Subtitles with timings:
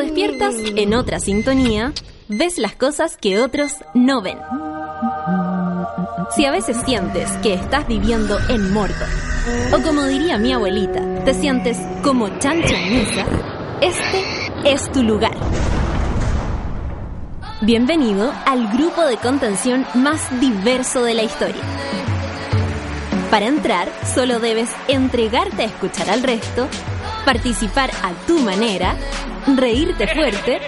[0.00, 1.92] despiertas en otra sintonía,
[2.28, 4.38] ves las cosas que otros no ven.
[6.34, 9.08] Si a veces sientes que estás viviendo en Mordor,
[9.72, 13.26] o como diría mi abuelita, te sientes como chancho en misa,
[13.80, 14.24] este
[14.64, 15.36] es tu lugar.
[17.62, 21.62] Bienvenido al grupo de contención más diverso de la historia.
[23.30, 26.68] Para entrar, solo debes entregarte a escuchar al resto,
[27.24, 28.96] participar a tu manera,
[29.56, 30.60] reírte fuerte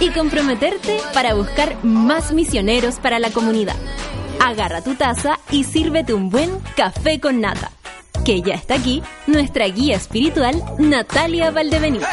[0.00, 3.76] y comprometerte para buscar más misioneros para la comunidad.
[4.40, 7.70] Agarra tu taza y sírvete un buen café con nata.
[8.24, 12.06] Que ya está aquí nuestra guía espiritual, Natalia Valdebenito.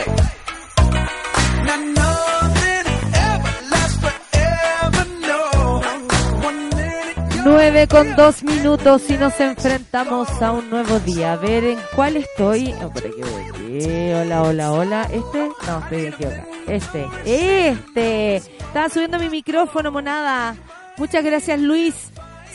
[7.54, 11.34] 9 con 2 minutos y nos enfrentamos a un nuevo día.
[11.34, 12.74] A ver en cuál estoy.
[12.84, 15.04] Oh, por aquí, Hola, hola, hola.
[15.04, 15.52] ¿Este?
[15.68, 16.48] No, estoy equivocada.
[16.66, 17.06] Este.
[17.26, 18.36] Este.
[18.38, 20.56] Estaba subiendo mi micrófono, monada.
[20.98, 21.94] Muchas gracias, Luis.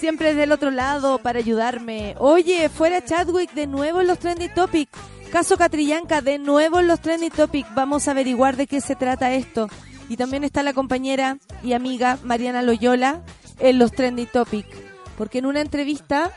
[0.01, 2.17] Siempre del otro lado para ayudarme.
[2.19, 4.99] Oye, fuera Chadwick, de nuevo en los Trending Topics.
[5.31, 7.73] Caso Catrillanca, de nuevo en los Trending Topics.
[7.73, 9.69] Vamos a averiguar de qué se trata esto.
[10.09, 13.23] Y también está la compañera y amiga Mariana Loyola
[13.61, 14.88] en los Trendy Topics.
[15.19, 16.31] Porque en una entrevista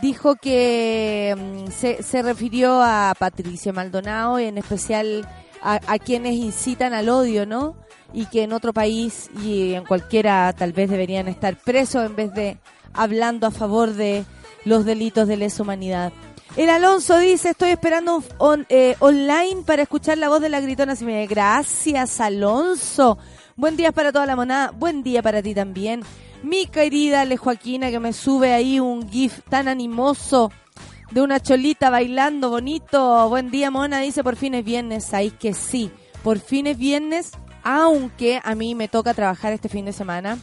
[0.00, 5.28] dijo que mm, se, se, refirió a Patricia Maldonado y en especial
[5.60, 7.76] a, quienes incitan al odio, ¿no?
[8.12, 12.32] Y que en otro país y en cualquiera tal vez deberían estar presos en vez
[12.32, 12.58] de
[12.92, 14.24] hablando a favor de
[14.64, 16.12] los delitos de lesa humanidad.
[16.56, 18.22] El Alonso dice, estoy esperando
[18.68, 20.94] eh, online para escuchar la voz de la gritona.
[21.28, 23.18] Gracias, Alonso.
[23.56, 24.70] Buen día para toda la monada.
[24.72, 26.02] Buen día para ti también
[26.42, 30.50] mi querida Le Joaquina que me sube ahí un gif tan animoso
[31.10, 33.28] de una cholita bailando bonito.
[33.28, 35.12] Buen día, mona, dice por fin es viernes.
[35.14, 35.90] Ahí que sí,
[36.22, 40.38] por fin es viernes, aunque a mí me toca trabajar este fin de semana.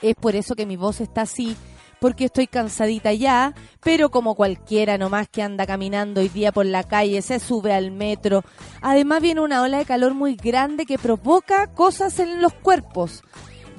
[0.00, 1.56] Es por eso que mi voz está así,
[2.00, 6.82] porque estoy cansadita ya, pero como cualquiera nomás que anda caminando hoy día por la
[6.82, 8.42] calle, se sube al metro.
[8.80, 13.22] Además viene una ola de calor muy grande que provoca cosas en los cuerpos.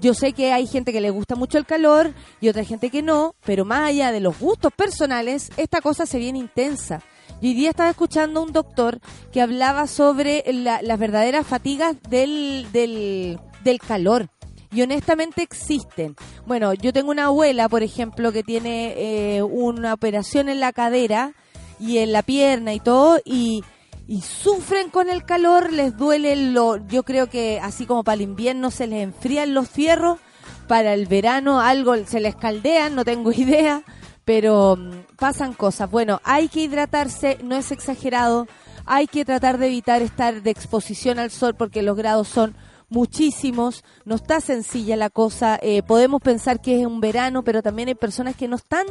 [0.03, 3.01] Yo sé que hay gente que le gusta mucho el calor y otra gente que
[3.01, 7.01] no, pero más allá de los gustos personales, esta cosa se viene intensa.
[7.39, 8.99] Y hoy día estaba escuchando a un doctor
[9.31, 14.27] que hablaba sobre las verdaderas fatigas del, del, del calor
[14.73, 16.17] y honestamente existen.
[16.45, 18.95] Bueno, yo tengo una abuela, por ejemplo, que tiene
[19.37, 21.33] eh, una operación en la cadera
[21.79, 23.63] y en la pierna y todo, y
[24.07, 28.21] y sufren con el calor, les duele lo, yo creo que así como para el
[28.21, 30.19] invierno se les enfrían los fierros,
[30.67, 33.83] para el verano algo se les caldean, no tengo idea,
[34.25, 35.89] pero mm, pasan cosas.
[35.89, 38.47] Bueno, hay que hidratarse, no es exagerado,
[38.85, 42.55] hay que tratar de evitar estar de exposición al sol porque los grados son
[42.89, 47.87] muchísimos, no está sencilla la cosa, eh, podemos pensar que es un verano, pero también
[47.87, 48.85] hay personas que no están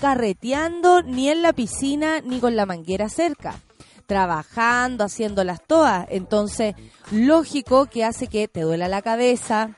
[0.00, 3.60] carreteando ni en la piscina ni con la manguera cerca
[4.10, 6.08] trabajando, haciéndolas todas.
[6.10, 6.74] Entonces,
[7.12, 9.76] lógico que hace que te duela la cabeza.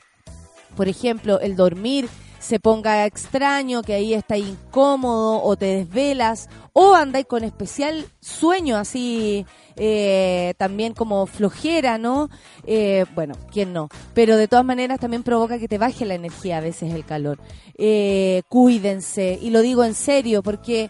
[0.75, 6.95] Por ejemplo, el dormir se ponga extraño, que ahí está incómodo o te desvelas o
[6.95, 9.45] andáis con especial sueño así
[9.75, 12.29] eh, también como flojera, ¿no?
[12.65, 13.89] Eh, bueno, ¿quién no?
[14.13, 17.39] Pero de todas maneras también provoca que te baje la energía a veces el calor.
[17.77, 20.89] Eh, cuídense, y lo digo en serio, porque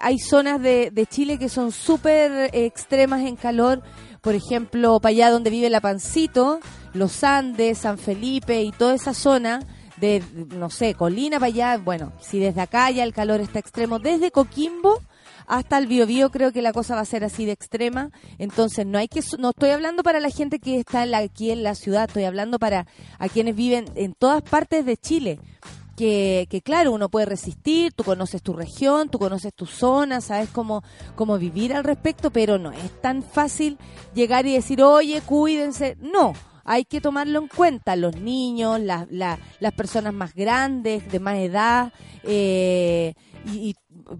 [0.00, 3.82] hay zonas de, de Chile que son súper extremas en calor,
[4.20, 6.60] por ejemplo, para allá donde vive la Pancito,
[6.92, 9.60] los Andes, San Felipe y toda esa zona,
[9.96, 10.22] de,
[10.56, 14.30] no sé, Colina para allá, bueno, si desde acá ya el calor está extremo, desde
[14.30, 15.00] Coquimbo
[15.48, 18.98] hasta el Biobío creo que la cosa va a ser así de extrema, entonces no
[18.98, 22.24] hay que, no estoy hablando para la gente que está aquí en la ciudad, estoy
[22.24, 22.86] hablando para
[23.18, 25.40] a quienes viven en todas partes de Chile.
[25.96, 30.48] Que, que, claro, uno puede resistir, tú conoces tu región, tú conoces tu zona, sabes
[30.50, 30.84] cómo,
[31.16, 33.78] cómo vivir al respecto, pero no es tan fácil
[34.14, 35.96] llegar y decir, oye, cuídense.
[36.00, 36.34] No,
[36.68, 41.92] hay que tomarlo en cuenta, los niños, las personas más grandes, de más edad,
[42.22, 43.14] eh,
[43.46, 43.74] y,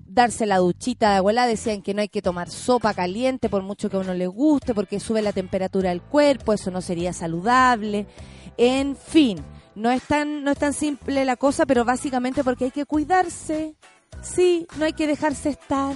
[0.06, 3.88] darse la duchita de abuela, decían que no hay que tomar sopa caliente por mucho
[3.88, 8.06] que a uno le guste, porque sube la temperatura del cuerpo, eso no sería saludable.
[8.56, 9.38] En fin,
[9.74, 13.76] no es tan, no es tan simple la cosa, pero básicamente porque hay que cuidarse.
[14.20, 15.94] Sí, no hay que dejarse estar.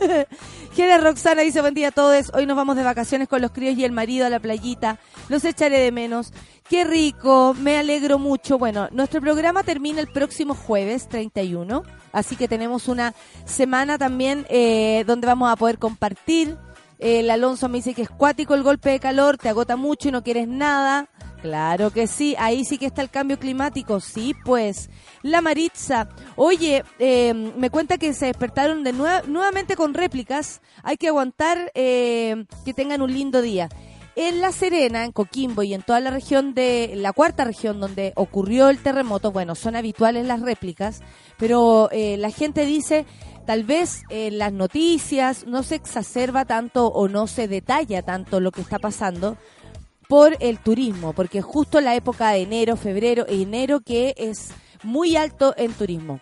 [0.74, 2.30] Gera Roxana dice buen día a todos.
[2.34, 4.98] Hoy nos vamos de vacaciones con los críos y el marido a la playita.
[5.28, 6.32] Los echaré de menos.
[6.70, 8.56] Qué rico, me alegro mucho.
[8.56, 11.82] Bueno, nuestro programa termina el próximo jueves 31,
[12.12, 13.12] así que tenemos una
[13.44, 16.56] semana también eh, donde vamos a poder compartir
[17.00, 20.12] El Alonso me dice que es cuático el golpe de calor, te agota mucho y
[20.12, 21.08] no quieres nada.
[21.42, 24.90] Claro que sí, ahí sí que está el cambio climático, sí, pues.
[25.22, 31.08] La Maritza, oye, eh, me cuenta que se despertaron de nuevamente con réplicas, hay que
[31.08, 33.68] aguantar eh, que tengan un lindo día.
[34.16, 38.12] En La Serena, en Coquimbo y en toda la región de la cuarta región donde
[38.16, 41.00] ocurrió el terremoto, bueno, son habituales las réplicas,
[41.38, 43.06] pero eh, la gente dice
[43.46, 48.50] tal vez en las noticias no se exacerba tanto o no se detalla tanto lo
[48.50, 49.36] que está pasando
[50.08, 54.50] por el turismo, porque justo la época de enero, febrero, enero que es
[54.82, 56.20] muy alto en turismo.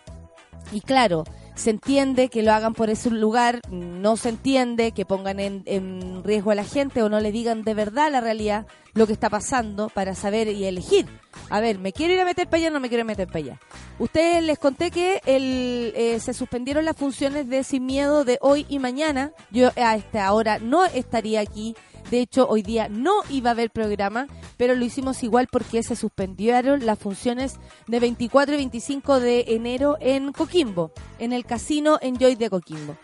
[0.71, 1.23] Y claro,
[1.59, 6.51] se entiende que lo hagan por ese lugar, no se entiende que pongan en, riesgo
[6.51, 9.89] a la gente o no le digan de verdad la realidad lo que está pasando
[9.89, 11.05] para saber y elegir.
[11.49, 13.39] A ver, ¿me quiero ir a meter para allá o no me quiero meter para
[13.39, 13.59] allá?
[13.99, 18.65] Ustedes les conté que el, eh, se suspendieron las funciones de Sin Miedo de hoy
[18.69, 19.33] y mañana.
[19.51, 21.75] Yo a esta hora no estaría aquí
[22.09, 24.27] de hecho, hoy día no iba a haber programa,
[24.57, 29.97] pero lo hicimos igual porque se suspendieron las funciones de 24 y 25 de enero
[29.99, 32.97] en Coquimbo, en el casino Enjoy de Coquimbo.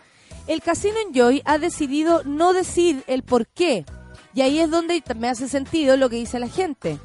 [0.46, 3.84] El casino Enjoy ha decidido no decir el por qué.
[4.34, 6.98] Y ahí es donde me hace sentido lo que dice la gente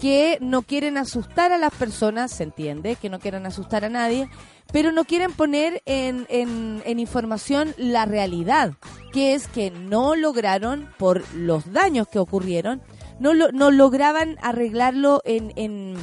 [0.00, 4.28] que no quieren asustar a las personas, se entiende, que no quieren asustar a nadie,
[4.72, 8.74] pero no quieren poner en, en, información la realidad,
[9.12, 12.82] que es que no lograron, por los daños que ocurrieron,
[13.18, 15.96] no, no lograban arreglarlo en, en,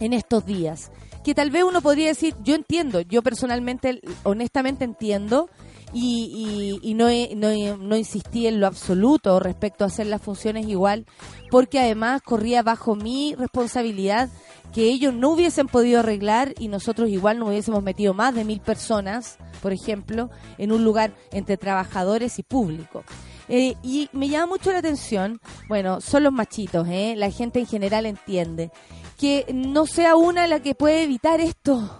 [0.00, 0.90] en estos días.
[1.24, 5.48] Que tal vez uno podría decir, yo entiendo, yo personalmente, honestamente entiendo,
[5.92, 7.06] y, y, no,
[7.36, 11.06] no, no, insistí en lo absoluto respecto a hacer las funciones igual,
[11.50, 14.30] porque además corría bajo mi responsabilidad
[14.72, 18.60] que ellos no hubiesen podido arreglar y nosotros igual no hubiésemos metido más de mil
[18.60, 23.04] personas, por ejemplo, en un lugar entre trabajadores y público.
[23.48, 27.14] Eh, y me llama mucho la atención, bueno, son los machitos, ¿eh?
[27.16, 28.70] la gente en general entiende,
[29.18, 31.98] que no sea una la que puede evitar esto.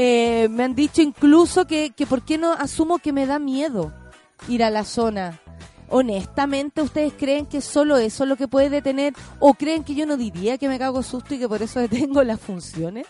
[0.00, 3.92] Eh, me han dicho incluso que, que por qué no asumo que me da miedo
[4.46, 5.40] ir a la zona.
[5.88, 9.14] Honestamente, ¿ustedes creen que solo eso es lo que puede detener?
[9.40, 12.22] ¿O creen que yo no diría que me cago susto y que por eso detengo
[12.22, 13.08] las funciones?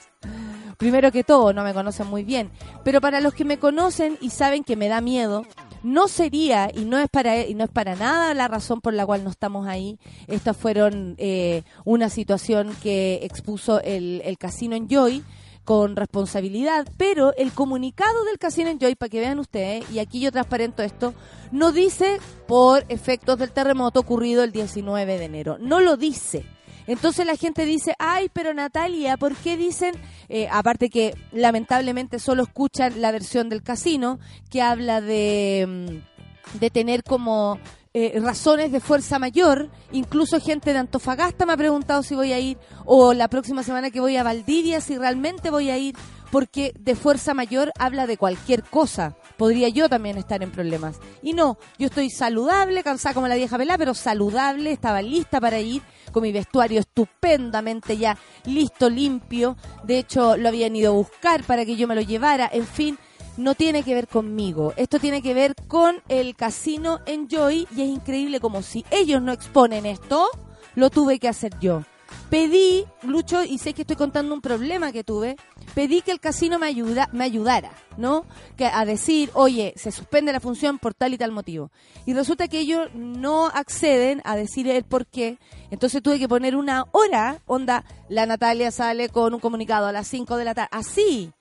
[0.78, 2.50] Primero que todo, no me conocen muy bien.
[2.84, 5.44] Pero para los que me conocen y saben que me da miedo,
[5.82, 9.04] no sería y no es para y no es para nada la razón por la
[9.04, 9.98] cual no estamos ahí.
[10.26, 15.22] Estas fueron eh, una situación que expuso el, el casino en Joy
[15.68, 20.32] con responsabilidad, pero el comunicado del Casino Enjoy, para que vean ustedes, y aquí yo
[20.32, 21.12] transparento esto,
[21.52, 26.46] no dice por efectos del terremoto ocurrido el 19 de enero, no lo dice.
[26.86, 29.94] Entonces la gente dice, ay, pero Natalia, ¿por qué dicen,
[30.30, 34.18] eh, aparte que lamentablemente solo escuchan la versión del casino,
[34.48, 37.58] que habla de, mm, de tener como
[37.94, 39.70] eh, razones de fuerza mayor.
[39.92, 43.90] Incluso gente de Antofagasta me ha preguntado si voy a ir, o la próxima semana
[43.90, 45.94] que voy a Valdivia, si realmente voy a ir,
[46.30, 49.16] porque de fuerza mayor habla de cualquier cosa.
[49.36, 50.96] Podría yo también estar en problemas.
[51.22, 55.60] Y no, yo estoy saludable, cansada como la vieja vela, pero saludable, estaba lista para
[55.60, 55.82] ir,
[56.12, 59.56] con mi vestuario estupendamente ya listo, limpio.
[59.84, 62.48] De hecho, lo habían ido a buscar para que yo me lo llevara.
[62.52, 62.98] En fin,
[63.38, 64.74] no tiene que ver conmigo.
[64.76, 69.32] Esto tiene que ver con el casino Enjoy y es increíble como si ellos no
[69.32, 70.28] exponen esto,
[70.74, 71.84] lo tuve que hacer yo.
[72.30, 75.36] Pedí, Lucho, y sé que estoy contando un problema que tuve,
[75.74, 78.24] pedí que el casino me, ayuda, me ayudara, ¿no?
[78.56, 81.70] Que a decir, oye, se suspende la función por tal y tal motivo.
[82.06, 85.38] Y resulta que ellos no acceden a decir el por qué.
[85.70, 90.08] Entonces tuve que poner una hora, onda, la Natalia sale con un comunicado a las
[90.08, 91.32] 5 de la tarde, así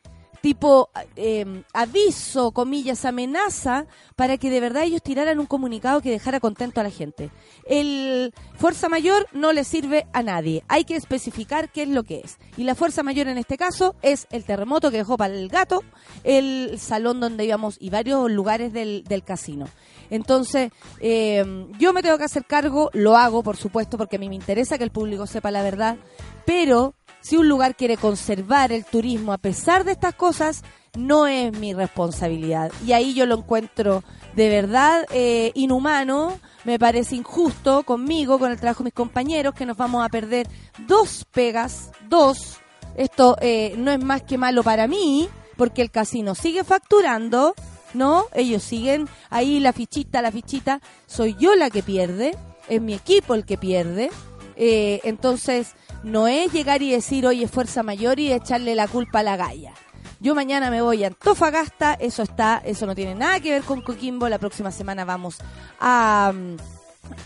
[0.48, 3.86] tipo em, aviso, comillas, amenaza,
[4.16, 7.32] para que de verdad ellos tiraran un comunicado que dejara contento a la gente.
[7.66, 12.22] El fuerza mayor no le sirve a nadie, hay que especificar qué es lo que
[12.24, 12.38] es.
[12.56, 15.84] Y la fuerza mayor en este caso es el terremoto que dejó para el gato,
[16.24, 19.68] el salón donde íbamos y varios lugares del, casino.
[20.10, 24.30] Entonces, em, yo me tengo que hacer cargo, lo hago, por supuesto, porque a mí
[24.30, 25.98] me interesa que el público sepa la verdad,
[26.46, 26.94] pero
[27.28, 30.64] si un lugar quiere conservar el turismo a pesar de estas cosas,
[30.98, 32.72] no es mi responsabilidad.
[32.86, 34.02] Y ahí yo lo encuentro
[34.34, 39.66] de verdad eh, inhumano, me parece injusto conmigo, con el trabajo de mis compañeros, que
[39.66, 40.48] nos vamos a perder
[40.88, 42.60] dos pegas, dos.
[42.96, 47.56] Esto eh, no es más que malo para mí, porque el casino sigue facturando,
[47.94, 48.24] ¿no?
[48.34, 50.80] Ellos siguen ahí la fichita, la fichita.
[51.08, 52.38] Soy yo la que pierde,
[52.70, 54.12] es mi equipo el que pierde.
[54.56, 59.24] Eh, entonces, no es llegar y decir, oye, fuerza mayor y echarle la culpa a
[59.24, 59.74] la galla.
[60.20, 63.82] Yo mañana me voy a Antofagasta, eso está, eso no tiene nada que ver con
[63.82, 64.30] Coquimbo.
[64.30, 65.38] La próxima semana vamos
[65.80, 66.34] a,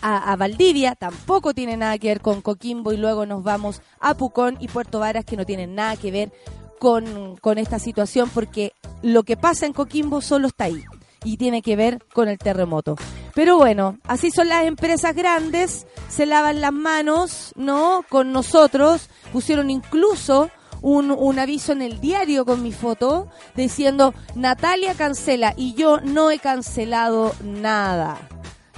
[0.02, 4.58] a, Valdivia, tampoco tiene nada que ver con Coquimbo y luego nos vamos a Pucón
[4.60, 6.32] y Puerto Varas que no tienen nada que ver
[6.78, 10.84] con, con esta situación porque lo que pasa en Coquimbo solo está ahí
[11.24, 12.96] y tiene que ver con el terremoto.
[13.34, 18.04] Pero bueno, así son las empresas grandes, se lavan las manos, ¿no?
[18.08, 20.50] Con nosotros, pusieron incluso
[20.82, 26.30] un, un, aviso en el diario con mi foto diciendo Natalia cancela y yo no
[26.30, 28.18] he cancelado nada.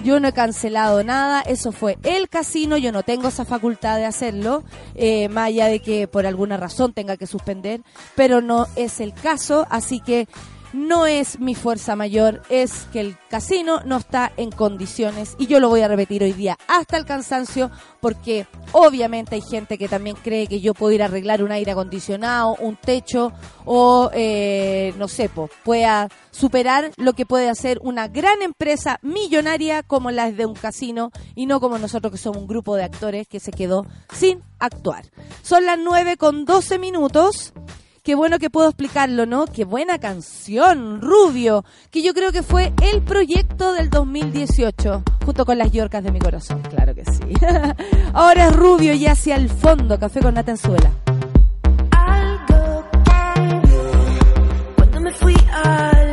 [0.02, 4.04] Yo no he cancelado nada, eso fue el casino, yo no tengo esa facultad de
[4.04, 4.64] hacerlo,
[4.96, 7.80] eh, más allá de que por alguna razón tenga que suspender,
[8.16, 10.28] pero no es el caso, así que
[10.75, 15.61] no es mi fuerza mayor, es que el casino no está en condiciones y yo
[15.61, 20.16] lo voy a repetir hoy día hasta el cansancio porque obviamente hay gente que también
[20.16, 23.33] cree que yo puedo ir a arreglar un aire acondicionado, un techo
[23.64, 25.31] o eh, no sé,
[25.62, 31.12] pueda superar lo que puede hacer una gran empresa millonaria como la de un casino
[31.37, 35.04] y no como nosotros que somos un grupo de actores que se quedó sin actuar.
[35.43, 37.52] Son las 9 con 12 minutos
[38.04, 39.46] qué bueno que puedo explicarlo, ¿no?
[39.46, 45.56] Qué buena canción, Rubio, que yo creo que fue el proyecto del 2018, junto con
[45.56, 47.32] las Yorcas de mi corazón, claro que sí.
[48.12, 50.92] Ahora es Rubio y hacia el fondo, café con Natanzuela.
[51.92, 52.84] Algo
[54.76, 56.03] cuando me fui al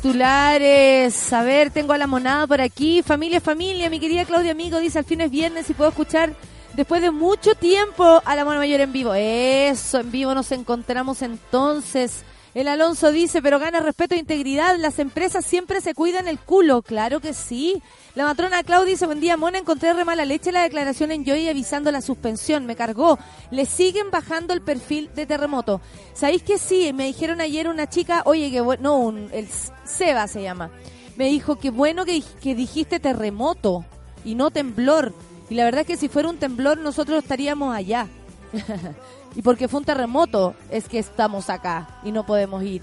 [0.00, 1.32] titulares.
[1.32, 3.02] A ver, tengo a la monada por aquí.
[3.02, 6.34] Familia, familia, mi querida Claudia Amigo dice, al fin es viernes y puedo escuchar
[6.74, 9.12] después de mucho tiempo a la Mona Mayor en vivo.
[9.14, 14.76] Eso, en vivo nos encontramos entonces El Alonso dice, pero gana respeto e integridad.
[14.76, 16.82] Las empresas siempre se cuidan el culo.
[16.82, 17.80] Claro que sí.
[18.16, 19.58] La matrona Clau dice, buen día, Mona.
[19.58, 22.66] Encontré re mala leche la declaración en Joy avisando la suspensión.
[22.66, 23.18] Me cargó.
[23.52, 25.80] Le siguen bajando el perfil de terremoto.
[26.12, 26.92] ¿Sabéis que sí?
[26.92, 29.46] Me dijeron ayer una chica, oye, que bueno, no, un, el
[29.84, 30.72] Seba se llama.
[31.16, 33.84] Me dijo, que bueno que dijiste terremoto
[34.24, 35.14] y no temblor.
[35.50, 38.08] Y la verdad es que si fuera un temblor nosotros estaríamos allá.
[39.34, 42.82] y porque fue un terremoto es que estamos acá y no podemos ir.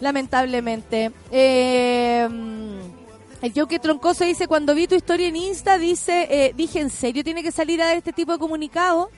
[0.00, 1.12] Lamentablemente.
[1.30, 2.28] Eh,
[3.42, 7.24] el Joke Troncoso dice, cuando vi tu historia en Insta, dice, eh, dije, ¿en serio
[7.24, 9.10] tiene que salir a dar este tipo de comunicado?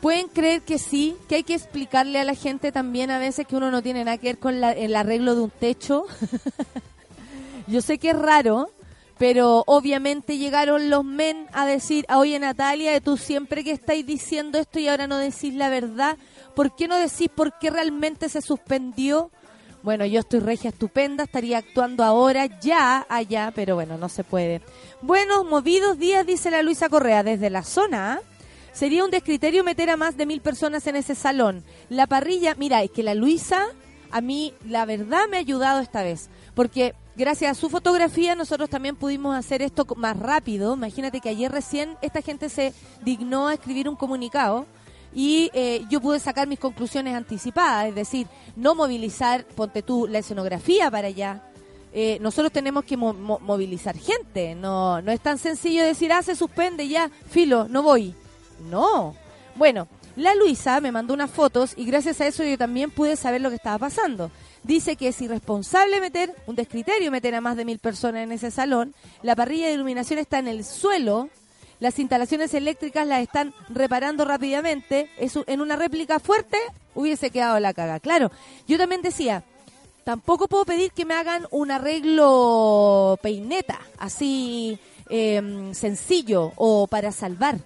[0.00, 3.56] Pueden creer que sí, que hay que explicarle a la gente también a veces que
[3.56, 6.04] uno no tiene nada que ver con la- el arreglo de un techo.
[7.66, 8.70] Yo sé que es raro,
[9.18, 14.58] pero obviamente llegaron los men a decir, "Ah, oye Natalia, tú siempre que estáis diciendo
[14.58, 16.16] esto y ahora no decís la verdad,
[16.54, 19.30] ¿por qué no decís por qué realmente se suspendió?
[19.82, 24.60] Bueno, yo estoy regia estupenda, estaría actuando ahora, ya, allá, pero bueno, no se puede.
[25.00, 28.20] Buenos, movidos días, dice la Luisa Correa, desde la zona ¿ah?
[28.76, 31.64] Sería un descriterio meter a más de mil personas en ese salón.
[31.88, 33.68] La parrilla, mira, es que la Luisa,
[34.10, 36.28] a mí, la verdad, me ha ayudado esta vez.
[36.54, 40.74] Porque gracias a su fotografía, nosotros también pudimos hacer esto más rápido.
[40.74, 42.72] Imagínate que ayer recién esta gente se
[43.04, 44.66] dignó a escribir un comunicado
[45.14, 50.18] y eh, yo pude sacar mis conclusiones anticipadas, es decir, no movilizar, ponte tú, la
[50.18, 51.42] escenografía para allá.
[51.92, 56.22] Eh, nosotros tenemos que mo- mo- movilizar gente, no, no es tan sencillo decir, ah,
[56.22, 58.14] se suspende ya, filo, no voy.
[58.70, 59.14] No.
[59.54, 63.40] Bueno, la Luisa me mandó unas fotos y gracias a eso yo también pude saber
[63.40, 64.30] lo que estaba pasando.
[64.66, 68.50] Dice que es irresponsable meter, un descriterio meter a más de mil personas en ese
[68.50, 68.96] salón.
[69.22, 71.28] La parrilla de iluminación está en el suelo.
[71.78, 75.08] Las instalaciones eléctricas las están reparando rápidamente.
[75.18, 76.58] Es en una réplica fuerte
[76.96, 78.00] hubiese quedado la caga.
[78.00, 78.32] Claro,
[78.66, 79.44] yo también decía,
[80.02, 87.58] tampoco puedo pedir que me hagan un arreglo peineta, así em, sencillo o para salvar.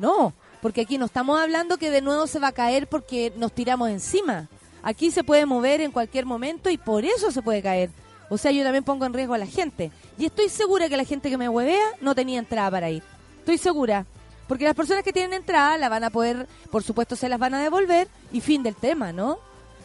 [0.00, 3.52] No, porque aquí no estamos hablando que de nuevo se va a caer porque nos
[3.52, 4.50] tiramos encima.
[4.86, 7.90] Aquí se puede mover en cualquier momento y por eso se puede caer.
[8.30, 9.90] O sea, yo también pongo en riesgo a la gente.
[10.16, 13.02] Y estoy segura que la gente que me huevea no tenía entrada para ir.
[13.40, 14.06] Estoy segura.
[14.46, 17.54] Porque las personas que tienen entrada la van a poder, por supuesto, se las van
[17.54, 19.40] a devolver y fin del tema, ¿no?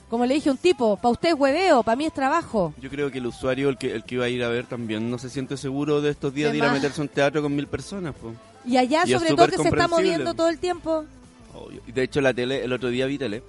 [0.08, 2.72] Como le dije a un tipo, para usted es hueveo, para mí es trabajo.
[2.80, 5.10] Yo creo que el usuario, el que, el que iba a ir a ver también,
[5.10, 7.42] no se siente seguro de estos días De de ir a meterse a un teatro
[7.42, 8.14] con mil personas.
[8.14, 8.34] po.
[8.68, 11.06] Y allá, Y sobre todo, que se está moviendo todo el tiempo.
[11.56, 11.82] Obvio.
[11.88, 13.42] De hecho la tele, el otro día vi tele,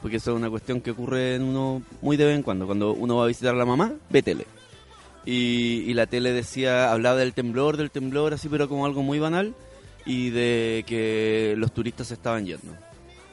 [0.00, 2.66] porque eso es una cuestión que ocurre en uno muy de vez en cuando.
[2.66, 4.46] Cuando uno va a visitar a la mamá, ve tele.
[5.24, 9.18] Y, y la tele decía, hablaba del temblor, del temblor, así, pero como algo muy
[9.18, 9.54] banal,
[10.06, 12.74] y de que los turistas se estaban yendo.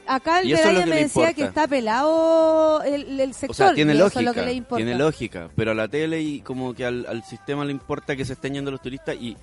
[0.06, 3.50] Acá el que me decía que está pelado el, el sector.
[3.50, 4.84] O sea, tiene lógica, es lo que le importa.
[4.84, 8.24] tiene lógica, pero a la tele y como que al, al sistema le importa que
[8.24, 9.36] se estén yendo los turistas y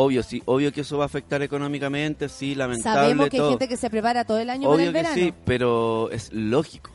[0.00, 3.68] obvio, sí, obvio que eso va a afectar económicamente, sí, lamentable Sabemos que hay gente
[3.68, 5.14] que se prepara todo el año para Obvio el que verano.
[5.14, 6.90] sí, pero es lógico.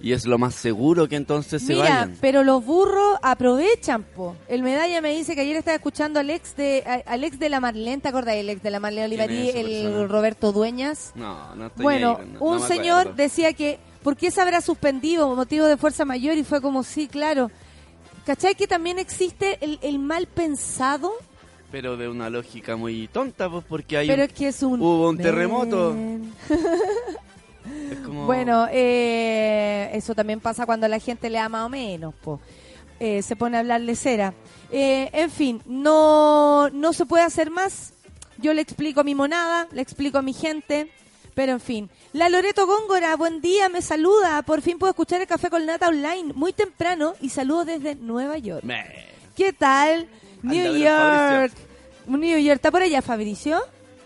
[0.00, 2.16] Y es lo más seguro que entonces se vayan.
[2.20, 4.36] pero los burros aprovechan, po.
[4.46, 7.48] El medalla me dice que ayer estaba escuchando al ex de, a- al ex de
[7.48, 8.36] la Marlene, ¿te acordás?
[8.36, 10.06] El ex de la Marlene ¿Quién Olivarí, el persona?
[10.06, 11.10] Roberto Dueñas.
[11.16, 15.34] No, no estoy Bueno, ahí, no- un señor decía que, ¿por qué se habrá suspendido?
[15.34, 17.50] Motivo de fuerza mayor y fue como, sí, claro.
[18.24, 21.10] ¿Cachai que también existe el, el mal pensado?
[21.70, 24.80] Pero de una lógica muy tonta, pues porque hay Pero un- que es un...
[24.80, 25.92] hubo un terremoto.
[25.92, 26.32] Men.
[27.92, 28.24] es como...
[28.26, 32.40] Bueno, eh, eso también pasa cuando a la gente le da más o menos, po.
[33.00, 34.32] Eh, se pone a hablarle cera.
[34.72, 37.92] Eh, en fin, no, no se puede hacer más.
[38.38, 40.90] Yo le explico a mi monada, le explico a mi gente,
[41.34, 41.90] pero en fin.
[42.12, 44.42] La Loreto Góngora, buen día, me saluda.
[44.42, 48.38] Por fin puedo escuchar el café con nata online muy temprano y saludo desde Nueva
[48.38, 48.64] York.
[49.36, 50.08] ¿Qué tal?
[50.42, 51.52] New York.
[52.06, 53.60] New York, ¿está por allá Fabricio?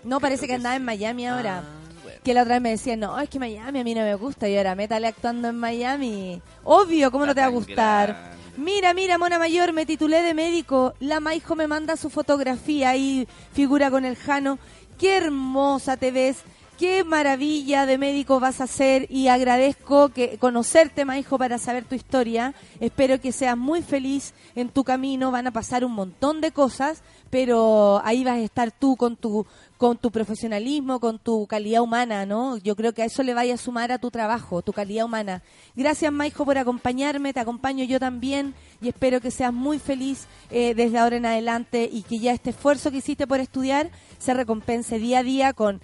[0.05, 1.63] No, parece que andaba en Miami ahora.
[1.65, 1.83] Ah.
[2.25, 4.49] Que la otra vez me decía, no, es que Miami a mí no me gusta.
[4.49, 6.41] Y ahora métale actuando en Miami.
[6.65, 8.33] Obvio, ¿cómo no te va a gustar?
[8.57, 10.95] Mira, mira, Mona Mayor, me titulé de médico.
[11.01, 14.59] La Maijo me manda su fotografía y figura con el Jano.
[14.99, 16.39] Qué hermosa te ves.
[16.79, 21.95] Qué maravilla de médico vas a ser y agradezco que conocerte, Maijo, para saber tu
[21.95, 22.55] historia.
[22.81, 25.31] Espero que seas muy feliz en tu camino.
[25.31, 29.47] Van a pasar un montón de cosas, pero ahí vas a estar tú con tu
[29.83, 32.57] con tu profesionalismo, con tu calidad humana, ¿no?
[32.57, 35.43] Yo creo que a eso le vaya a sumar a tu trabajo, tu calidad humana.
[35.75, 40.75] Gracias, Maijo, por acompañarme, te acompaño yo también y espero que seas muy feliz eh,
[40.77, 45.01] desde ahora en adelante y que ya este esfuerzo que hiciste por estudiar se recompense
[45.01, 45.81] día a día con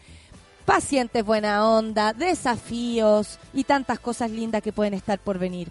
[0.69, 5.71] pacientes buena onda, desafíos y tantas cosas lindas que pueden estar por venir.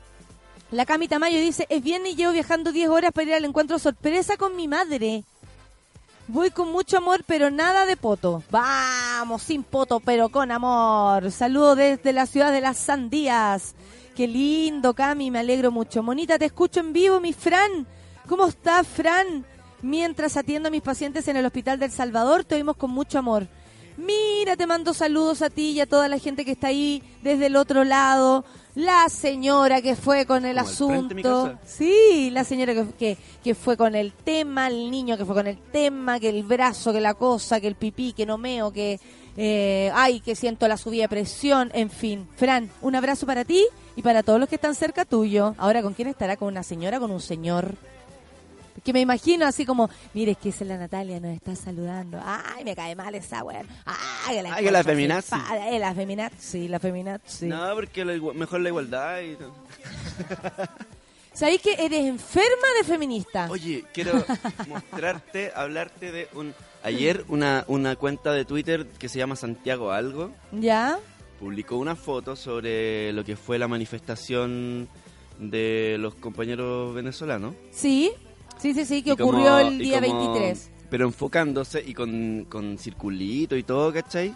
[0.72, 3.78] La Cami Tamayo dice, es viernes y llevo viajando 10 horas para ir al encuentro
[3.78, 5.24] sorpresa con mi madre.
[6.28, 8.42] Voy con mucho amor, pero nada de poto.
[8.50, 11.30] Vamos, sin poto, pero con amor.
[11.30, 13.76] Saludo desde la ciudad de las sandías.
[14.16, 16.02] Qué lindo, Cami, me alegro mucho.
[16.02, 17.86] Monita, te escucho en vivo, mi Fran.
[18.28, 19.46] ¿Cómo estás, Fran?
[19.84, 23.48] Mientras atiendo a mis pacientes en el Hospital del Salvador, te oímos con mucho amor.
[23.98, 27.48] Mira, te mando saludos a ti y a toda la gente que está ahí desde
[27.48, 28.46] el otro lado.
[28.76, 31.58] La señora que fue con el Como asunto.
[31.66, 35.48] Sí, la señora que, que, que fue con el tema, el niño que fue con
[35.48, 39.00] el tema, que el brazo, que la cosa, que el pipí, que no meo, que...
[39.36, 42.28] eh, ay, que siento la subida de presión, en fin.
[42.36, 45.56] Fran, un abrazo para ti y para todos los que están cerca tuyo.
[45.58, 46.38] Ahora, ¿con quién estará?
[46.38, 47.00] ¿Con una señora?
[47.00, 47.78] ¿Con un señor?
[48.88, 52.22] Que me imagino así como, mire, es que es la Natalia, nos está saludando.
[52.24, 53.62] Ay, me cae mal esa weá.
[53.86, 55.36] Ay, que la, Ay, que la feminazi.
[55.70, 57.48] eh, la feminazi, la feminazi.
[57.48, 59.36] No, porque la mejor la igualdad y...
[61.34, 63.48] ¿Sabéis que eres enferma de feminista?
[63.50, 64.24] Oye, quiero
[64.70, 66.56] mostrarte, hablarte de un...
[66.82, 70.98] Ayer una, una cuenta de Twitter que se llama Santiago Algo ¿Ya?
[71.42, 74.88] publicó una foto sobre lo que fue la manifestación
[75.40, 77.54] de los compañeros venezolanos.
[77.72, 78.14] Sí,
[78.60, 80.72] sí, sí, sí, que Y como- ocurrió el día como- 23.
[80.90, 84.34] Pero enfocándose y con, con circulito y todo, ¿cachai?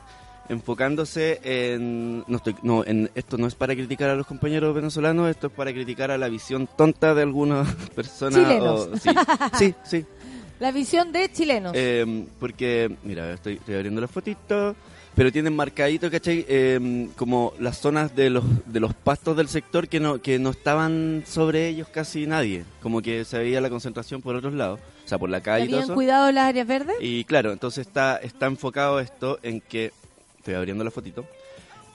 [0.49, 3.09] Enfocándose en, no estoy, no, en.
[3.15, 6.27] Esto no es para criticar a los compañeros venezolanos, esto es para criticar a la
[6.27, 8.35] visión tonta de algunas personas.
[8.39, 8.79] Chilenos.
[8.91, 9.09] o- sí,
[9.57, 10.05] sí, sí.
[10.59, 11.71] La visión de chilenos.
[11.75, 14.75] Eh, porque, mira, estoy, estoy abriendo la fotito,
[15.15, 16.45] pero tienen marcadito, ¿cachai?
[16.47, 20.51] Eh, como las zonas de los, de los pastos del sector que no, que no
[20.51, 22.63] estaban sobre ellos casi nadie.
[22.81, 25.67] Como que se veía la concentración por otros lados, o sea, por la calle y
[25.67, 25.93] todo ¿Habían eso.
[25.95, 26.95] cuidado las áreas verdes?
[27.01, 29.91] Y claro, entonces está, está enfocado esto en que,
[30.37, 31.25] estoy abriendo la fotito,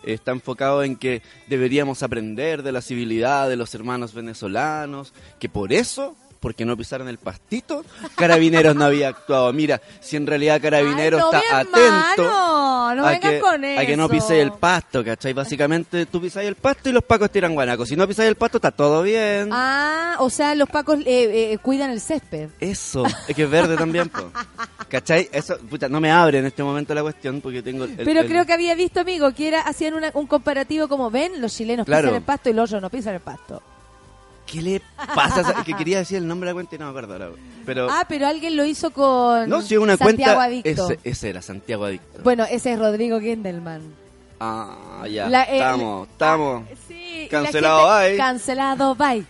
[0.03, 5.73] está enfocado en que deberíamos aprender de la civilidad de los hermanos venezolanos, que por
[5.73, 7.85] eso, porque no pisaron el pastito,
[8.17, 9.53] Carabineros no había actuado.
[9.53, 12.23] Mira, si en realidad Carabineros Ay, no, está atento
[12.95, 15.33] no a, que, con a que no pise el pasto, ¿cachai?
[15.33, 17.85] Básicamente tú pisas el pasto y los pacos tiran guanaco.
[17.85, 19.51] Si no pisas el pasto está todo bien.
[19.53, 22.51] Ah, o sea, los pacos eh, eh, cuidan el césped.
[22.61, 24.31] Eso, es que es verde también, po.
[24.89, 25.29] ¿Cachai?
[25.33, 27.85] Eso, puta, no me abre en este momento la cuestión porque tengo...
[27.85, 31.11] el- Pero el- creo que había visto, amigo, que era hacían una- un comparativo como,
[31.11, 32.05] ven, los chilenos Claro.
[32.09, 33.63] pisan el pasto y los otros no pisan el pasto.
[34.47, 34.83] ¿Qué le
[35.15, 35.41] pasa?
[35.41, 37.31] Es que quería decir el nombre de la cuenta y no me acuerdo ahora.
[37.65, 37.89] Pero...
[37.91, 40.43] Ah, pero alguien lo hizo con no, una Santiago cuenta...
[40.43, 40.91] Adicto.
[40.91, 42.23] Ese, ese era Santiago Adicto.
[42.23, 43.83] Bueno, ese es Rodrigo Gendelman.
[44.39, 45.29] Ah, ya.
[45.45, 46.65] Eh, estamos, estamos.
[46.87, 48.17] Sí, y la Cancelado, gente- bye.
[48.19, 49.25] Cancelado, bye.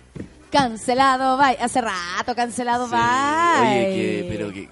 [0.51, 1.57] Cancelado, bye.
[1.61, 3.69] Hace rato cancelado, Sí, bye.
[3.71, 4.69] Oye, que, pero que...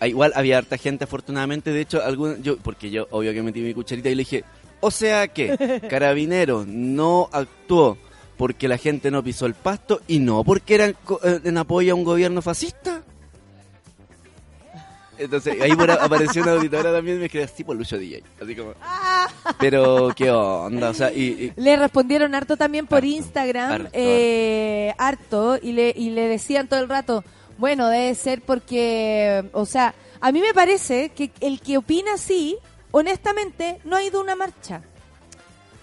[0.00, 1.72] ah, Igual había harta gente, afortunadamente.
[1.72, 4.44] De hecho, algún, yo, porque yo, obvio que metí mi cucharita y le dije,
[4.80, 7.96] o sea que Carabinero no actuó
[8.40, 11.94] porque la gente no pisó el pasto y no porque eran eh, en apoyo a
[11.94, 13.02] un gobierno fascista.
[15.18, 18.22] Entonces, ahí por, apareció una auditora también y me quedé así por Lucho DJ.
[18.42, 18.72] Así como...
[19.60, 20.88] Pero, ¿qué onda?
[20.88, 25.72] O sea, y, y- Le respondieron harto también por Harto, Instagram, harto, eh, harto, y
[25.72, 27.22] le, y le decían todo el rato,
[27.58, 32.56] bueno, debe ser porque, o sea, a mí me parece que el que opina así,
[32.90, 34.80] honestamente, no ha ido a una marcha.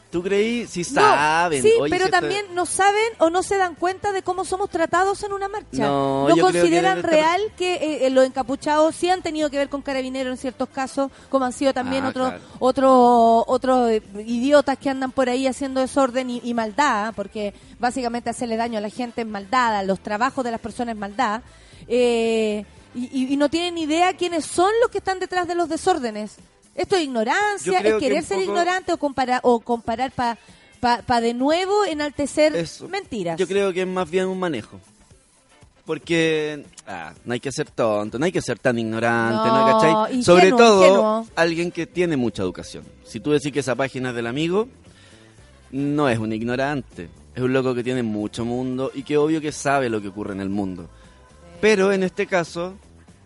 [0.10, 0.64] ¿Tú creí?
[0.64, 1.62] No, saben.
[1.62, 4.70] sí, Oye, pero si también no saben o no se dan cuenta de cómo somos
[4.70, 5.86] tratados en una marcha.
[5.88, 9.70] No, que consideran estar- real que eh, eh, los encapuchados sí han tenido que ver
[9.70, 12.44] con carabineros en ciertos casos, como han sido también Ah, otros claro.
[12.60, 18.30] otros otros eh, idiotas que andan por ahí haciendo desorden y, y maldad, porque básicamente
[18.30, 21.42] hacerle daño a la gente es maldad, a los trabajos de las personas es maldad.
[21.88, 22.66] Eh,
[22.96, 26.36] y, y- y no tienen idea quiénes son los que están detrás de los desórdenes.
[26.78, 30.38] Esto es ignorancia, es que querer ser poco- ignorante o comparar o comparar para
[30.80, 32.88] pa, de nuevo enaltecer Eso.
[32.88, 33.38] mentiras.
[33.38, 34.80] Yo creo que es más bien un manejo.
[35.86, 39.68] Porque ah, no hay que ser tonto, no hay que ser tan ignorante, ¿no?
[39.68, 40.22] No, ¿Cachai?
[40.24, 42.84] Sobre todo alguien que tiene mucha educación.
[43.06, 44.68] Si tú decís que esa página es del amigo,
[45.72, 47.10] no es un ignorante.
[47.34, 50.34] Es un loco que tiene mucho mundo y que obvio que sabe lo que ocurre
[50.34, 50.90] en el mundo.
[51.62, 52.74] Pero en este caso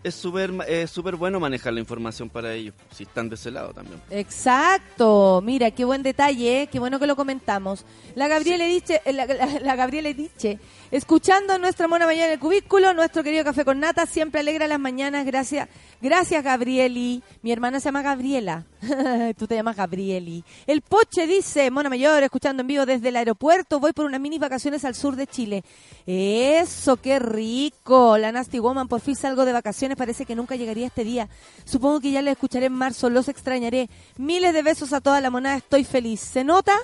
[0.04, 3.72] es súper es súper bueno manejar la información para ellos, si están de ese lado
[3.72, 4.00] también.
[4.10, 6.66] Exacto, mira, qué buen detalle, ¿eh?
[6.70, 7.84] qué bueno que lo comentamos.
[8.14, 10.58] La Gabriela dice, eh, la, la- la Gabriela dice,
[10.92, 14.78] escuchando nuestra mona mañana en el cubículo, nuestro querido café con nata siempre alegra las
[14.78, 15.68] mañanas, gracias,
[16.00, 17.24] gracias Gabrieli.
[17.42, 18.64] Mi hermana se llama Gabriela,
[19.36, 20.44] tú te llamas Gabrieli.
[20.68, 24.38] El Poche dice, mona mayor, escuchando en vivo desde el aeropuerto, voy por unas mini
[24.38, 25.64] vacaciones al sur de Chile.
[26.06, 28.18] Eso, qué rico.
[28.18, 31.28] La Nasty Woman, por fin salgo de vacaciones vacaciones parece que nunca llegaría este día.
[31.64, 33.88] Supongo que ya les escucharé en marzo, los extrañaré.
[34.18, 36.20] Miles de besos a toda la monada, estoy feliz.
[36.20, 36.74] ¿Se nota?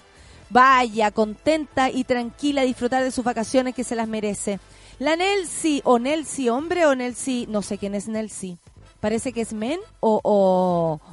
[0.51, 4.61] Vaya, contenta y tranquila a disfrutar de sus vacaciones que se las merece.
[4.99, 8.59] La Nelsi, o Nelsi hombre o Nelsi, no sé quién es Nelsi.
[9.01, 10.21] Parece que es men o,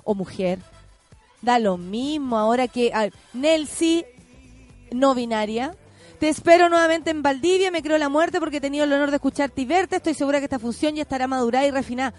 [0.03, 0.59] o, mujer.
[1.41, 3.09] Da lo mismo ahora que ah,
[4.91, 5.75] no binaria.
[6.19, 9.17] Te espero nuevamente en Valdivia, me creo la muerte porque he tenido el honor de
[9.17, 9.97] escucharte y verte.
[9.97, 12.13] Estoy segura que esta función ya estará madurada y refinada.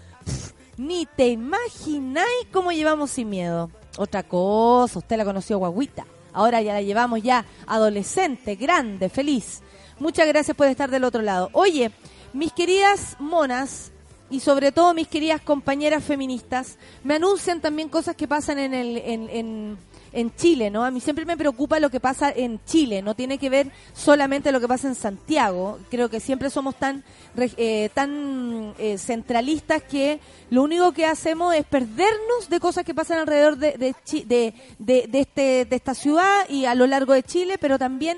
[0.77, 3.71] Ni te imagináis cómo llevamos sin miedo.
[3.97, 6.05] Otra cosa, usted la conoció guaguita.
[6.37, 9.63] Ahora ya la llevamos ya adolescente, grande, feliz.
[9.97, 11.49] Muchas gracias por estar del otro lado.
[11.51, 11.89] Oye,
[12.31, 13.91] mis queridas monas
[14.29, 18.97] y sobre todo mis queridas compañeras feministas me anuncian también cosas que pasan en el
[18.97, 19.77] en, en,
[20.11, 20.85] en Chile, ¿no?
[20.85, 24.51] A mí siempre me preocupa lo que pasa en Chile, no tiene que ver solamente
[24.51, 25.79] lo que pasa en Santiago.
[25.89, 27.03] Creo que siempre somos tan
[27.35, 33.19] eh, tan eh, centralistas que lo único que hacemos es perdernos de cosas que pasan
[33.19, 37.77] alrededor de de, de, este de esta ciudad y a lo largo de Chile, pero
[37.77, 38.17] también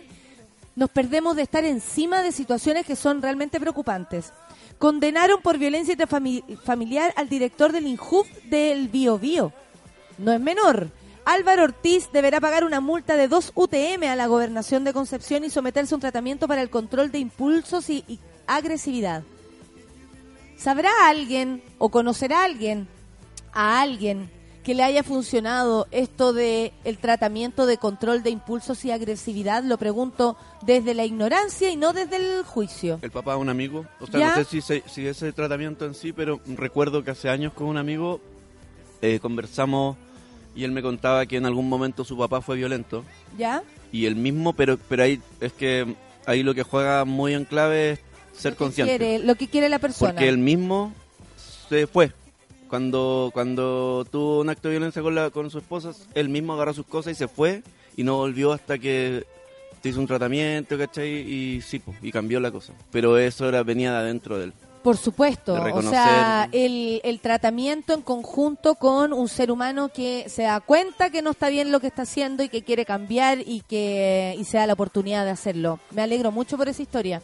[0.76, 4.32] nos perdemos de estar encima de situaciones que son realmente preocupantes.
[4.78, 9.52] Condenaron por violencia familiar al director del INJUF del Bio Bio.
[10.18, 10.90] No es menor.
[11.32, 15.52] Álvaro Ortiz deberá pagar una multa de 2 UTM a la gobernación de Concepción y
[15.52, 19.22] someterse a un tratamiento para el control de impulsos y, y agresividad.
[20.58, 22.88] ¿Sabrá alguien o conocerá alguien
[23.54, 24.32] a alguien
[24.64, 29.64] que le haya funcionado esto de el tratamiento de control de impulsos y agresividad?
[29.64, 32.98] Lo pregunto desde la ignorancia y no desde el juicio.
[33.04, 33.86] El papá de un amigo.
[34.02, 34.30] O sea, ¿Ya?
[34.30, 37.68] no sé si, se- si ese tratamiento en sí, pero recuerdo que hace años con
[37.68, 38.20] un amigo
[39.04, 39.96] eh, conversamos
[40.56, 43.04] y él me contaba que en algún momento su papá fue violento.
[43.38, 43.64] ¿Ya?
[43.92, 47.92] Y el mismo, pero, pero ahí es que ahí lo que juega muy en clave
[47.92, 48.00] es
[48.34, 48.98] ser Lo consciente.
[48.98, 50.12] quiere- lo que quiere la persona.
[50.12, 50.94] Porque él mismo
[51.70, 52.12] se fue.
[52.68, 56.74] Cuando, cuando tuvo un acto de violencia con, la, con su esposa, él mismo agarró
[56.74, 57.64] sus cosas y se fue
[57.98, 59.26] y no volvió hasta que
[59.82, 61.10] se hizo un tratamiento, ¿cachai?
[61.10, 62.74] Y sí, po, y cambió la cosa.
[62.92, 64.54] Pero eso era, venía de adentro de él.
[64.84, 70.44] Por supuesto, o sea, el, el tratamiento en conjunto con un ser humano que se
[70.44, 73.62] da cuenta que no está bien lo que está haciendo y que quiere cambiar y
[73.62, 75.80] que y se da la oportunidad de hacerlo.
[75.92, 77.22] Me alegro mucho por esa historia.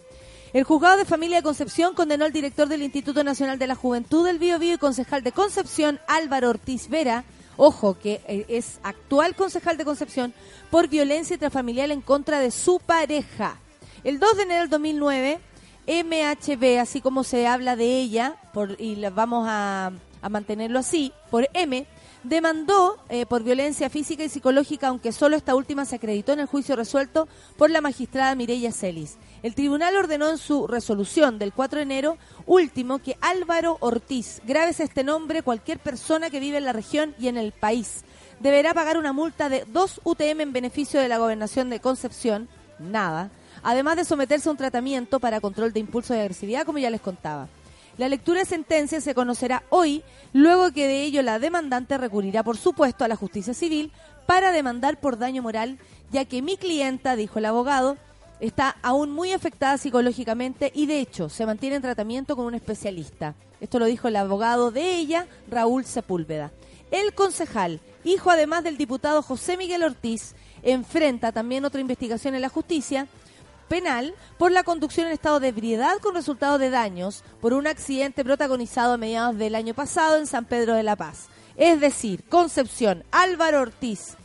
[0.55, 4.25] El juzgado de familia de Concepción condenó al director del Instituto Nacional de la Juventud
[4.25, 7.25] del Bío Bío y concejal de Concepción, Álvaro Ortiz Vera,
[7.57, 10.33] ojo, que eh, es actual concejal de Concepción,
[10.71, 13.59] por violencia intrafamiliar en contra de su pareja.
[14.05, 15.39] El 2 de enero del 2009,
[15.87, 19.91] MHB, así como se habla de ella, por, y la vamos a,
[20.29, 21.85] mantenerlo así, por M,
[22.23, 26.47] demandó eh, por violencia física y psicológica, aunque solo esta última se acreditó en el
[26.47, 29.17] juicio resuelto por la magistrada Mireya Celis.
[29.43, 32.17] El tribunal ordenó en su resolución del 4 de enero
[32.47, 37.27] último que Álvaro Ortiz, graves este nombre cualquier persona que vive en la región y
[37.27, 38.03] en el país,
[38.39, 43.29] deberá pagar una multa de 2 UTM en beneficio de la gobernación de Concepción, nada,
[43.65, 47.01] además de someterse a un tratamiento para control de impulso y agresividad, como ya les
[47.01, 47.47] contaba.
[47.97, 52.57] La lectura de sentencia se conocerá hoy, luego que de ello la demandante recurrirá, por
[52.57, 53.91] supuesto, a la justicia civil
[54.27, 55.79] para demandar por daño moral,
[56.11, 57.97] ya que mi clienta, dijo el abogado,
[58.39, 63.33] está aún muy afectada psicológicamente y de hecho se mantiene en tratamiento con un especialista.
[63.59, 66.51] Esto lo dijo el abogado de ella, Raúl Sepúlveda.
[66.91, 72.49] El concejal, hijo además del diputado José Miguel Ortiz, enfrenta también otra investigación en la
[72.49, 73.07] justicia
[73.67, 78.23] penal por la conducción en estado de ebriedad con resultado de daños por un accidente
[78.23, 81.27] protagonizado a mediados del año pasado en San Pedro de la Paz.
[81.57, 84.17] Es decir, Concepción, Álvaro Ortiz,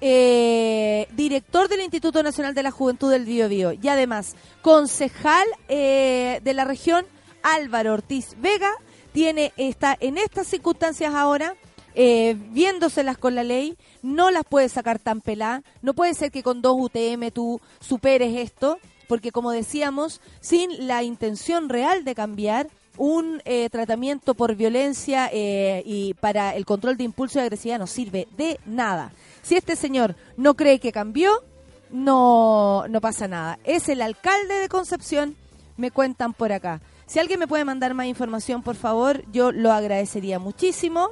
[0.00, 6.40] eh, director del Instituto Nacional de la Juventud del Bío Bío y además concejal eh,
[6.42, 7.06] de la región,
[7.42, 8.72] Álvaro Ortiz Vega,
[9.12, 11.54] tiene está en estas circunstancias ahora
[11.98, 16.42] eh, viéndoselas con la ley, no las puede sacar tan pelá, no puede ser que
[16.42, 18.78] con dos UTM tú superes esto,
[19.08, 25.82] porque como decíamos, sin la intención real de cambiar, un eh, tratamiento por violencia eh,
[25.86, 29.12] y para el control de impulso y agresividad no sirve de nada.
[29.42, 31.42] Si este señor no cree que cambió,
[31.90, 33.58] no, no pasa nada.
[33.64, 35.34] Es el alcalde de Concepción,
[35.78, 36.80] me cuentan por acá.
[37.06, 41.10] Si alguien me puede mandar más información, por favor, yo lo agradecería muchísimo.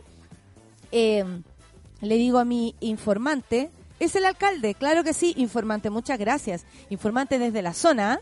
[0.97, 1.25] Eh,
[2.03, 6.67] le digo a mi informante, es el alcalde, claro que sí, informante, muchas gracias.
[6.89, 8.21] Informante desde la zona,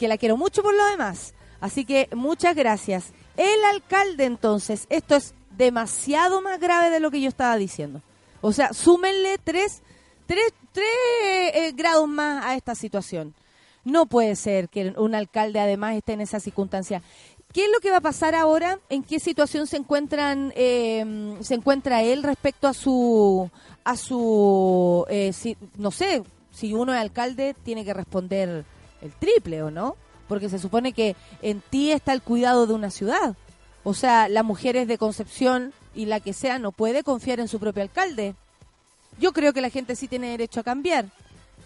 [0.00, 1.32] que la quiero mucho por lo demás.
[1.60, 3.12] Así que muchas gracias.
[3.36, 8.02] El alcalde entonces, esto es demasiado más grave de lo que yo estaba diciendo.
[8.40, 9.82] O sea, súmenle tres,
[10.26, 10.84] tres, tres
[11.54, 13.32] eh, grados más a esta situación.
[13.84, 17.00] No puede ser que un alcalde además esté en esa circunstancia.
[17.52, 18.78] ¿Qué es lo que va a pasar ahora?
[18.88, 23.50] ¿En qué situación se encuentran eh, se encuentra él respecto a su
[23.84, 25.32] a su eh,
[25.76, 28.64] no sé si uno es alcalde tiene que responder
[29.02, 29.96] el triple o no?
[30.28, 33.36] Porque se supone que en ti está el cuidado de una ciudad.
[33.84, 37.58] O sea, las mujeres de Concepción y la que sea no puede confiar en su
[37.58, 38.34] propio alcalde.
[39.18, 41.06] Yo creo que la gente sí tiene derecho a cambiar,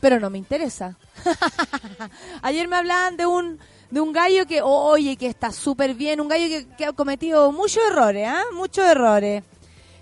[0.01, 0.97] pero no me interesa.
[2.43, 6.29] Ayer me hablaban de un de un gallo que, oye, que está súper bien, un
[6.29, 8.43] gallo que, ha cometido muchos errores, ¿ah?
[8.53, 9.45] Muchos errores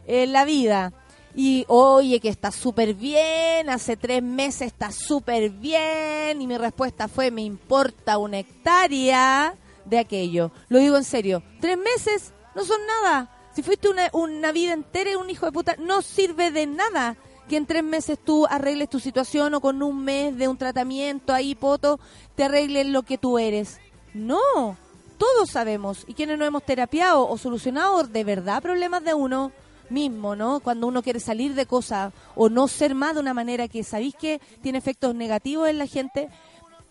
[0.06, 0.92] en la vida.
[1.36, 6.40] Y, oye, que está súper bien, hace tres meses está súper bien.
[6.40, 10.52] Y mi respuesta fue, me importa una hectárea de aquello.
[10.68, 13.30] Lo digo en serio, tres meses no son nada.
[13.54, 17.16] Si fuiste una, una vida entera un hijo de puta, no sirve de nada
[17.48, 21.32] que en tres meses tú arregles tu situación o con un mes de un tratamiento
[21.32, 22.00] ahí, poto,
[22.34, 23.78] te arregles lo que tú eres.
[24.14, 24.76] No,
[25.18, 26.04] todos sabemos.
[26.06, 29.52] Y quienes no hemos terapiado o solucionado de verdad problemas de uno
[29.90, 30.60] mismo, ¿no?
[30.60, 34.14] Cuando uno quiere salir de cosas o no ser más de una manera que sabéis
[34.14, 36.28] que tiene efectos negativos en la gente,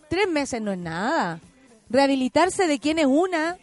[0.09, 1.39] tres meses no es nada.
[1.89, 3.57] Rehabilitarse de quién es una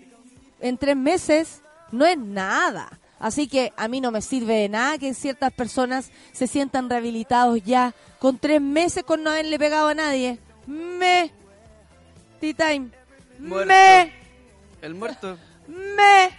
[0.61, 3.00] en tres meses no es nada.
[3.21, 7.63] Así que a mí no me sirve de nada que ciertas personas se sientan rehabilitados
[7.63, 10.39] ya con tres meses con no haberle pegado a nadie.
[10.67, 11.31] Me.
[12.41, 12.89] Tea time.
[13.39, 13.67] Muerto.
[13.69, 14.13] Me.
[14.81, 15.39] El muerto.
[15.69, 16.31] Me.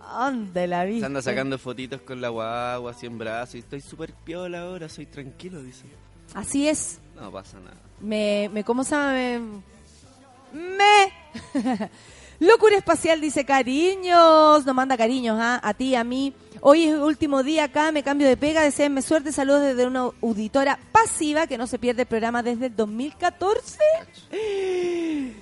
[0.00, 1.00] ¿Dónde la vi?
[1.00, 4.88] Se anda sacando fotitos con la guagua así en brazos y estoy súper piola ahora,
[4.88, 5.84] soy tranquilo, dice.
[6.32, 6.98] Así es.
[7.14, 7.76] No pasa nada.
[8.00, 9.12] Me, me ¿cómo se llama?
[9.12, 9.40] Me,
[10.52, 11.90] me.
[12.38, 15.58] Locura espacial dice cariños, nos manda cariños ¿ah?
[15.62, 16.34] a ti, a mí.
[16.60, 20.10] Hoy es el último día acá, me cambio de pega, deseenme suerte, saludos desde una
[20.22, 23.78] auditora pasiva que no se pierde el programa desde el 2014.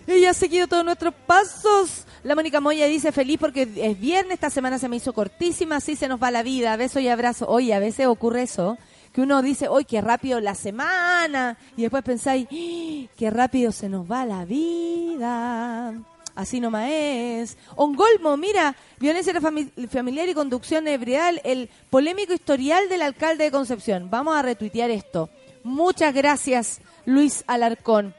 [0.07, 2.07] Ella ha seguido todos nuestros pasos.
[2.22, 5.96] La Mónica Moya dice feliz porque es viernes, esta semana se me hizo cortísima, así
[5.96, 7.48] se nos va la vida, beso y abrazo.
[7.48, 8.78] Oye, a veces ocurre eso,
[9.12, 13.09] que uno dice, hoy qué rápido la semana, y después pensáis, ¡Ah!
[13.16, 15.94] qué rápido se nos va la vida.
[16.34, 17.56] Así nomás es.
[17.76, 24.10] Ongolmo, mira, violencia fami- familiar y conducción ebrial, el polémico historial del alcalde de Concepción.
[24.10, 25.28] Vamos a retuitear esto.
[25.62, 28.14] Muchas gracias, Luis Alarcón.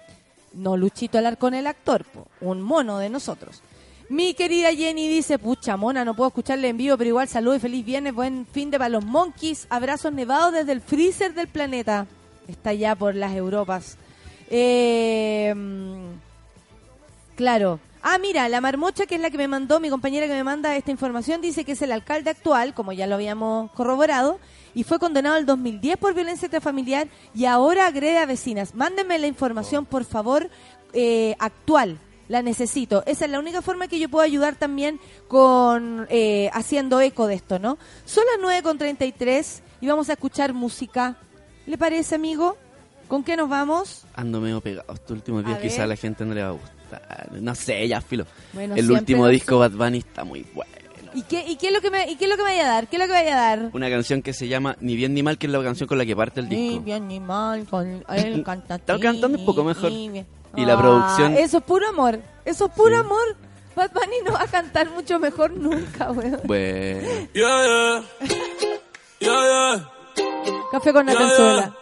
[0.54, 2.06] No Luchito Alarcón el actor,
[2.40, 3.62] un mono de nosotros.
[4.08, 7.60] Mi querida Jenny dice, pucha mona, no puedo escucharle en vivo, pero igual salud y
[7.60, 12.08] feliz viernes, buen fin de para los monkeys, abrazos nevados desde el freezer del planeta.
[12.48, 13.98] Está ya por las Europas.
[14.50, 16.14] Eh, mm,
[17.36, 17.80] Claro.
[18.08, 20.76] Ah, mira, la marmocha, que es la que me mandó, mi compañera que me manda
[20.76, 24.40] esta información, dice que es el alcalde actual, como ya lo habíamos corroborado,
[24.76, 28.76] y fue condenado el 2010 por violencia intrafamiliar y ahora agrede a vecinas.
[28.76, 30.52] Mándenme la información, por favor,
[30.94, 31.98] eh, actual.
[32.28, 33.02] La necesito.
[33.08, 37.34] Esa es la única forma que yo puedo ayudar también con eh, haciendo eco de
[37.34, 37.80] esto, ¿no?
[38.06, 41.18] Son las 9.33 y vamos a escuchar música.
[41.66, 42.56] ¿Le parece, amigo?
[43.08, 44.06] ¿Con qué nos vamos?
[44.14, 44.94] Ando medio pegado.
[44.94, 46.76] Estos últimos días A quizá a la gente no le va a gustar.
[47.42, 48.26] No sé, ya filo.
[48.54, 50.72] Bueno, el último disco Bad Bunny está muy bueno.
[51.14, 52.66] ¿Y qué, y qué es lo que me, y qué es lo que me vaya
[52.66, 52.88] a dar?
[52.88, 53.70] ¿Qué es lo que me vaya a dar?
[53.72, 56.06] Una canción que se llama Ni bien ni mal, que es la canción con la
[56.06, 56.84] que parte el Ni disco.
[56.84, 59.92] bien ni mal, con él canta Está cantando un poco mejor.
[59.92, 60.28] ni bien.
[60.58, 62.20] Y la producción- Ah, Eso es puro amor.
[62.44, 63.02] Eso es puro Sí.
[63.02, 63.36] amor.
[63.78, 66.40] Bad Bunny no va a cantar mucho mejor nunca, weón.
[66.46, 67.08] Bueno.
[67.34, 68.04] Yeah, yeah.
[69.20, 69.90] Yeah, yeah.
[70.72, 71.06] Café con.
[71.06, 71.76] Natanzuela.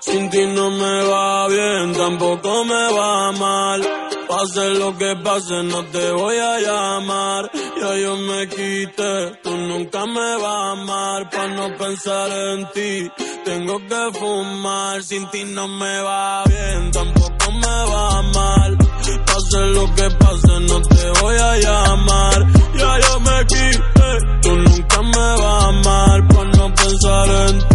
[0.00, 3.80] Sin ti no me va bien, tampoco me va mal.
[4.28, 7.50] Pase lo que pase, no te voy a llamar.
[7.80, 11.28] Ya yo me quité, tú nunca me vas a amar.
[11.30, 13.10] Pa' no pensar en ti,
[13.44, 15.02] tengo que fumar.
[15.02, 18.78] Sin ti no me va bien, tampoco me va mal.
[19.26, 22.46] Pase lo que pase, no te voy a llamar.
[22.74, 24.10] Ya yo me quité,
[24.42, 26.20] tú nunca me vas a amar.
[26.60, 27.69] No pensar en ti,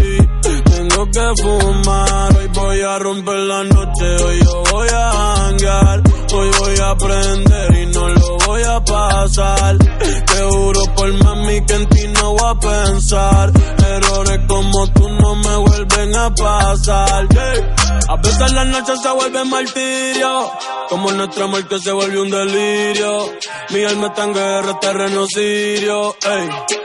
[1.12, 2.38] que fumar.
[2.38, 6.02] Hoy voy a romper la noche, hoy yo voy a hangar.
[6.34, 9.78] Hoy voy a aprender y no lo voy a pasar.
[9.78, 13.52] Te juro por mami que en ti no voy a pensar.
[13.86, 17.28] Errores como tú no me vuelven a pasar.
[17.30, 17.76] yeah.
[18.08, 20.52] A veces las noches se vuelven martirio.
[20.90, 23.32] Como nuestra muerte se vuelve un delirio.
[23.70, 26.16] Mi alma está en guerra, terreno sirio.
[26.22, 26.85] Ey.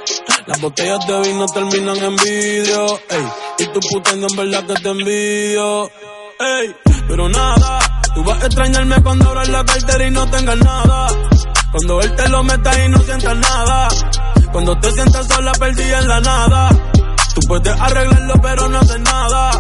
[0.51, 3.29] Las botellas de vino terminan en vidrio, ey.
[3.59, 5.85] Y tu puteando en verdad que te envidio,
[6.41, 6.75] ey.
[7.07, 7.79] Pero nada,
[8.13, 11.07] tú vas a extrañarme cuando abras la cartera y no tengas nada.
[11.71, 13.89] Cuando él te lo meta y no sientas nada.
[14.51, 16.69] Cuando te sientas sola perdida en la nada.
[17.33, 19.51] Tú puedes arreglarlo pero no haces nada.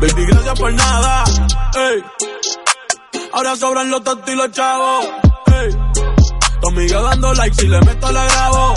[0.00, 1.24] Baby, gracias por nada,
[1.76, 2.04] ey.
[3.32, 5.06] Ahora sobran los tontos y los chavos,
[5.46, 5.70] ey.
[6.68, 8.74] amiga dando like, si le meto la grabo.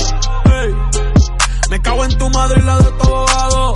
[1.69, 3.73] Me cago en tu madre y la de tu abogado.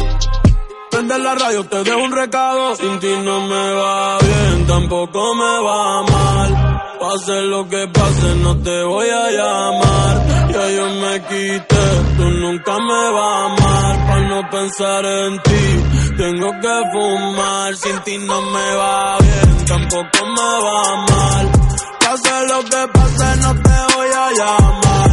[0.89, 2.75] Prende la radio, te dejo un recado.
[2.75, 6.81] Sin ti no me va bien, tampoco me va mal.
[6.99, 10.49] Pase lo que pase, no te voy a llamar.
[10.53, 11.85] Ya yo me quité,
[12.17, 14.07] tú nunca me vas a amar.
[14.07, 15.63] Para no pensar en ti,
[16.17, 17.75] tengo que fumar.
[17.75, 21.51] Sin ti no me va bien, tampoco me va mal.
[21.99, 25.12] Pase lo que pase, no te voy a llamar.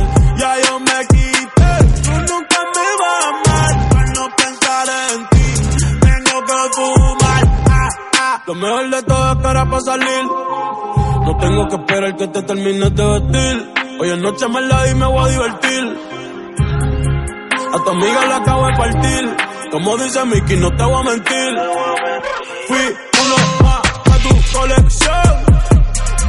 [8.51, 10.25] Lo mejor de todo es que para salir.
[11.25, 13.73] No tengo que esperar que te termines de vestir.
[14.01, 15.99] Hoy en noche me la y me voy a divertir.
[17.73, 19.37] A tu amiga la acabo de partir.
[19.71, 21.51] Como dice Mickey, no te voy a mentir.
[22.67, 25.45] Fui uno más a tu colección.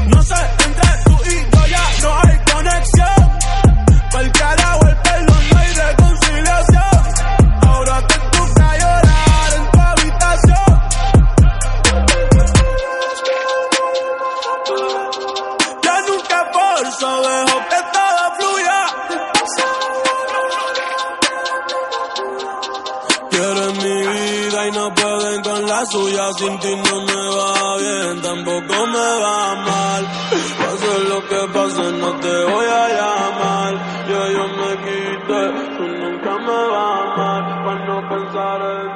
[0.10, 0.36] No sé,
[0.68, 3.40] entre tú y yo ya no hay conexión.
[4.12, 4.32] Pa'l
[25.82, 26.34] la suya.
[26.38, 30.04] Sin ti no me va bien, tampoco me va mal.
[30.60, 33.74] Pase lo que pase, no te voy a llamar.
[34.10, 35.42] Ya yo me quité,
[35.78, 37.42] tú nunca me vas a amar.
[37.64, 38.91] Para no pensar en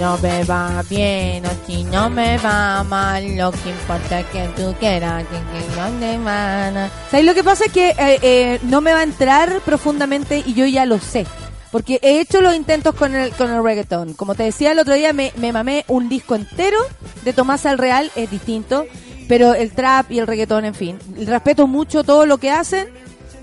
[0.00, 4.48] no me va bien o si no me va mal, lo que importa es que
[4.56, 5.38] tú quieras que,
[5.76, 7.64] no te van a- ¿Sabes lo que pasa?
[7.66, 11.26] Es que eh, eh, no me va a entrar profundamente y yo ya lo sé.
[11.70, 14.14] Porque he hecho los intentos con el, con el reggaetón.
[14.14, 16.78] Como te decía el otro día, me, me mamé un disco entero
[17.24, 18.86] de Tomás al Real, es distinto.
[19.26, 20.98] Pero el trap y el reggaetón, en fin.
[21.26, 22.88] Respeto mucho todo lo que hacen,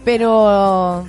[0.05, 1.05] pero...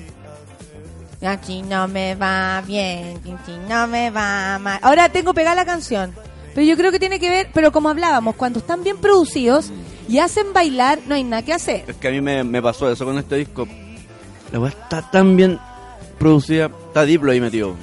[1.27, 4.79] Aquí no me va bien, aquí no me va mal.
[4.83, 6.13] Ahora tengo pegada la canción.
[6.55, 9.71] Pero yo creo que tiene que ver, pero como hablábamos, cuando están bien producidos
[10.09, 11.85] y hacen bailar, no hay nada que hacer.
[11.87, 13.67] Es que a mí me, me pasó eso con este disco.
[14.51, 15.59] La weá está tan bien
[16.19, 16.67] producida.
[16.67, 17.75] Está Diplo ahí metido.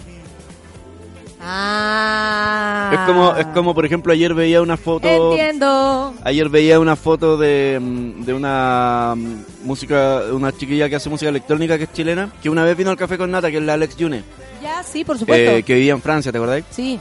[1.41, 2.91] Ah.
[2.93, 5.31] Es como, es como, por ejemplo, ayer veía una foto.
[5.31, 6.13] Entiendo.
[6.23, 11.29] Ayer veía una foto de, mm, de una mm, música, una chiquilla que hace música
[11.29, 13.73] electrónica que es chilena, que una vez vino al café con Nata, que es la
[13.73, 14.23] Alex Yune,
[14.61, 15.51] Ya, sí, por supuesto.
[15.51, 16.65] eh, que vivía en Francia, ¿te acordáis?
[16.71, 16.99] Sí.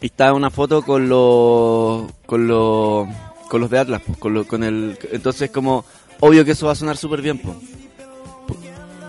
[0.00, 3.08] Y estaba una foto con los con los
[3.48, 5.84] con los de Atlas, pues, con, lo- con el entonces como
[6.20, 7.56] obvio que eso va a sonar súper bien, pues.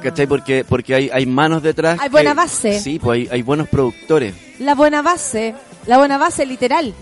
[0.02, 0.28] ¿Cachai?
[0.28, 2.00] Porque porque hay, hay manos detrás.
[2.00, 2.80] Hay que- buena base.
[2.80, 4.34] Sí, pues hay, hay buenos productores.
[4.60, 5.56] La buena base.
[5.88, 6.93] La buena base, literal.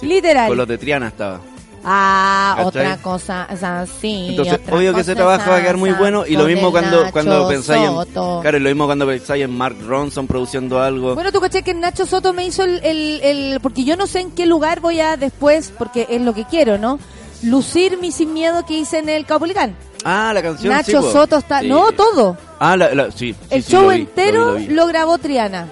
[0.00, 0.48] Sí, Literal.
[0.48, 1.40] Con los de Triana estaba.
[1.86, 2.66] Ah, ¿Cachai?
[2.68, 4.28] otra cosa, es así.
[4.30, 6.24] Entonces, otra obvio que ese trabajo va a quedar muy bueno.
[6.26, 7.94] Y lo mismo cuando, Nacho cuando pensáis en.
[8.40, 11.14] Claro, y lo mismo cuando pensáis en Mark Ronson produciendo algo.
[11.14, 14.20] Bueno, tú caché que Nacho Soto me hizo el, el, el- Porque yo no sé
[14.20, 16.98] en qué lugar voy a después, porque es lo que quiero, ¿no?
[17.42, 19.76] Lucir mi sin miedo que hice en el Caupolicán.
[20.04, 20.72] Ah, la canción.
[20.72, 21.12] Nacho sí.
[21.12, 21.60] Soto está...
[21.60, 21.68] Sí.
[21.68, 22.36] No, todo.
[22.58, 23.34] Ah, la, la- sí.
[23.50, 24.92] el show lo vi, entero lo vi, lo, lo vi.
[24.92, 25.68] grabó Triana.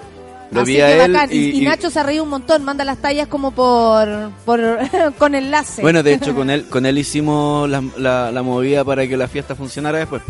[0.51, 1.29] Lo Así vi a que él bacán.
[1.31, 4.07] Y, y- y y- Nacho se reía un montón, manda las tallas como por...
[4.45, 4.61] por
[5.17, 5.81] con enlace.
[5.81, 9.27] Bueno, de hecho, con él, con él hicimos la, la, la movida para que la
[9.27, 10.21] fiesta funcionara después.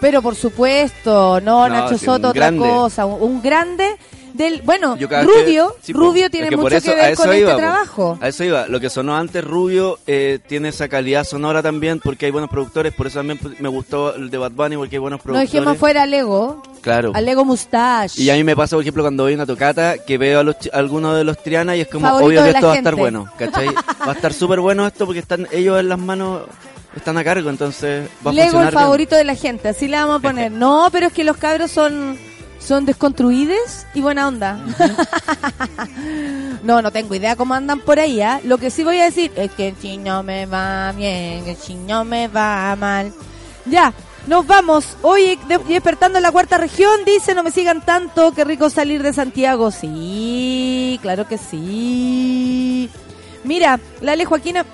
[0.00, 2.68] Pero por supuesto, no, No, Nacho Soto, otra grande.
[2.68, 3.06] cosa.
[3.06, 3.96] Un, un grande
[4.34, 4.60] del...
[4.62, 6.00] Bueno, que- Rubio, sí, po.
[6.00, 7.56] Rubio tiene que mucho eso- que ver con este iba, po.
[7.58, 8.18] trabajo.
[8.20, 8.66] A eso iba.
[8.68, 12.92] Lo que sonó antes Rubio eh, tiene esa calidad sonora también porque hay buenos productores.
[12.92, 15.52] Por eso también pues, me gustó el de Bad Bunny porque hay buenos No productores.
[15.52, 16.62] dejemos fuera Lego.
[16.82, 17.12] Claro.
[17.14, 18.20] A Lego Mustache.
[18.20, 20.42] Y a mí me pasa, por ejemplo, cuando voy a una tocata que veo a,
[20.42, 22.76] los, a algunos de los Triana y es como Favorito obvio que esto va a
[22.76, 23.28] estar bueno.
[23.38, 23.68] ¿Cachai?
[23.68, 26.42] va a estar súper bueno esto porque están ellos en las manos,
[26.94, 28.72] están a cargo, entonces va a Lego el bien.
[28.72, 30.50] favorito de la gente, así le vamos a poner.
[30.64, 32.18] No, pero es que los cabros son
[32.66, 34.58] son desconstruides y buena onda.
[36.62, 38.40] no, no tengo idea cómo andan por ahí, ¿ah?
[38.44, 41.74] Lo que sí voy a decir es que si no me va bien, que si
[41.74, 43.12] no me va mal.
[43.66, 43.92] Ya,
[44.26, 44.96] nos vamos.
[45.02, 49.02] Hoy de- despertando en la cuarta región, dice, no me sigan tanto, qué rico salir
[49.02, 49.70] de Santiago.
[49.70, 52.90] Sí, claro que sí.
[53.44, 54.64] Mira, la Ale Joaquina...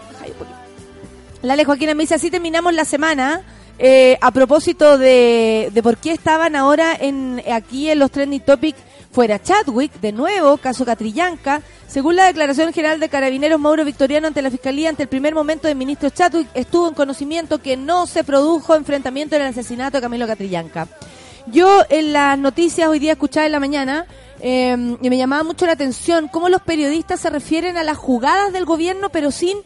[1.42, 3.40] La Ale Joaquina me dice, así terminamos la semana.
[3.82, 8.78] Eh, a propósito de, de por qué estaban ahora en aquí en los trending topics
[9.10, 11.62] fuera Chadwick, de nuevo, caso Catrillanca.
[11.88, 15.66] Según la declaración general de Carabineros Mauro Victoriano ante la Fiscalía, ante el primer momento
[15.66, 20.02] del ministro Chadwick, estuvo en conocimiento que no se produjo enfrentamiento en el asesinato de
[20.02, 20.86] Camilo Catrillanca.
[21.46, 24.04] Yo en las noticias hoy día escuchaba en la mañana
[24.40, 28.52] eh, y me llamaba mucho la atención cómo los periodistas se refieren a las jugadas
[28.52, 29.56] del gobierno, pero sin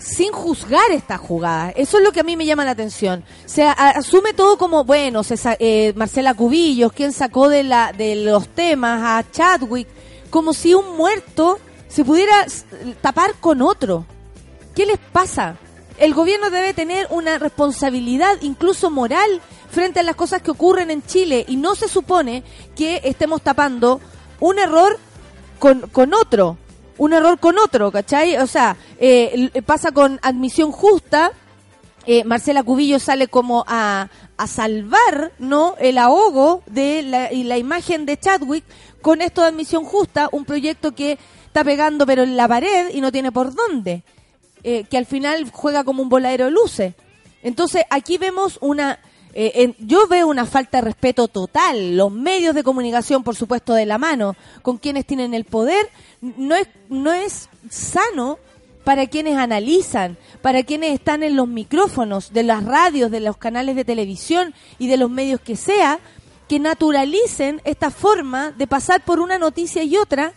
[0.00, 1.74] sin juzgar estas jugadas.
[1.76, 3.22] Eso es lo que a mí me llama la atención.
[3.44, 8.16] Se a- asume todo como, bueno, se eh, Marcela Cubillos, quien sacó de, la, de
[8.16, 9.86] los temas a Chadwick,
[10.30, 12.46] como si un muerto se pudiera
[13.02, 14.06] tapar con otro.
[14.74, 15.56] ¿Qué les pasa?
[15.98, 19.40] El gobierno debe tener una responsabilidad, incluso moral,
[19.70, 22.42] frente a las cosas que ocurren en Chile y no se supone
[22.74, 24.00] que estemos tapando
[24.40, 24.98] un error
[25.58, 26.56] con, con otro,
[27.00, 28.36] un error con otro, ¿cachai?
[28.36, 31.32] O sea, eh, l- pasa con admisión justa,
[32.06, 37.56] eh, Marcela Cubillo sale como a, a salvar no el ahogo de la, y la
[37.56, 38.64] imagen de Chadwick
[39.00, 43.00] con esto de admisión justa, un proyecto que está pegando pero en la pared y
[43.00, 44.02] no tiene por dónde,
[44.62, 46.94] eh, que al final juega como un voladero de luces.
[47.42, 48.98] Entonces aquí vemos una,
[49.34, 53.74] eh, en- yo veo una falta de respeto total, los medios de comunicación por supuesto
[53.74, 55.88] de la mano, con quienes tienen el poder,
[56.20, 58.38] no es, no es sano
[58.84, 63.76] para quienes analizan, para quienes están en los micrófonos de las radios, de los canales
[63.76, 65.98] de televisión y de los medios que sea,
[66.48, 70.32] que naturalicen esta forma de pasar por una noticia y otra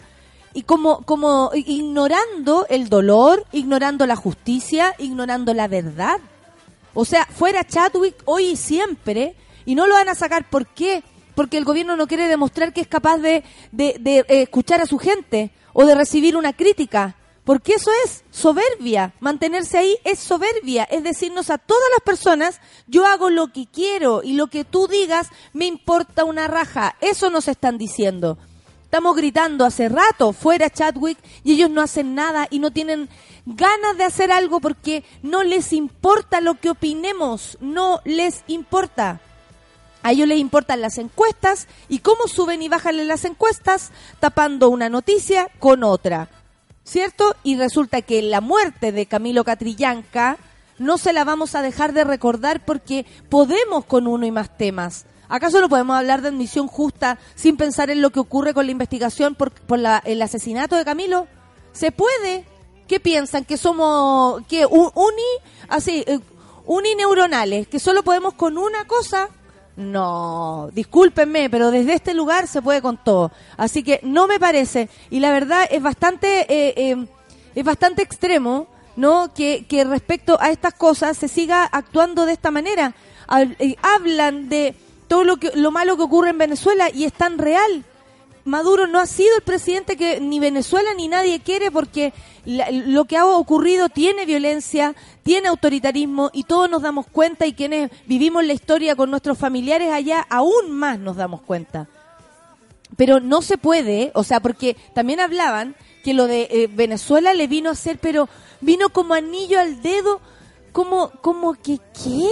[0.54, 6.20] y como, como ignorando el dolor, ignorando la justicia, ignorando la verdad.
[6.94, 9.36] O sea, fuera Chadwick hoy y siempre,
[9.66, 11.04] y no lo van a sacar, ¿por qué?
[11.36, 13.44] Porque el gobierno no quiere demostrar que es capaz de,
[13.78, 17.16] eh, escuchar a su gente o de recibir una crítica.
[17.44, 19.14] Porque eso es soberbia.
[19.20, 20.86] Mantenerse ahí es soberbia.
[20.86, 24.88] Es decirnos a todas las personas, yo hago lo que quiero y lo que tú
[24.88, 26.96] digas me importa una raja.
[27.02, 28.38] Eso nos están diciendo.
[28.86, 33.10] Estamos gritando hace rato, fuera Chadwick, y ellos no hacen nada y no tienen
[33.46, 39.20] ganas de hacer algo porque no les importa lo que opinemos, no les importa.
[40.02, 44.90] A ellos les importan las encuestas y cómo suben y bajan las encuestas, tapando una
[44.90, 46.28] noticia con otra.
[46.84, 47.36] ¿Cierto?
[47.44, 50.38] Y resulta que la muerte de Camilo Catrillanca
[50.80, 55.06] no se la vamos a dejar de recordar porque podemos con uno y más temas.
[55.30, 58.74] ¿Acaso no podemos hablar de admisión justa sin pensar en lo que ocurre con la
[58.74, 61.28] investigación por, por la- el asesinato de Camilo?
[61.72, 62.46] ¿Se puede?
[62.88, 63.46] ¿Qué piensan?
[63.46, 65.32] ¿Que somos que uni,
[65.68, 66.20] así, eh,
[66.66, 67.68] unineuronales?
[67.68, 69.30] ¿Que solo podemos con una cosa?
[69.76, 73.32] No, discúlpenme, pero desde este lugar se puede con todo.
[73.58, 74.90] Así que no me parece.
[75.10, 77.08] Y la verdad es bastante, eh, eh,
[77.56, 79.34] es bastante extremo, ¿no?
[79.34, 82.94] Que, que respecto a estas cosas se siga actuando de esta manera.
[83.60, 84.76] Eh, Hablan de
[85.08, 87.84] todo lo que, lo malo que ocurre en Venezuela y es tan real.
[88.46, 92.14] Maduro no ha sido el presidente que ni Venezuela ni nadie quiere porque
[92.46, 97.90] lo que ha ocurrido tiene violencia, tiene autoritarismo y todos nos damos cuenta y quienes
[98.06, 101.88] vivimos la historia con nuestros familiares allá aún más nos damos cuenta.
[102.98, 107.48] Pero no se puede, o sea, porque también hablaban que lo de eh, Venezuela le
[107.48, 108.28] vino a hacer, pero
[108.60, 110.20] vino como anillo al dedo,
[110.74, 112.30] como, como que, ¿qué?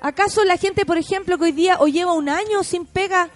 [0.00, 3.30] ¿Acaso la gente, por ejemplo, que hoy día o lleva un año sin pega,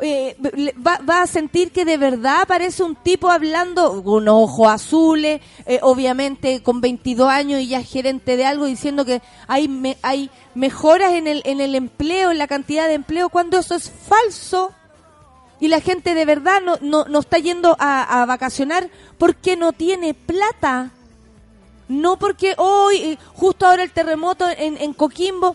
[0.00, 0.36] eh,
[0.84, 5.78] va, va a sentir que de verdad parece un tipo hablando con ojos azules, eh,
[5.82, 11.12] obviamente con 22 años y ya gerente de algo, diciendo que hay, me- hay mejoras
[11.12, 14.72] en el, en el empleo, en la cantidad de empleo, cuando eso es falso?
[15.60, 18.88] Y la gente de verdad no, no, no está yendo a, a vacacionar
[19.18, 20.90] porque no tiene plata.
[21.88, 25.54] No porque hoy, eh, justo ahora el terremoto en, en Coquimbo,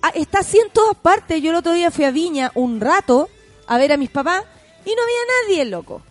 [0.00, 1.42] ah, está así en todas partes.
[1.42, 3.28] Yo el otro día fui a Viña un rato
[3.66, 4.44] a ver a mis papás
[4.84, 6.02] y no había nadie, loco.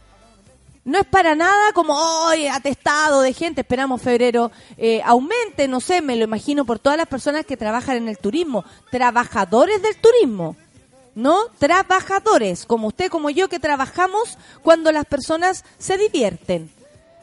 [0.84, 3.62] No es para nada como hoy atestado de gente.
[3.62, 7.98] Esperamos febrero eh, aumente, no sé, me lo imagino por todas las personas que trabajan
[7.98, 10.56] en el turismo, trabajadores del turismo.
[11.14, 11.38] ¿no?
[11.60, 16.72] Trabajadores, como usted, como yo, que trabajamos cuando las personas se divierten.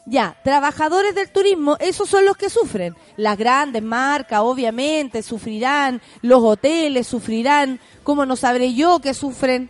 [0.05, 2.95] Ya, trabajadores del turismo, esos son los que sufren.
[3.17, 9.69] Las grandes marcas, obviamente, sufrirán, los hoteles sufrirán, ¿cómo no sabré yo que sufren?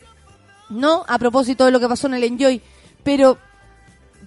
[0.69, 1.03] ¿No?
[1.07, 2.61] A propósito de lo que pasó en el Enjoy.
[3.03, 3.37] Pero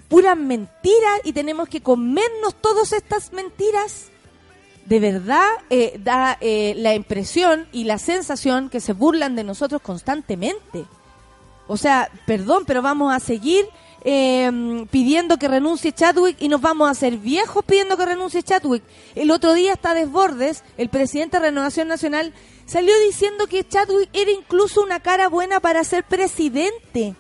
[0.09, 4.11] puras mentiras y tenemos que comernos todas estas mentiras.
[4.87, 9.81] De verdad eh, da eh, la impresión y la sensación que se burlan de nosotros
[9.81, 10.85] constantemente.
[11.69, 13.65] O sea, perdón, pero vamos a seguir
[14.05, 18.83] eh, pidiendo que renuncie Chadwick y nos vamos a hacer viejos pidiendo que renuncie Chadwick.
[19.15, 22.33] El otro día está Desbordes, el presidente de Renovación Nacional,
[22.67, 27.15] salió diciendo que Chadwick era incluso una cara buena para ser presidente.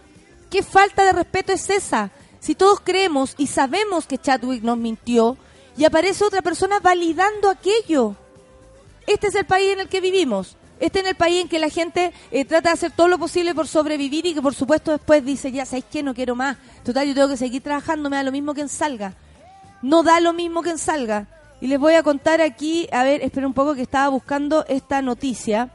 [0.50, 2.10] ¿Qué falta de respeto es esa?
[2.40, 5.36] Si todos creemos y sabemos que Chadwick nos mintió
[5.76, 8.16] y aparece otra persona validando aquello.
[9.06, 10.56] Este es el país en el que vivimos.
[10.82, 13.54] Este es el país en que la gente eh, trata de hacer todo lo posible
[13.54, 16.56] por sobrevivir y que por supuesto después dice, ya sabéis que no quiero más.
[16.82, 19.14] Total, yo tengo que seguir trabajando, me da lo mismo que en salga.
[19.80, 21.28] No da lo mismo que en salga.
[21.60, 25.00] Y les voy a contar aquí, a ver, espera un poco que estaba buscando esta
[25.02, 25.70] noticia.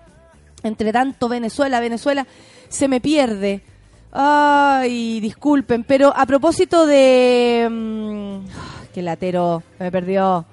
[0.61, 2.27] Entre tanto, Venezuela, Venezuela,
[2.67, 3.61] se me pierde.
[4.11, 7.65] Ay, disculpen, pero a propósito de...
[7.71, 10.45] mm, qué latero, me perdió.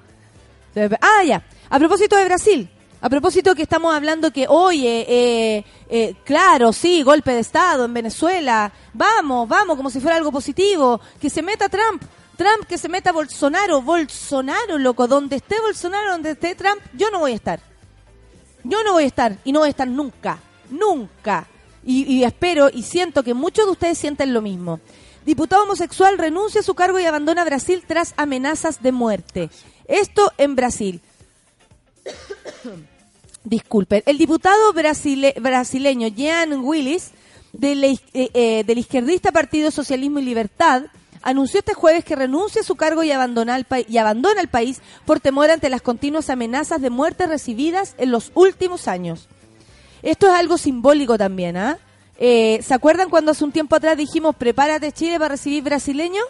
[1.01, 1.43] Ah, ya.
[1.69, 2.69] A propósito de Brasil.
[3.05, 7.93] A propósito que estamos hablando que, oye, eh, eh, claro, sí, golpe de Estado en
[7.93, 8.73] Venezuela.
[8.93, 10.99] Vamos, vamos, como si fuera algo positivo.
[11.21, 12.01] Que se meta Trump.
[12.35, 13.83] Trump, que se meta Bolsonaro.
[13.83, 15.07] Bolsonaro, loco.
[15.07, 17.59] Donde esté Bolsonaro, donde esté Trump, yo no voy a estar.
[18.63, 20.39] Yo no voy a estar y no voy a estar nunca,
[20.71, 21.45] nunca.
[21.83, 24.79] Y, y espero y siento que muchos de ustedes sienten lo mismo.
[25.27, 29.51] Diputado homosexual renuncia a su cargo y abandona Brasil tras amenazas de muerte.
[29.87, 31.03] Esto en Brasil.
[33.45, 34.03] Disculpen.
[34.05, 37.11] El diputado brasile- brasileño Jean Willis
[37.53, 40.83] de la is- eh, eh, del izquierdista Partido Socialismo y Libertad
[41.21, 44.81] anunció este jueves que renuncia a su cargo y abandona, el y abandona el país
[45.05, 49.27] por temor ante las continuas amenazas de muerte recibidas en los últimos años.
[50.01, 51.77] Esto es algo simbólico también, ¿ah?
[52.17, 56.25] Eh, ¿Se acuerdan cuando hace un tiempo atrás dijimos prepárate Chile para recibir brasileños?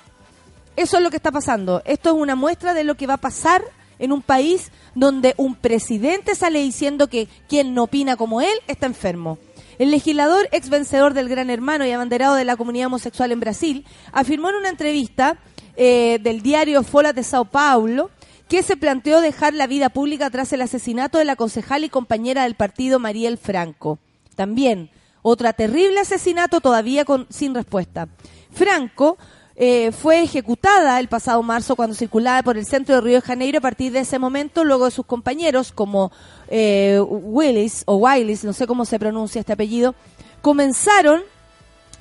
[0.75, 1.81] Eso es lo que está pasando.
[1.85, 3.63] Esto es una muestra de lo que va a pasar
[3.99, 8.85] en un país donde un presidente sale diciendo que quien no opina como él está
[8.85, 9.37] enfermo.
[9.77, 13.85] El legislador, ex vencedor del Gran Hermano y abanderado de la comunidad homosexual en Brasil,
[14.13, 15.37] afirmó en una entrevista
[15.75, 18.09] eh, del diario Folha de Sao Paulo
[18.47, 22.43] que se planteó dejar la vida pública tras el asesinato de la concejal y compañera
[22.43, 23.99] del partido Mariel Franco.
[24.35, 24.91] También,
[25.21, 28.07] otra terrible asesinato todavía con, sin respuesta.
[28.51, 29.17] Franco
[29.57, 33.59] eh, fue ejecutada el pasado marzo cuando circulaba por el centro de Río de Janeiro.
[33.59, 36.11] A partir de ese momento, luego de sus compañeros, como
[36.49, 39.95] eh, Willis o Willis, no sé cómo se pronuncia este apellido,
[40.41, 41.21] comenzaron,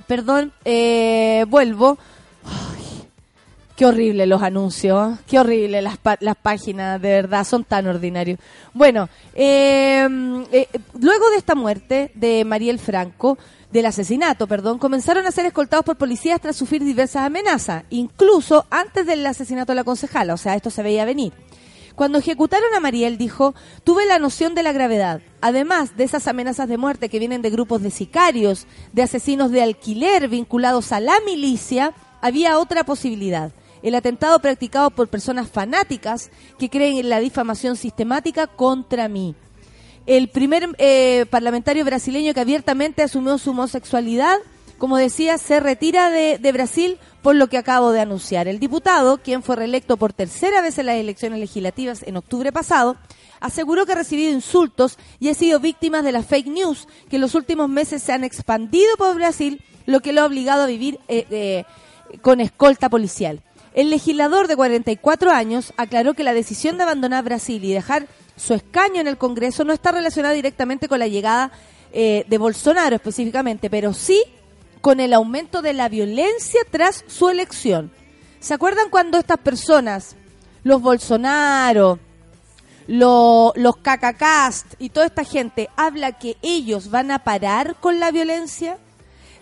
[0.07, 1.99] perdón, eh, vuelvo.
[3.77, 5.23] Qué horrible los anuncios, ¿eh?
[5.27, 8.39] qué horrible las, las páginas, de verdad, son tan ordinarios.
[8.73, 10.07] Bueno, eh,
[10.53, 10.69] eh,
[11.01, 13.37] luego de esta muerte de Mariel Franco,
[13.73, 19.07] del asesinato, perdón, comenzaron a ser escoltados por policías tras sufrir diversas amenazas, incluso antes
[19.07, 21.33] del asesinato de la concejala, o sea, esto se veía venir.
[21.97, 25.21] Cuando ejecutaron a Mariel, dijo, tuve la noción de la gravedad.
[25.41, 29.63] Además de esas amenazas de muerte que vienen de grupos de sicarios, de asesinos de
[29.63, 33.53] alquiler vinculados a la milicia, había otra posibilidad.
[33.85, 39.35] El atentado practicado por personas fanáticas que creen en la difamación sistemática contra mí.
[40.07, 44.39] El primer eh, parlamentario brasileño que abiertamente asumió su homosexualidad,
[44.79, 48.49] como decía, se retira de, Brasil por lo que acabo de anunciar.
[48.49, 52.97] El diputado, quien fue reelecto por tercera vez en las elecciones legislativas en octubre pasado,
[53.41, 57.23] aseguró que ha recibido insultos y ha sido víctima de las fake news que en
[57.23, 61.01] los últimos meses se han expandido por Brasil, lo que lo ha obligado a vivir
[61.09, 61.65] eh, eh,
[62.23, 63.43] con escolta policial.
[63.75, 68.07] El legislador de 44 años aclaró que la decisión de abandonar Brasil y dejar
[68.37, 71.51] su escaño en el Congreso no está relacionada directamente con la llegada
[71.93, 74.23] eh, de Bolsonaro específicamente, pero sí
[74.81, 77.91] con el aumento de la violencia tras su elección.
[78.41, 80.15] ¿Se acuerdan cuando estas personas,
[80.63, 81.99] los Bolsonaro,
[82.87, 88.11] lo- los cacacast y toda esta gente habla que ellos van a parar con la
[88.11, 88.79] violencia?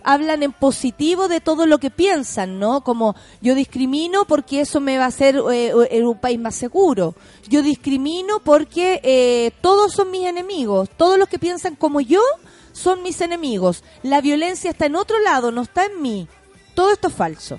[0.04, 2.82] Hablan en positivo de todo lo que piensan, ¿no?
[2.82, 7.14] Como yo discrimino porque eso me va a hacer eh, en un país más seguro.
[7.48, 10.88] Yo discrimino porque eh, todos son mis enemigos.
[10.96, 12.22] Todos los que piensan como yo
[12.72, 13.84] son mis enemigos.
[14.02, 16.28] La violencia está en otro lado, no está en mí.
[16.74, 17.58] Todo esto es falso.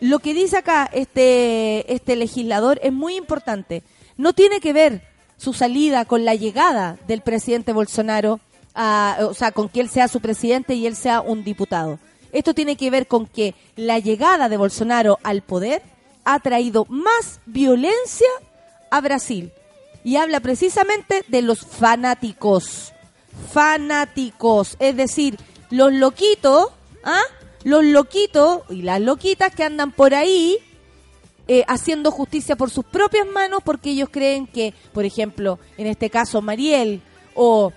[0.00, 3.82] Lo que dice acá este, este legislador es muy importante.
[4.16, 5.02] No tiene que ver
[5.36, 8.40] su salida con la llegada del presidente Bolsonaro
[8.74, 11.98] o sea, con que él sea su presidente y él sea un diputado.
[12.32, 15.82] Esto tiene que ver con que la llegada de Bolsonaro al poder
[16.24, 18.28] ha traído más violencia
[18.90, 19.52] a Brasil.
[20.04, 22.92] Y habla precisamente de los fanáticos.
[23.52, 24.76] Fanáticos.
[24.78, 25.38] Es decir,
[25.70, 26.68] los loquitos,
[27.04, 27.22] ¿Ah?
[27.64, 30.58] Los loquitos y las loquitas que andan por ahí
[31.48, 36.10] eh, haciendo justicia por sus propias manos porque ellos creen que, por ejemplo, en este
[36.10, 37.02] caso Mariel
[37.34, 37.72] o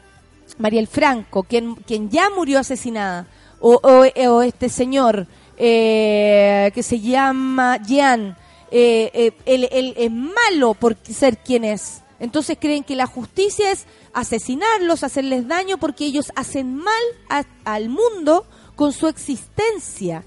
[0.57, 3.27] Mariel Franco, quien, quien ya murió asesinada,
[3.59, 5.27] o, o- eh, este señor
[5.57, 8.37] eh, que se llama Jean,
[8.71, 12.01] eh, eh, él, él es malo por ser quien es.
[12.19, 18.45] Entonces creen que la justicia es asesinarlos, hacerles daño porque ellos hacen mal al mundo
[18.75, 20.23] con su existencia.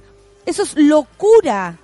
[0.47, 1.79] Eso es locura.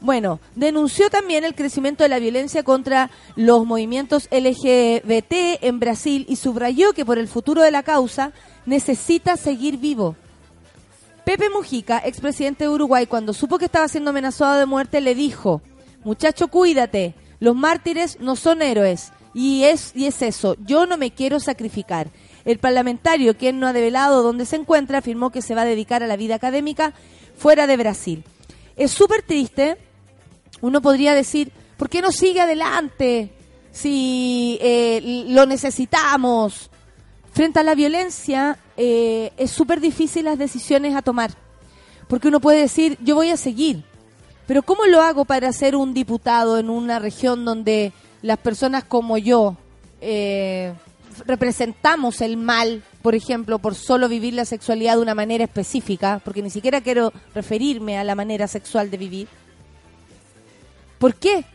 [0.00, 6.36] Bueno, denunció también el crecimiento de la violencia contra los movimientos LGBT en Brasil y
[6.36, 8.32] subrayó que por el futuro de la causa
[8.64, 10.16] necesita seguir vivo.
[11.24, 15.60] Pepe Mujica, expresidente de Uruguay, cuando supo que estaba siendo amenazado de muerte, le dijo,
[16.02, 19.12] muchacho, cuídate, los mártires no son héroes.
[19.32, 22.08] Y es, y es eso, yo no me quiero sacrificar.
[22.44, 26.02] El parlamentario, quien no ha develado dónde se encuentra, afirmó que se va a dedicar
[26.02, 26.94] a la vida académica
[27.36, 28.24] fuera de Brasil.
[28.76, 29.76] Es súper triste,
[30.60, 33.32] uno podría decir, ¿por qué no sigue adelante
[33.72, 36.70] si eh, lo necesitamos?
[37.32, 41.30] Frente a la violencia eh, es súper difícil las decisiones a tomar,
[42.08, 43.84] porque uno puede decir, yo voy a seguir,
[44.46, 47.92] pero ¿cómo lo hago para ser un diputado en una región donde
[48.22, 49.56] las personas como yo
[50.00, 50.74] eh,
[51.26, 56.42] representamos el mal, por ejemplo, por solo vivir la sexualidad de una manera específica, porque
[56.42, 59.28] ni siquiera quiero referirme a la manera sexual de vivir?
[61.00, 61.46] ¿Por qué?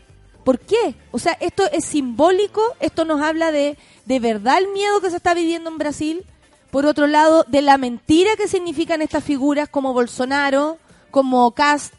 [0.43, 0.95] ¿Por qué?
[1.11, 5.17] O sea, esto es simbólico, esto nos habla de de verdad el miedo que se
[5.17, 6.25] está viviendo en Brasil,
[6.71, 10.79] por otro lado, de la mentira que significan estas figuras como Bolsonaro,
[11.11, 11.93] como Cast,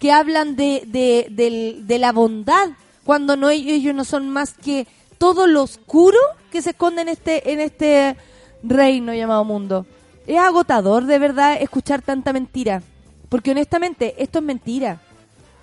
[0.00, 0.82] que hablan de,
[1.86, 2.70] de, la bondad,
[3.04, 4.88] cuando no ellos no son más que
[5.18, 6.18] todo lo oscuro
[6.50, 8.16] que se esconde en este, en este
[8.64, 9.86] reino llamado mundo.
[10.26, 12.82] Es agotador de verdad escuchar tanta mentira,
[13.28, 15.00] porque honestamente esto es mentira.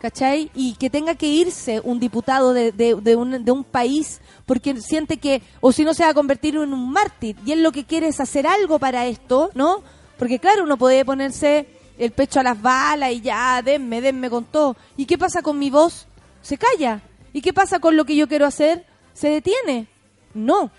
[0.01, 0.51] ¿Cachai?
[0.53, 4.79] Y que tenga que irse un diputado de, de- de un, de un país porque
[4.81, 7.71] siente que, o si no se va a convertir en un mártir, y él lo
[7.71, 9.81] que quiere es hacer algo para esto, ¿no?
[10.17, 11.67] Porque claro, uno puede ponerse
[11.97, 14.75] el pecho a las balas y ya, denme, denme con todo.
[14.97, 16.07] ¿Y qué pasa con mi voz?
[16.41, 17.01] Se calla.
[17.33, 18.85] ¿Y qué pasa con lo que yo quiero hacer?
[19.13, 19.87] Se detiene.
[20.33, 20.69] No.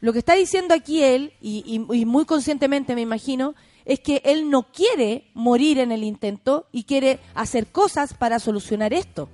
[0.00, 3.54] Lo que está diciendo aquí él, y, y- y muy conscientemente me imagino,
[3.86, 8.92] es que él no quiere morir en el intento y quiere hacer cosas para solucionar
[8.92, 9.28] esto.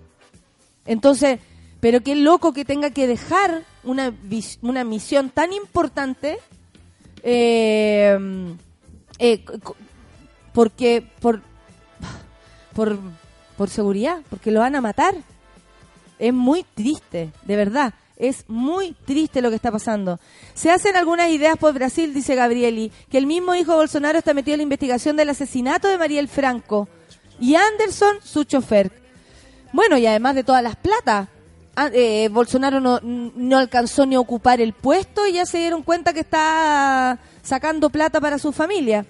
[0.85, 1.41] Entonces,
[1.81, 4.15] pero qué loco que tenga que dejar una,
[4.61, 6.39] una misión tan importante
[7.23, 8.55] eh,
[9.19, 9.45] eh,
[10.53, 11.41] porque por,
[12.75, 12.99] por,
[13.57, 15.15] por seguridad, porque lo van a matar.
[16.19, 17.95] Es muy triste, de verdad.
[18.23, 20.21] Es muy triste lo que está pasando.
[20.55, 24.55] Se hacen algunas ideas por Brasil, dice Gabrieli, que el mismo hijo Bolsonaro está metido
[24.55, 26.89] en la investigación del asesinato de Mariel Franco
[27.41, 28.93] y Anderson, su chofer.
[29.73, 31.27] Bueno, y además de todas las platas,
[31.75, 36.13] ah, eh, Bolsonaro no, alcanzó ni a ocupar el puesto y ya se dieron cuenta
[36.13, 39.05] que está sacando plata para su familia.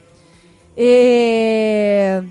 [0.75, 2.23] Eh,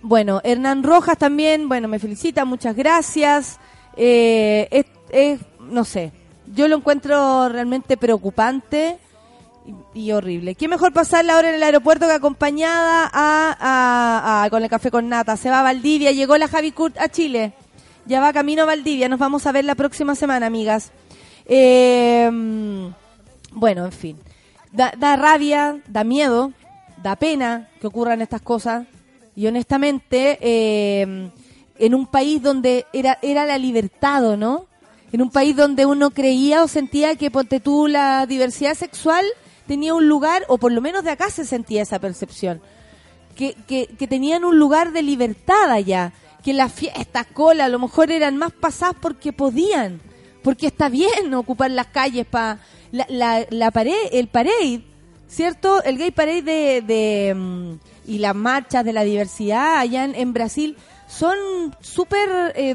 [0.00, 3.58] bueno, Hernán Rojas también, bueno, me felicita, muchas gracias.
[3.96, 6.12] Eh, es- no sé,
[6.54, 8.98] yo lo encuentro realmente preocupante
[9.94, 10.54] y, horrible.
[10.56, 15.08] ¿Qué mejor pasarla ahora en el aeropuerto que acompañada a, a- con el café con
[15.08, 15.36] nata?
[15.38, 17.54] Se va a Valdivia, llegó la Javi Kurt a Chile.
[18.06, 20.92] Ya va camino a Valdivia, nos vamos a ver la próxima semana, amigas.
[21.46, 22.30] Eh,
[23.52, 24.18] bueno, en fin.
[24.72, 26.52] Da, da rabia, da miedo,
[27.02, 28.86] da pena que ocurran estas cosas.
[29.36, 31.30] Y honestamente, eh,
[31.78, 34.66] en un país donde era, era la libertad, ¿o ¿no?
[35.14, 39.24] En un país donde uno creía o sentía que, ponte tú, la diversidad sexual
[39.64, 42.60] tenía un lugar, o por lo menos de acá se sentía esa percepción,
[43.36, 46.12] que, que, que tenían un lugar de libertad allá,
[46.42, 50.00] que las fiestas, cola, a lo mejor eran más pasadas porque podían,
[50.42, 52.58] porque está bien ocupar las calles para
[52.90, 54.82] la, la, la pared, el parade,
[55.28, 55.80] ¿cierto?
[55.84, 57.74] El gay parade de, de, mm,
[58.08, 61.36] y las marchas de la diversidad allá en, Brasil son
[61.80, 62.74] súper eh,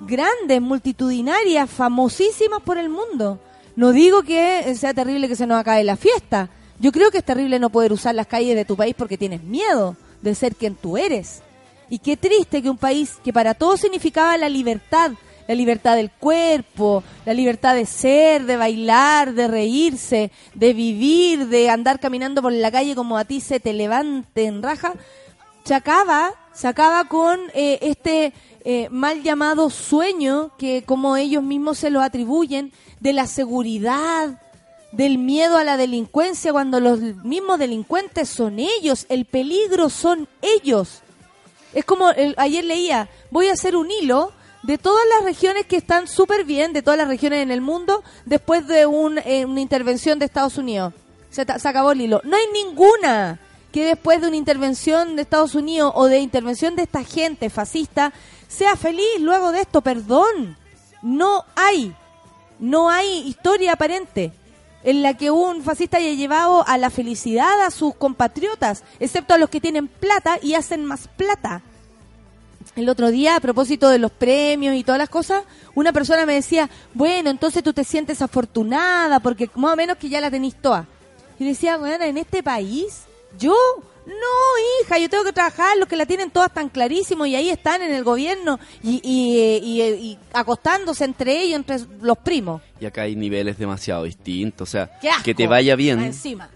[0.00, 3.40] grandes, multitudinarias, famosísimas por el mundo.
[3.74, 6.48] No digo que sea terrible que se nos acabe la fiesta.
[6.78, 9.42] Yo creo que es terrible no poder usar las calles de tu país porque tienes
[9.42, 11.42] miedo de ser quien tú eres.
[11.88, 15.12] Y qué triste que un país que para todos significaba la libertad,
[15.46, 21.70] la libertad del cuerpo, la libertad de ser, de bailar, de reírse, de vivir, de
[21.70, 24.94] andar caminando por la calle como a ti se te levante en raja,
[25.66, 28.32] se acaba, se acaba con eh, este
[28.64, 34.40] eh, mal llamado sueño que como ellos mismos se lo atribuyen de la seguridad,
[34.92, 41.00] del miedo a la delincuencia cuando los mismos delincuentes son ellos, el peligro son ellos.
[41.74, 44.30] Es como el- ayer leía, voy a hacer un hilo
[44.62, 48.04] de todas las regiones que están súper bien, de todas las regiones en el mundo,
[48.24, 50.94] después de un, eh, una intervención de Estados Unidos.
[51.28, 52.20] Se, acabó el hilo.
[52.22, 53.40] No hay ninguna
[53.76, 58.10] que después de una intervención de Estados Unidos o de intervención de esta gente fascista
[58.48, 59.82] sea feliz luego de esto.
[59.82, 60.56] Perdón.
[61.02, 61.94] No hay.
[62.58, 64.32] No hay historia aparente
[64.82, 69.38] en la que un fascista haya llevado a la felicidad a sus compatriotas, excepto a
[69.38, 71.60] los que tienen plata y hacen más plata.
[72.76, 76.32] El otro día, a propósito de los premios y todas las cosas, una persona me
[76.32, 80.54] decía, bueno, entonces tú te sientes afortunada porque más o menos que ya la tenís
[80.54, 80.86] toda.
[81.38, 83.05] Y decía, bueno, en este país,
[83.38, 83.54] yo,
[84.06, 84.12] no,
[84.84, 87.82] hija, yo tengo que trabajar, los que la tienen todas tan clarísimo y ahí están
[87.82, 92.62] en el gobierno y, y, y, y acostándose entre ellos, entre los primos.
[92.80, 94.68] Y acá hay niveles demasiado distintos.
[94.68, 95.24] O sea, ¡Qué asco!
[95.24, 96.00] que te vaya bien.
[96.00, 96.48] Encima.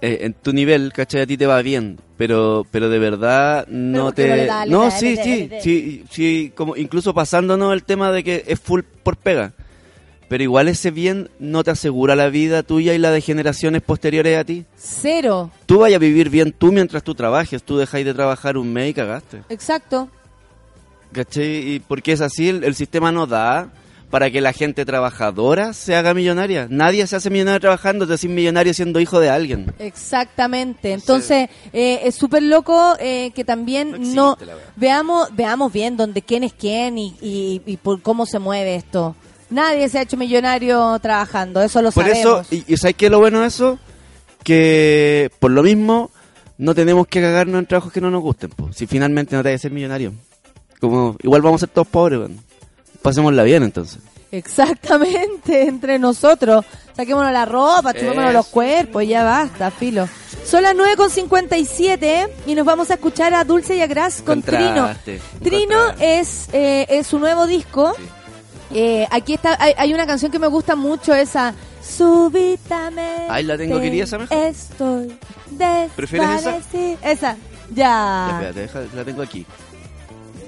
[0.00, 1.22] eh, en tu nivel, ¿cachai?
[1.22, 4.48] A ti te va bien, pero pero de verdad no te...
[4.68, 9.16] no sí, sí, sí, sí, como incluso pasándonos el tema de que es full por
[9.16, 9.52] pega.
[10.28, 14.38] Pero igual ese bien no te asegura la vida tuya y la de generaciones posteriores
[14.38, 14.66] a ti.
[14.76, 15.50] Cero.
[15.66, 17.62] Tú vayas a vivir bien tú mientras tú trabajes.
[17.62, 19.42] Tú dejáis de trabajar un mes y cagaste.
[19.48, 20.08] Exacto.
[21.12, 21.74] ¿Cachai?
[21.74, 23.70] Y porque es así, el, el sistema no da
[24.10, 26.66] para que la gente trabajadora se haga millonaria.
[26.70, 29.72] Nadie se hace millonario trabajando, te haces millonario siendo hijo de alguien.
[29.78, 30.92] Exactamente.
[30.92, 34.36] Entonces, eh, es súper loco eh, que también No
[34.76, 39.14] veamos veamos bien dónde quién es quién y, y, y por cómo se mueve esto.
[39.50, 42.46] Nadie se ha hecho millonario trabajando, eso lo Por sabemos.
[42.46, 43.78] eso, y, y ¿sabes qué es lo bueno de eso?
[44.44, 46.10] Que por lo mismo
[46.58, 48.50] no tenemos que cagarnos en trabajos que no nos gusten.
[48.50, 48.70] po.
[48.72, 50.12] Si finalmente no te a ser millonario.
[50.80, 52.40] Como, igual vamos a ser todos pobres, weón.
[53.02, 54.00] Pasémosla bien entonces.
[54.30, 56.64] Exactamente, entre nosotros.
[56.94, 60.08] Saquémonos la ropa, chupémonos los cuerpos, ya basta, filo.
[60.44, 64.90] Son las 9.57 y nos vamos a escuchar a Dulce y a Gras con Trino.
[65.42, 67.94] Trino es, eh, es su nuevo disco.
[67.96, 68.02] Sí.
[68.72, 73.26] Eh, aquí está, hay, hay una canción que me gusta mucho, esa Súbitamente.
[73.28, 74.36] Ay, la tengo, ¿quería esa mejor?
[74.36, 75.16] Estoy
[75.96, 76.58] ¿Prefieres esa?
[77.02, 77.36] Esa,
[77.74, 79.46] Ya, espérate, deja- la tengo aquí.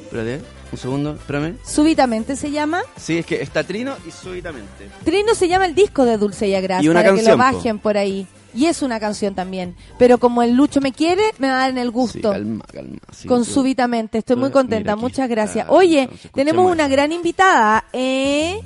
[0.04, 0.40] Espérate,
[0.72, 1.56] un segundo, espérame.
[1.64, 2.82] Súbitamente se llama.
[2.96, 4.90] Sí, es que está Trino y súbitamente.
[5.04, 7.38] Trino se llama el disco de Dulce y Agras Y una para que lo canción,
[7.50, 7.56] po.
[7.56, 8.26] bajen por ahí.
[8.54, 9.76] Y es una canción también.
[9.98, 12.30] Pero como el Lucho me quiere, me va a dar en el Sí, gusto.
[12.32, 12.98] calma, calma.
[13.12, 14.18] sí, con tú- súbitamente.
[14.18, 14.96] Estoy muy contenta.
[14.96, 15.66] Muchas gracias.
[15.68, 17.84] Oye, tenemos una gran invitada.
[17.92, 18.60] ¿eh?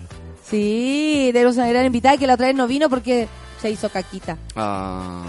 [0.48, 3.28] Sí, tenemos una gran invitada que la otra vez no vino porque
[3.60, 4.36] se hizo caquita.
[4.56, 5.24] Ah.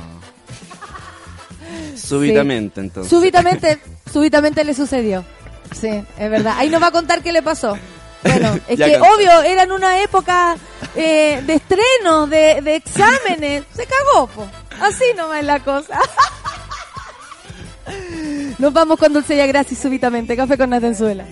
[1.95, 3.09] Súbitamente, entonces.
[3.09, 3.79] Súbitamente,
[4.11, 5.23] súbitamente le sucedió.
[5.71, 6.53] Sí, es verdad.
[6.57, 7.77] Ahí nos va a contar qué le pasó.
[8.25, 10.57] Bueno, es que obvio, era en una época
[10.95, 13.63] eh, de estreno, de, de exámenes.
[13.75, 14.47] Se cagó, po.
[14.81, 15.99] Así nomás es la cosa.
[18.57, 20.35] Nos vamos con Dulce y Gracia súbitamente.
[20.35, 21.25] Café con Natenzuela.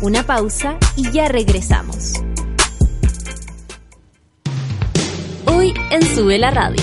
[0.00, 2.14] Una pausa y ya regresamos.
[5.44, 6.82] Hoy en Sube la Radio.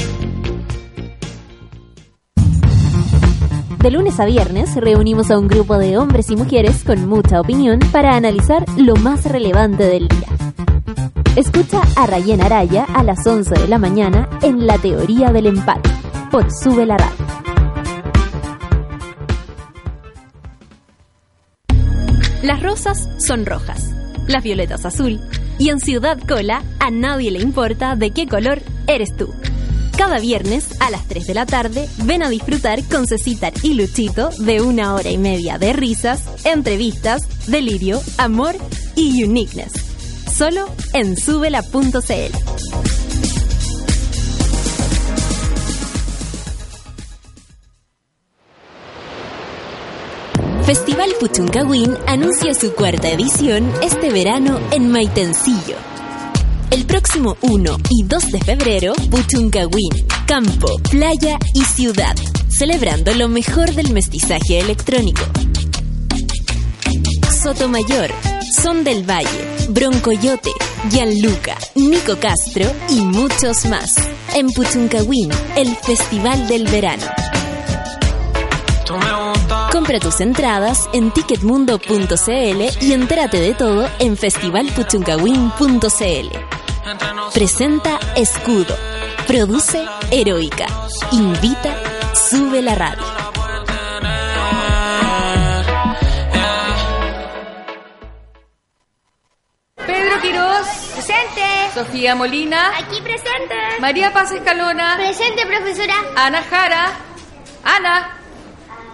[3.79, 7.79] De lunes a viernes reunimos a un grupo de hombres y mujeres con mucha opinión
[7.91, 10.27] para analizar lo más relevante del día.
[11.35, 15.89] Escucha a Rayen Araya a las 11 de la mañana en La Teoría del Empate
[16.29, 17.10] por Sube la Radio.
[22.81, 23.91] Rosas son rojas,
[24.27, 25.19] las violetas azul
[25.59, 29.31] y en Ciudad Cola a nadie le importa de qué color eres tú.
[29.97, 34.31] Cada viernes a las 3 de la tarde ven a disfrutar con Cecitar y Luchito
[34.39, 38.55] de una hora y media de risas, entrevistas, delirio, amor
[38.95, 39.73] y uniqueness.
[40.33, 42.40] Solo en subela.cl.
[50.71, 55.75] Festival Puchuncahuín anuncia su cuarta edición este verano en Maitencillo.
[56.69, 59.89] El próximo 1 y 2 de febrero, Puchuncahuín,
[60.25, 62.15] campo, playa y ciudad,
[62.47, 65.23] celebrando lo mejor del mestizaje electrónico.
[67.43, 68.09] Sotomayor,
[68.55, 69.27] Son del Valle,
[69.71, 70.53] Broncoyote,
[70.89, 73.95] Gianluca, Nico Castro y muchos más.
[74.35, 77.20] En Puchuncahuín, el Festival del Verano.
[79.91, 86.37] Compra tus entradas en ticketmundo.cl y entérate de todo en festivalpuchuncahuín.cl.
[87.33, 88.73] Presenta Escudo.
[89.27, 90.67] Produce Heroica.
[91.11, 91.75] Invita
[92.13, 93.03] Sube la radio.
[99.75, 101.41] Pedro Quirós, Presente.
[101.73, 103.55] Sofía Molina, Aquí presente.
[103.81, 105.95] María Paz Escalona, Presente, profesora.
[106.15, 106.91] Ana Jara,
[107.65, 108.20] Ana,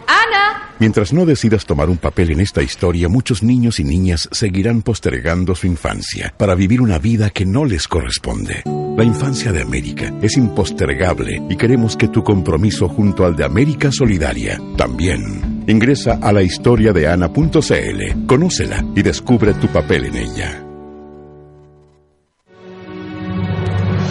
[0.07, 0.71] Ana.
[0.79, 5.55] Mientras no decidas tomar un papel en esta historia, muchos niños y niñas seguirán postergando
[5.55, 8.63] su infancia para vivir una vida que no les corresponde.
[8.97, 13.91] La infancia de América es impostergable y queremos que tu compromiso junto al de América
[13.91, 15.63] Solidaria también.
[15.67, 20.63] Ingresa a la historia de Ana.cl, conócela y descubre tu papel en ella.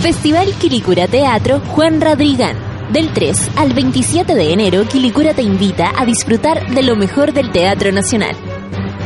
[0.00, 2.65] Festival Quilicura Teatro Juan Radrigán.
[2.92, 7.50] Del 3 al 27 de enero, Quilicura te invita a disfrutar de lo mejor del
[7.50, 8.36] Teatro Nacional.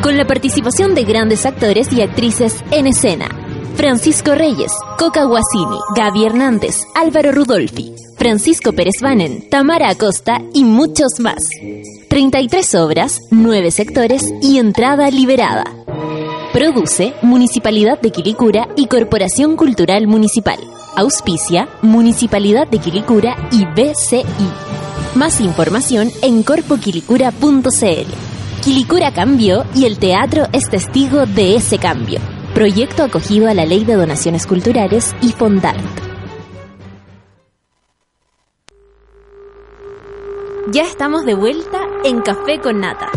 [0.03, 3.29] Con la participación de grandes actores y actrices en escena.
[3.77, 11.19] Francisco Reyes, Coca Guasini, Gaby Hernández, Álvaro Rudolfi, Francisco Pérez Banen, Tamara Acosta y muchos
[11.19, 11.49] más.
[12.09, 15.65] 33 obras, 9 sectores y entrada liberada.
[16.53, 20.59] Produce Municipalidad de Quilicura y Corporación Cultural Municipal.
[20.97, 24.25] Auspicia Municipalidad de Quilicura y BCI.
[25.15, 28.63] Más información en corpoquilicura.cl.
[28.63, 32.21] Quilicura cambió y el teatro es testigo de ese cambio.
[32.55, 35.81] Proyecto acogido a la Ley de Donaciones Culturales y Fondart.
[40.73, 43.11] Ya estamos de vuelta en Café con Nata.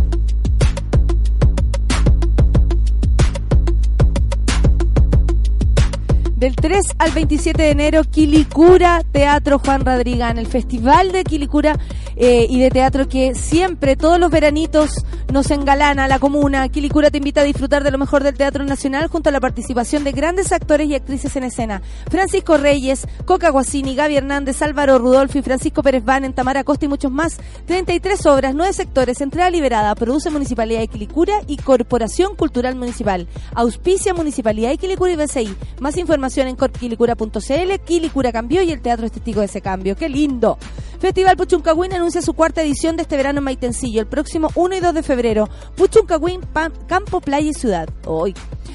[6.44, 11.80] Del 3 al 27 de enero, Quilicura Teatro Juan Radrigán, el festival de Quilicura
[12.18, 16.68] eh, y de teatro que siempre, todos los veranitos, nos engalana la comuna.
[16.68, 20.04] Quilicura te invita a disfrutar de lo mejor del Teatro Nacional junto a la participación
[20.04, 21.82] de grandes actores y actrices en escena.
[22.12, 27.12] Francisco Reyes, Coca Guasini, Gaby Hernández, Álvaro Rudolfi, Francisco Pérez Van, Tamara Costa y muchos
[27.12, 27.38] más.
[27.68, 33.30] 33 obras, 9 sectores, entrada liberada, produce Municipalidad de Quilicura y Corporación Cultural Municipal.
[33.56, 35.56] Auspicia Municipalidad de Quilicura y BCI.
[35.80, 37.80] Más información en corpquilicura.cl.
[37.86, 39.96] Quilicura cambió y el teatro es testigo de ese cambio.
[39.96, 40.58] ¡Qué lindo!
[41.00, 44.80] Festival Puchuncahuín anuncia su cuarta edición de este verano en Maitencillo, el próximo 1 y
[44.80, 45.50] 2 de febrero.
[45.76, 46.42] Puchuncahuín,
[46.88, 47.90] Campo, Playa y Ciudad.
[48.06, 48.34] Hoy.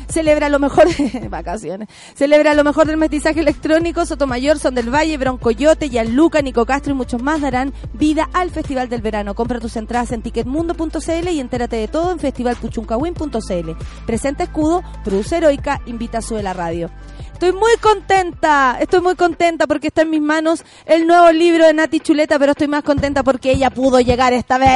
[0.08, 0.88] Celebra lo mejor
[1.30, 1.88] vacaciones.
[2.14, 4.04] Celebra lo mejor del mestizaje electrónico.
[4.06, 8.88] Sotomayor, Son del Valle, Broncoyote, Gianluca, Nico Castro y muchos más darán vida al Festival
[8.88, 9.34] del Verano.
[9.34, 13.70] Compra tus entradas en ticketmundo.cl y entérate de todo en festivalpuchuncahuín.cl.
[14.06, 16.90] Presenta escudo, produce heroica, invita a Sube la Radio.
[17.38, 21.72] Estoy muy contenta, estoy muy contenta porque está en mis manos el nuevo libro de
[21.72, 24.68] Nati Chuleta, pero estoy más contenta porque ella pudo llegar esta vez.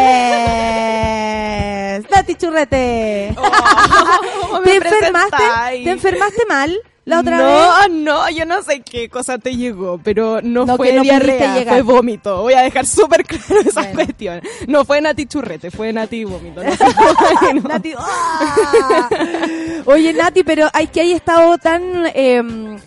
[2.10, 3.34] Nati Churrete.
[4.62, 5.42] ¿Te enfermaste?
[5.82, 7.90] ¿Te enfermaste mal la otra no, vez?
[7.90, 11.82] no, yo no sé qué cosa te llegó, pero no, No, fue no diarrea, fue
[11.82, 12.42] vómito.
[12.42, 13.94] Voy a dejar súper claro esa Bueno.
[13.96, 14.40] cuestión.
[14.68, 16.62] No fue Nati Churrete, fue Nati Vómito.
[16.62, 16.84] No sé
[17.54, 19.08] cómo- Nati, ¡ah!
[19.86, 21.82] Oye, Nati, pero hay que hay estado tan
[22.14, 22.42] eh,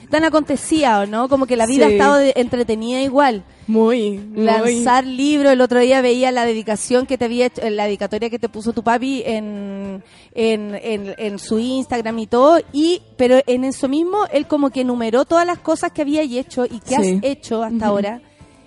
[0.09, 1.27] tan acontecía, ¿o no?
[1.29, 1.91] Como que la vida Sí.
[1.91, 3.43] ha estado de- entretenida igual.
[3.67, 4.43] Muy, muy.
[4.45, 8.37] Lanzar libros, el otro día veía la dedicación que te había hecho, la dedicatoria que
[8.39, 10.03] te puso tu papi en,
[10.35, 14.81] en, en, en su Instagram y todo, y pero en eso mismo él como que
[14.81, 16.95] enumeró todas las cosas que había hecho y que Sí.
[16.95, 18.21] has hecho hasta ahora,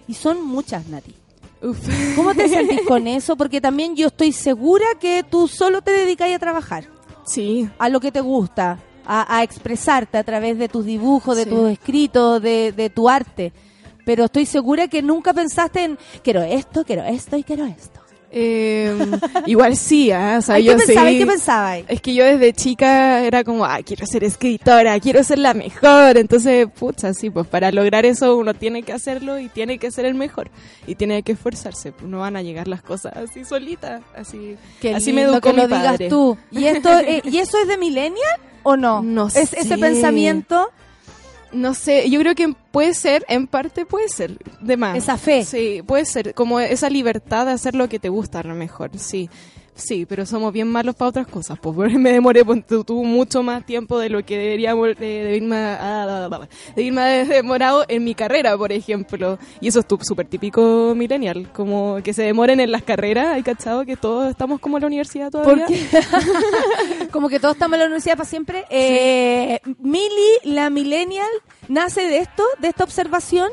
[0.09, 1.15] y son muchas, Nati.
[1.63, 1.79] Uf.
[2.17, 3.37] ¿Cómo te sentís con eso?
[3.37, 6.85] Porque también yo estoy segura que tú solo te dedicas a trabajar,
[7.27, 8.79] Sí, a lo que te gusta,
[9.09, 11.51] a, a expresarte a través de tus dibujos, de Sí.
[11.51, 13.53] tus escritos, de, de tu arte.
[14.05, 18.01] Pero estoy segura que nunca pensaste en quiero esto, quiero esto y quiero esto.
[18.31, 18.95] Eh,
[19.47, 20.37] igual sí, ¿ah?
[20.39, 21.81] o sea, Ay, yo sí- ¿Qué pensabas?
[21.89, 26.19] Es que yo desde chica era como, ah, quiero ser escritora, quiero ser la mejor.
[26.19, 30.05] Entonces, pucha, sí, pues para lograr eso uno tiene que hacerlo y tiene que ser
[30.05, 30.51] el mejor.
[30.87, 34.57] Y tiene que esforzarse, pues no van a llegar las cosas así solitas, así.
[34.81, 36.09] Qué así me educó que lo mi digas padre.
[36.09, 36.37] tú.
[36.51, 39.03] ¿Y esto eh, y eso es de millennial o no?
[39.03, 39.79] No ¿Es, Ese sé.
[39.79, 40.71] pensamiento,
[41.53, 44.97] No sé, yo creo que puede ser, en parte puede ser, de más.
[44.97, 45.45] esa fe.
[45.45, 48.91] Sí, puede ser, como esa libertad de hacer lo que te gusta a lo mejor,
[48.99, 49.31] sí.
[49.79, 53.65] Sí, pero somos bien malos para otras cosas, pues me demoré ponte tú, mucho más
[53.65, 56.29] tiempo de lo que deberíamos, eh, de irme, a-
[56.75, 59.39] de irme a- demorado en mi carrera, por ejemplo.
[59.61, 63.85] Y eso es súper típico millennial, como que se demoren en las carreras, ¿hay cachado?
[63.87, 65.65] Que todos estamos como en la universidad todavía.
[65.67, 65.89] ¿Por qué?
[67.13, 68.65] Como que todos estamos en la universidad para siempre.
[68.71, 70.09] Eh, Mili,
[70.45, 71.29] la millennial,
[71.69, 73.49] nace de esto, de esta observación,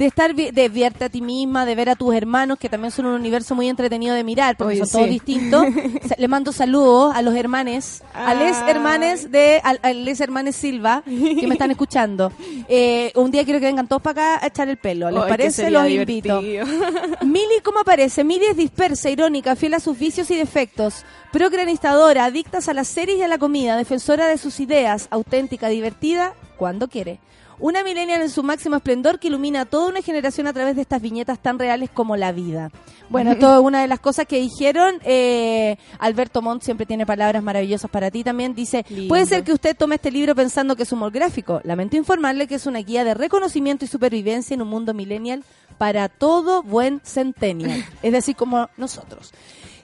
[0.00, 3.04] de estar de vierte a ti misma, de ver a tus hermanos, que también son
[3.04, 5.10] un universo muy entretenido de mirar, porque Oye, son todos sí.
[5.12, 5.66] distintos.
[6.08, 8.70] Sa- Le mando saludos a los hermanes, a les Ay.
[8.70, 12.32] hermanes de, a, a les hermanes Silva, que me están escuchando.
[12.66, 15.10] Eh, un día quiero que vengan todos para acá a echar el pelo.
[15.10, 15.70] ¿Les parece?
[15.70, 16.40] Los invito.
[17.22, 18.24] Mili, ¿cómo aparece?
[18.24, 23.18] Mili es dispersa, irónica, fiel a sus vicios y defectos, procranistadora, adictas a las series
[23.18, 27.18] y a la comida, defensora de sus ideas, auténtica, divertida, cuando quiere.
[27.60, 30.82] Una millennial en su máximo esplendor que ilumina a toda una generación a través de
[30.82, 32.70] estas viñetas tan reales como la vida.
[33.10, 34.94] Bueno, esto es una de las cosas que dijeron.
[35.04, 38.54] Eh, Alberto Montt siempre tiene palabras maravillosas para ti también.
[38.54, 39.08] Dice, Lindo.
[39.08, 41.60] puede ser que usted tome este libro pensando que es humor gráfico.
[41.64, 45.44] Lamento informarle que es una guía de reconocimiento y supervivencia en un mundo millennial
[45.76, 47.84] para todo buen centennial.
[48.02, 49.32] Es decir, como nosotros.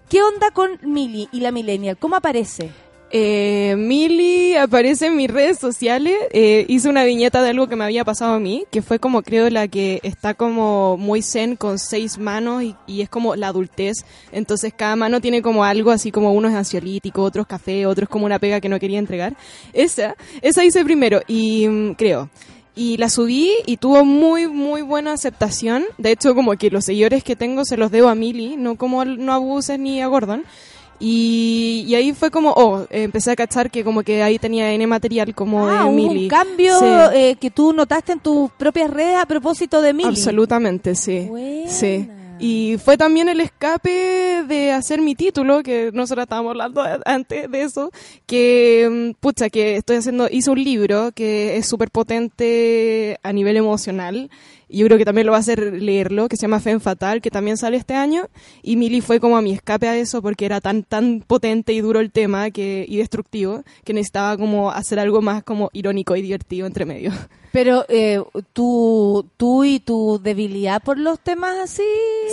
[0.09, 1.99] ¿Qué onda con Mili y la millennial?
[1.99, 2.71] ¿Cómo aparece?
[3.11, 6.15] Eh, aparece en mis redes sociales.
[6.33, 9.23] Eh, hizo una viñeta de algo que me había pasado a mí, que fue como
[9.23, 14.05] creo la que está como muy zen con seis manos y, es como la adultez.
[14.33, 18.05] Entonces cada mano tiene como algo, así como uno es ansiolítico, otro es café, otro
[18.05, 19.37] es como una pega que no quería entregar.
[19.73, 22.31] Esa, esa hice primero y mm, creo.
[22.79, 25.85] Y la subí y tuvo muy, muy buena aceptación.
[25.97, 29.03] De hecho, como que los seguidores que tengo se los debo a Mili, no como
[29.07, 30.45] no abuses ni a Gordon.
[30.99, 34.87] Y, y ahí fue como, oh, empecé a cachar que como que ahí tenía N
[34.87, 36.25] material como ah, de Mili.
[36.25, 36.85] un cambio Sí.
[37.15, 40.09] eh, que tú notaste en tus propias redes a propósito de Mili.
[40.09, 41.27] Absolutamente, sí.
[41.29, 41.71] Buena.
[41.71, 42.09] Sí.
[42.39, 47.63] Y fue también el escape de hacer mi título, que nosotros estábamos hablando antes de
[47.63, 47.91] eso,
[48.27, 53.57] que, mm, pucha, que estoy haciendo, hice un libro que es súper potente a nivel
[53.57, 54.29] emocional.
[54.69, 57.31] Yo creo que también lo va a hacer leerlo, que se llama Fen Fatal, que
[57.31, 58.29] también sale este año.
[58.63, 61.81] Y Mili fue como a mi escape a eso, porque era tan, tan potente y
[61.81, 66.23] duro el tema que, y destructivo, que necesitaba como hacer algo más como irónico y
[66.23, 67.13] divertido entre medio.
[67.57, 68.21] Pero eh,
[68.53, 71.83] tú, tú y tu debilidad por los temas así.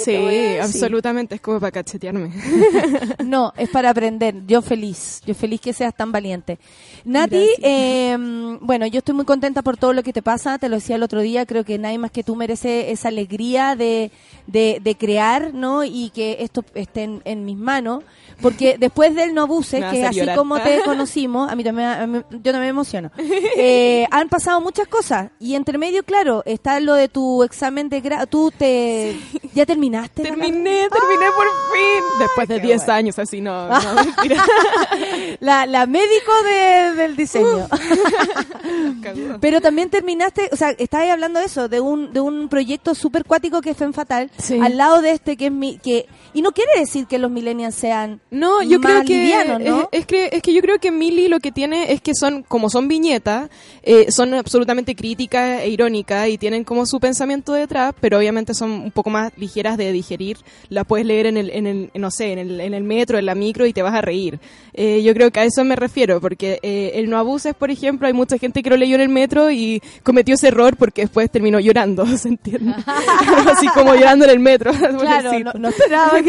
[0.03, 0.17] Sí,
[0.61, 2.29] absolutamente, es como para cachetearme.
[3.23, 4.35] No, es para aprender.
[4.47, 6.59] Yo feliz, yo feliz que seas tan valiente.
[7.05, 8.17] Nati, eh,
[8.59, 10.57] bueno, yo estoy muy contenta por todo lo que te pasa.
[10.57, 11.45] Te lo decía el otro día.
[11.45, 14.11] Creo que nadie más que tú merece esa alegría de,
[14.47, 15.85] de, de crear, ¿no?
[15.85, 18.03] Y que esto esté en, en mis manos.
[18.41, 20.35] Porque después del no abuses, que así llorar.
[20.37, 23.09] como te conocimos, a mí también, a mí- yo también me emociono.
[23.57, 28.01] Eh, han pasado muchas cosas y entre medio, claro, está lo de tu examen de
[28.01, 28.27] grado.
[28.27, 29.15] Tú te
[29.53, 30.23] ya terminaste.
[30.23, 32.03] Terminé, terminé por fin.
[32.19, 32.93] Después de qué 10 bueno.
[32.93, 34.43] años, así no, no, mentira.
[35.39, 37.67] La, la médico de- del diseño.
[39.41, 43.25] Pero también terminaste, o sea, estabas hablando de eso, de un, de un proyecto súper
[43.25, 44.59] cuático que es Fen Fatal, Sí.
[44.61, 47.75] al lado de este que es mi, que, y no quiere decir que los millennials
[47.75, 49.89] sean No, yo creo que ¿no?
[49.91, 52.43] es, es que es que yo creo que Mili lo que tiene es que son
[52.43, 53.49] como son viñetas,
[53.83, 58.71] eh, son absolutamente críticas e irónicas y tienen como su pensamiento detrás, pero obviamente son
[58.71, 60.37] un poco más ligeras de digerir.
[60.69, 63.25] Las puedes leer en el, en el no sé, en el, en el metro, en
[63.25, 64.39] la micro y te vas a reír.
[64.73, 68.07] Eh, yo creo que a eso me refiero, porque eh, el no abuses, por ejemplo,
[68.07, 71.29] hay mucha gente que lo leyó en el metro y cometió ese error porque después
[71.29, 72.05] terminó llorando.
[72.17, 72.73] ¿se entiende?
[73.51, 74.71] Así como llorando en el metro.
[75.03, 76.21] Claro, no, no esperaba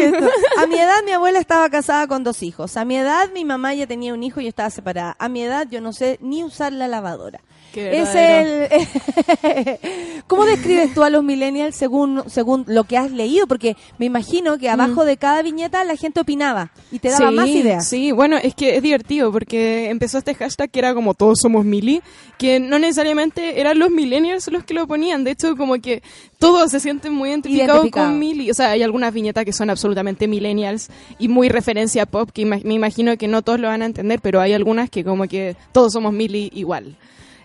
[0.58, 2.76] A mi edad mi abuela estaba casada con dos hijos.
[2.76, 5.16] A mi edad mi mamá ya tenía un hijo y yo estaba separada.
[5.18, 7.40] A mi edad yo no sé ni usar la lavadora.
[7.74, 8.68] Qué Es el...
[10.28, 13.48] ¿Cómo describes tú a los millennials según, según lo que has leído?
[13.48, 17.34] Porque me imagino que abajo de cada viñeta la gente opinaba y te daba sí,
[17.34, 17.88] más ideas.
[17.88, 21.64] Sí, bueno, es que es divertido porque empezó este hashtag que era como todos somos
[21.64, 22.00] mili,
[22.38, 26.02] que no necesariamente eran los millennials los que lo ponían, de hecho como que
[26.38, 28.06] todos se sienten muy identificados Identificado.
[28.08, 29.83] con mili, o sea, hay algunas viñetas que son absolutamente
[30.28, 34.20] millennials y muy referencia pop, que me imagino que no todos lo van a entender,
[34.20, 36.96] pero hay algunas que como que todos somos mili igual.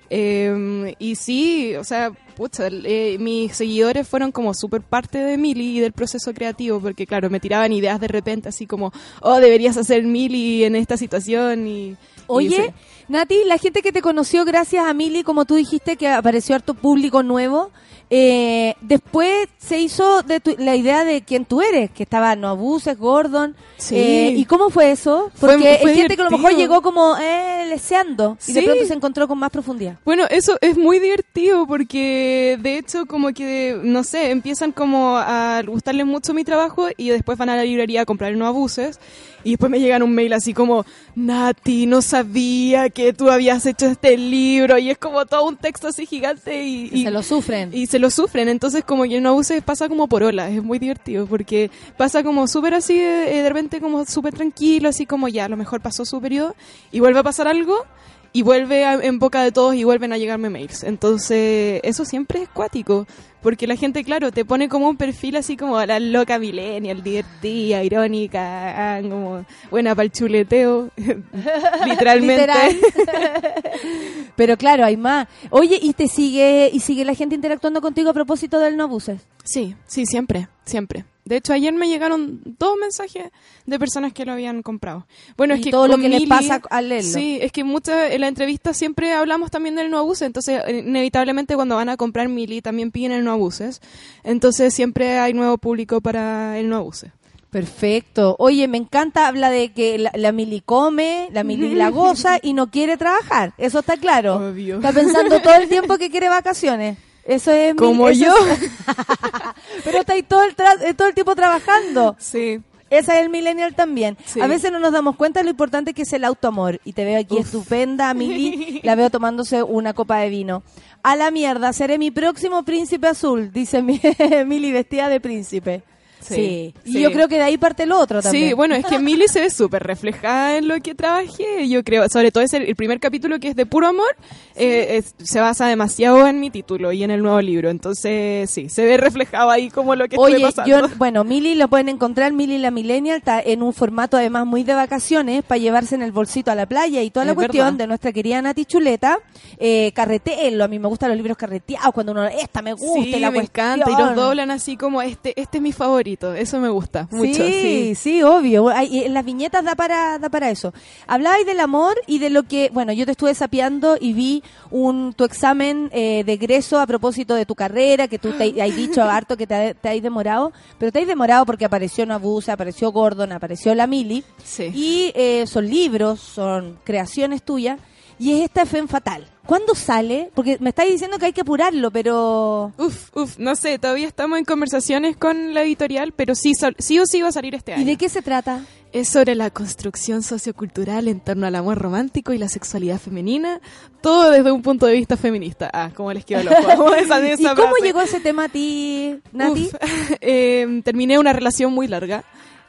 [0.09, 5.77] Eh, y sí, o sea, pucha, eh, mis seguidores fueron como súper parte de Mili
[5.77, 8.91] y del proceso creativo, porque claro, me tiraban ideas de repente así como,
[9.21, 11.89] oh, deberías hacer Mili en esta situación y...
[11.89, 11.97] y
[12.27, 12.73] Oye, sí.
[13.07, 16.73] Nati, la gente que te conoció gracias a Mili, como tú dijiste, que apareció harto
[16.73, 17.71] público nuevo,
[18.09, 22.47] eh, después se hizo de tu- la idea de quién tú eres, que estaba No
[22.47, 23.55] Abuses, Gordon.
[23.77, 23.95] Sí.
[23.97, 25.31] eh, ¿Y cómo fue eso?
[25.35, 28.63] Fue- Porque fue hay gente que a lo mejor llegó como eh, leseando y de
[28.63, 29.97] pronto se encontró con más profundidad.
[30.05, 35.61] Bueno, eso es muy divertido porque de hecho como que, no sé, empiezan como a
[35.65, 38.99] gustarles mucho mi trabajo y después van a la librería a comprar No Abuses
[39.43, 43.85] y después me llegan un mail así como, Nati, no sabía que tú habías hecho
[43.85, 46.89] este libro y es como todo un texto así gigante y...
[46.91, 47.69] Y y- se lo sufren.
[47.73, 50.79] y se lo sufren, entonces como que no abuses pasa como por olas, es muy
[50.79, 55.45] divertido porque pasa como súper así, eh, de repente como súper tranquilo, así como ya,
[55.45, 56.55] a lo mejor pasó su periodo
[56.91, 57.85] y vuelve a pasar algo
[58.33, 60.83] y vuelve a- en boca de todos y vuelven a llegarme mails.
[60.83, 63.07] Entonces eso siempre es cuático,
[63.41, 67.83] porque la gente, claro, te pone como un perfil así como la loca millennial, divertida,
[67.83, 70.89] irónica, ah, como buena para el chuleteo,
[71.85, 72.41] literalmente.
[72.47, 72.75] Literal.
[74.35, 75.27] Pero claro, hay más.
[75.49, 79.21] Oye, ¿y te sigue y sigue la gente interactuando contigo a propósito del no abuses?
[79.43, 81.05] Sí, sí, siempre, siempre.
[81.29, 83.29] De hecho, ayer me llegaron dos mensajes
[83.65, 85.05] de personas que lo habían comprado.
[85.37, 87.09] Bueno, es Y que todo lo que les Mili- pasa al leerlo.
[87.09, 90.83] Sí, es que muchas en la entrevista siempre hablamos también del no abuses, entonces eh,
[90.85, 93.79] inevitablemente cuando van a comprar Mili también piden el no abuses.
[94.23, 97.11] Entonces siempre hay nuevo público para el no abuses.
[97.51, 98.35] Perfecto.
[98.39, 102.53] Oye, me encanta, habla de que la, la Mili come, la Mili la goza y
[102.53, 103.53] no quiere trabajar.
[103.57, 104.35] Eso está claro.
[104.49, 104.75] Obvio.
[104.75, 106.97] Está pensando todo el tiempo que quiere vacaciones.
[107.29, 108.33] Eso es Como eso yo.
[108.47, 108.71] es-
[109.83, 112.15] Pero está ahí todo el, tra- eh, todo el tiempo trabajando.
[112.19, 112.59] Sí.
[112.89, 114.17] Esa es el millennial también.
[114.25, 114.41] Sí.
[114.41, 116.79] A veces no nos damos cuenta de lo importante que es el autoamor.
[116.83, 118.79] Y te veo aquí estupenda, Mili.
[118.83, 120.63] La veo tomándose una copa de vino.
[121.03, 124.01] A la mierda, seré mi próximo príncipe azul, dice mi-
[124.47, 125.83] Mili vestida de príncipe.
[126.19, 126.73] Sí.
[126.83, 128.49] Sí, Y yo creo que de ahí parte lo otro también.
[128.49, 132.07] Sí, bueno, es que Milly se ve súper reflejada en lo que trabajé, yo creo.
[132.09, 134.15] Sobre todo es el, el primer capítulo que es de puro amor,
[134.55, 137.69] eh, es- se basa demasiado en mi título y en el nuevo libro.
[137.69, 140.69] Entonces, sí, se ve reflejado ahí como lo que estuve Oye, pasando.
[140.69, 144.63] yo, bueno, Mili lo pueden encontrar, Mili la Millennial, está en un formato además muy
[144.63, 147.65] de vacaciones para llevarse en el bolsito a la playa y toda la Es cuestión
[147.65, 147.77] verdad.
[147.77, 149.19] de nuestra querida Nati Chuleta.
[149.57, 153.19] Eh, a mí me gustan los libros carreteados, cuando uno, esta me gusta, Sí, y
[153.19, 153.89] la me encanta.
[153.89, 156.08] Y los doblan así como este, este es mi favorito.
[156.17, 157.43] Eso me gusta mucho.
[157.43, 157.95] sí, Sí.
[157.95, 158.71] sí, obvio.
[158.71, 160.73] En las viñetas da para, da para eso.
[161.07, 165.13] Hablabais del amor y de lo que, bueno, yo te estuve sapeando y vi un
[165.13, 169.01] tu examen eh, de egreso a propósito de tu carrera, que tú te has dicho
[169.09, 173.31] harto que te, te has demorado, pero te has demorado porque apareció Nabusa, apareció Gordon,
[173.31, 174.71] apareció la Mili, Sí.
[174.73, 177.79] y eh, son libros, son creaciones tuyas,
[178.17, 179.25] y es esta Femme Fatal.
[179.49, 180.29] ¿Cuándo sale?
[180.35, 182.71] Porque me estáis diciendo que hay que apurarlo, pero...
[182.77, 186.99] Uf, uf, no sé, todavía estamos en conversaciones con la editorial, pero sí, sol- sí
[186.99, 187.81] o sí va a salir este año.
[187.81, 188.63] ¿Y de qué se trata?
[188.93, 193.59] Es sobre la construcción sociocultural en torno al amor romántico y la sexualidad femenina,
[194.01, 195.67] todo desde un punto de vista feminista.
[195.73, 196.93] Ah, como les quedó loco.
[196.95, 197.83] Esa, ¿Y esa cómo frase.
[197.85, 199.65] llegó ese tema a ti, Nati?
[199.65, 199.73] Uf,
[200.21, 202.23] eh, terminé una relación muy larga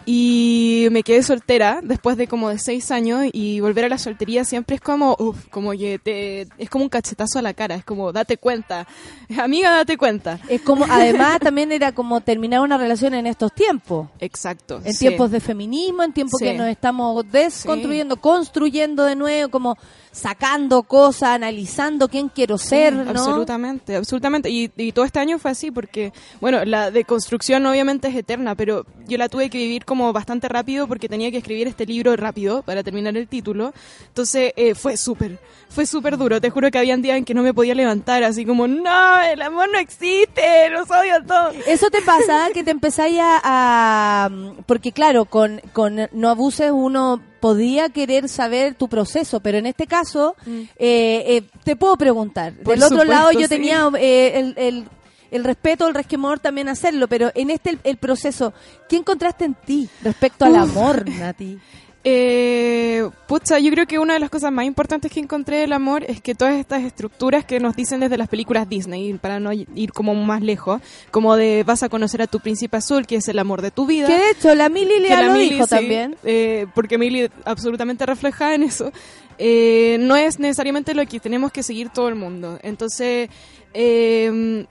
[0.06, 4.44] y me quedé soltera después de como de seis años y volver a la soltería
[4.44, 7.84] siempre es como, uf, como que te, es como un cachetazo a la cara, es
[7.84, 8.86] como, date cuenta,
[9.38, 10.38] amiga, date cuenta.
[10.48, 14.08] Es como, además también era como terminar una relación en estos tiempos.
[14.20, 14.80] Exacto.
[14.84, 15.06] En sí.
[15.06, 16.46] tiempos de feminismo, en tiempos Sí.
[16.46, 19.76] que nos estamos desconstruyendo, construyendo de nuevo, como
[20.12, 23.10] sacando cosas, analizando quién quiero ser, ¿no?
[23.10, 24.50] Absolutamente, absolutamente.
[24.50, 28.84] Y, y todo este año fue así porque, bueno, la deconstrucción obviamente es eterna, pero
[29.06, 32.62] yo la tuve que vivir como bastante rápido porque tenía que escribir este libro rápido
[32.62, 33.72] para terminar el título.
[34.08, 35.38] Entonces eh, fue súper,
[35.68, 36.40] fue súper duro.
[36.40, 39.40] Te juro que habían días en que no me podía levantar, así como, no, el
[39.42, 41.54] amor no existe, los odio a todos.
[41.66, 44.30] Eso te pasa, que te empezáis a, a-
[44.66, 49.86] Porque claro, con, con No Abuses uno podía querer saber tu proceso, pero en este
[49.86, 52.52] caso eh, eh, te puedo preguntar.
[52.52, 52.62] Mm.
[52.62, 53.48] Por Del otro supuesto, lado yo sí.
[53.48, 54.88] tenía eh, el, el,
[55.30, 58.52] el respeto, el resquemor también hacerlo, pero en este el, el proceso,
[58.88, 61.58] ¿qué encontraste en ti respecto al amor, Nati?
[62.02, 66.02] Eh, pucha, yo creo que una de las cosas más importantes que encontré del amor
[66.04, 69.92] es que todas estas estructuras que nos dicen desde las películas Disney, para no ir
[69.92, 73.38] como más lejos, como de vas a conocer a tu príncipe azul, que es el
[73.38, 74.06] amor de tu vida.
[74.06, 76.16] Que de hecho la Mili que le lo Mili, dijo sí, también.
[76.24, 78.92] eh, porque Mili absolutamente refleja en eso.
[79.36, 82.58] Eh, no es necesariamente lo que tenemos que seguir todo el mundo.
[82.62, 83.28] Entonces,
[83.74, 84.66] eh,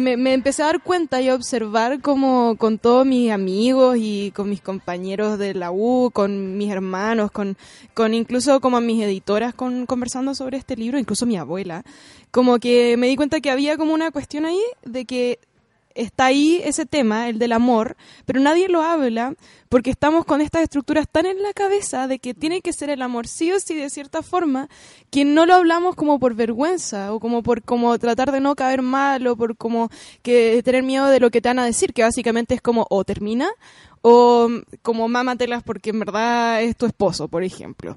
[0.00, 4.32] me, me empecé a dar cuenta y a observar como con todos mis amigos y
[4.34, 7.56] con mis compañeros de la U, con mis hermanos, con,
[7.94, 11.84] con incluso como mis editoras con, conversando sobre este libro, incluso mi abuela,
[12.30, 15.38] como que me di cuenta que había como una cuestión ahí de que
[15.94, 19.34] está ahí ese tema, el del amor, pero nadie lo habla
[19.68, 23.02] porque estamos con estas estructuras tan en la cabeza de que tiene que ser el
[23.02, 24.68] amor sí o sí de cierta forma
[25.10, 28.82] que no lo hablamos como por vergüenza o como por como tratar de no caer
[28.82, 29.90] mal o por como
[30.22, 33.04] que tener miedo de lo que te van a decir, que básicamente es como o
[33.04, 33.48] termina
[34.06, 34.50] o
[34.82, 37.96] como mámatelas porque en verdad es tu esposo, por ejemplo.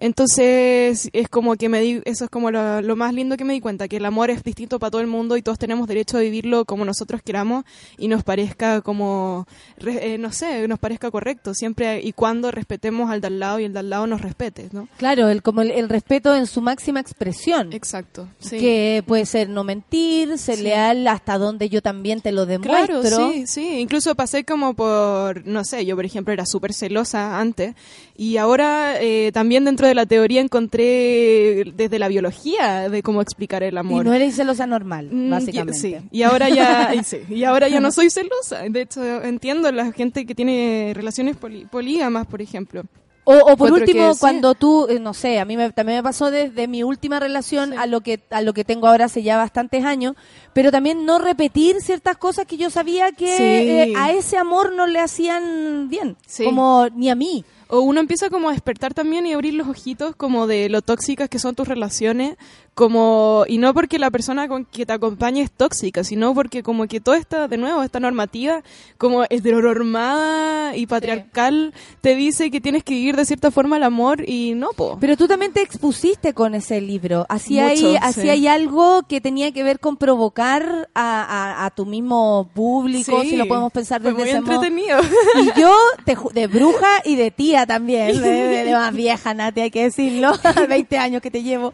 [0.00, 3.54] Entonces, es como que me di, eso es como lo, lo más lindo que me
[3.54, 6.16] di cuenta, que el amor es distinto para todo el mundo y todos tenemos derecho
[6.16, 7.64] a vivirlo como nosotros queramos
[7.96, 9.48] y nos parezca como,
[9.84, 13.64] eh, no sé, nos parezca correcto, siempre y cuando respetemos al de al lado y
[13.64, 14.88] el de al lado nos respete, ¿no?
[14.96, 17.72] Claro, el, como el, el respeto en su máxima expresión.
[17.72, 18.58] Exacto, sí.
[18.58, 20.62] Que puede ser no mentir, ser Sí.
[20.62, 23.00] leal hasta donde yo también te lo demuestro.
[23.00, 23.80] Claro, sí, sí.
[23.80, 27.74] Incluso pasé como por, no sé, yo por ejemplo era súper celosa antes
[28.16, 33.62] y ahora eh, también dentro de la teoría encontré desde la biología de cómo explicar
[33.62, 34.04] el Y amor.
[34.04, 35.78] no eres celosa normal, Mm, básicamente.
[35.78, 38.62] y- Sí, y ahora ya, y sí, y ahora ya no soy celosa.
[38.68, 42.82] De hecho, entiendo la gente que tiene relaciones poli- polígamas, por ejemplo.
[43.30, 46.30] O, o por último, cuando tú, eh, no sé, a mí me- también me pasó
[46.30, 49.84] desde mi última relación a lo que a lo que tengo ahora hace ya bastantes
[49.84, 50.14] años,
[50.54, 53.42] pero también no repetir ciertas cosas que yo sabía que Sí.
[53.42, 56.44] eh, a ese amor no le hacían bien, Sí.
[56.44, 57.44] como ni a mí.
[57.70, 61.28] O uno empieza como a despertar también y abrir los ojitos como de lo tóxicas
[61.28, 62.36] que son tus relaciones,
[62.78, 66.86] como y no porque la persona con que te acompañe es tóxica, sino porque como
[66.86, 68.62] que toda esta de nuevo esta normativa
[68.98, 74.22] como heteronormada y patriarcal te dice que tienes que vivir de cierta forma el amor
[74.28, 74.96] y no po.
[75.00, 77.26] Pero tú también te expusiste con ese libro.
[77.28, 78.28] Así hay, así sí.
[78.30, 83.30] hay algo que tenía que ver con provocar a, a- a tu mismo público, Sí,
[83.30, 84.54] si lo podemos pensar fue desde muy ese modo.
[84.64, 85.00] entretenido.
[85.42, 85.74] Y yo,
[86.04, 89.82] te de bruja y de tía también, de, de- de más vieja, Nati, hay que
[89.82, 90.32] decirlo,
[90.68, 91.72] 20 años que te llevo,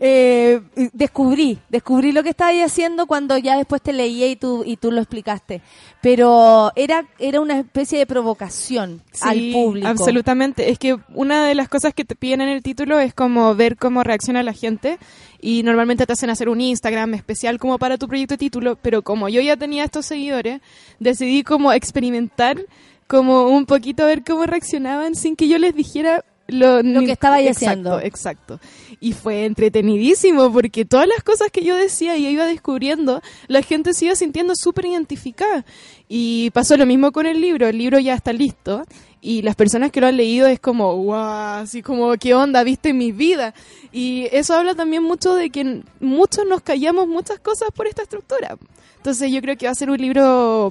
[0.00, 0.60] eh,
[0.92, 4.90] descubrí, descubrí lo que estabas haciendo cuando ya después te leía y tú, y tú
[4.90, 5.60] lo explicaste.
[6.02, 9.86] Pero era, era una especie de provocación al Sí, público.
[9.88, 10.70] Absolutamente.
[10.70, 13.76] Es que una de las cosas que te piden en el título es como ver
[13.76, 14.98] cómo reacciona la gente
[15.40, 19.02] y normalmente te hacen hacer un Instagram especial como para tu proyecto de título, pero
[19.02, 20.60] como yo ya tenía estos seguidores,
[21.00, 22.58] decidí como experimentar
[23.06, 27.12] como un poquito a ver cómo reaccionaban sin que yo les dijera lo, Lo que
[27.12, 28.00] estabas exacto, haciendo.
[28.00, 28.60] Exacto.
[29.00, 33.94] Y fue entretenidísimo porque todas las cosas que yo decía y iba descubriendo, la gente
[33.94, 35.64] se iba sintiendo súper identificada.
[36.08, 37.66] Y pasó lo mismo con el libro.
[37.66, 38.84] El libro ya está listo
[39.22, 41.14] y las personas que lo han leído es como, wow,
[41.62, 42.62] así como, ¿qué onda?
[42.62, 43.54] ¿Viste mi vida?
[43.90, 48.58] Y eso habla también mucho de que muchos nos callamos muchas cosas por esta estructura.
[48.98, 50.70] Entonces yo creo que va a ser un libro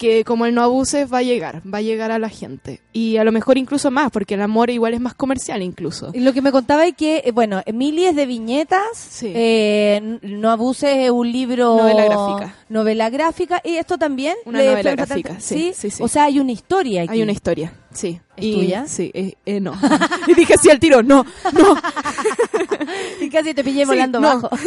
[0.00, 2.80] que como el no abuses va a llegar, va a llegar a la gente.
[2.94, 6.10] Y a lo mejor incluso más, porque el amor igual es más comercial incluso.
[6.14, 9.30] Y Lo que me contaba es que, eh, bueno, Emily es de viñetas, Sí.
[9.34, 11.76] eh, No abuses es un libro...
[11.76, 12.54] Novela gráfica.
[12.70, 14.36] Novela gráfica, y esto también...
[14.44, 16.02] Una novela gráfica, sí, sí, sí.
[16.02, 17.14] O sea, hay una historia aquí.
[17.14, 18.20] Hay una historia, sí.
[18.36, 18.86] ¿Es tuya?
[18.86, 19.74] Sí, eh, eh, no.
[20.26, 21.76] y dije sí al tiro, no, no.
[23.20, 24.40] Y casi te pillé volando no.
[24.40, 24.50] bajo.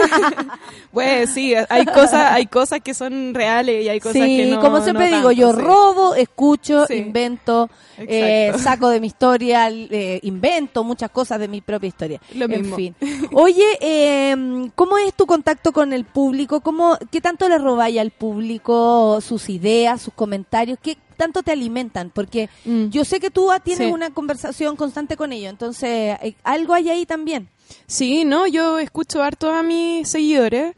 [0.91, 4.61] Pues sí, hay cosas, hay cosas que son reales y hay cosas sí, que no.
[4.61, 7.67] como siempre no digo, tanto, yo robo, escucho, invento,
[7.97, 12.21] eh, saco de mi historia, eh, invento muchas cosas de mi propia historia.
[12.35, 12.75] Lo en mismo.
[12.75, 12.95] fin.
[13.33, 16.61] Oye, eh, ¿cómo es tu contacto con el público?
[16.61, 20.77] ¿Cómo, ¿Qué tanto le robáis al público sus ideas, sus comentarios?
[20.81, 22.09] ¿Qué tanto te alimentan?
[22.13, 22.87] Porque Mm.
[22.89, 23.93] yo sé que tú tienes Sí.
[23.93, 27.49] una conversación constante con ellos, entonces eh, algo hay ahí también.
[27.87, 30.75] Sí, no, yo escucho harto a mis seguidores.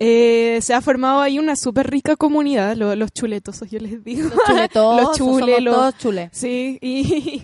[0.00, 4.28] Eh, se ha formado ahí una súper rica comunidad, lo- los chuletosos, yo les digo.
[4.28, 6.28] Los chuletosos, los chules, los- todos chules.
[6.32, 7.42] Sí, y,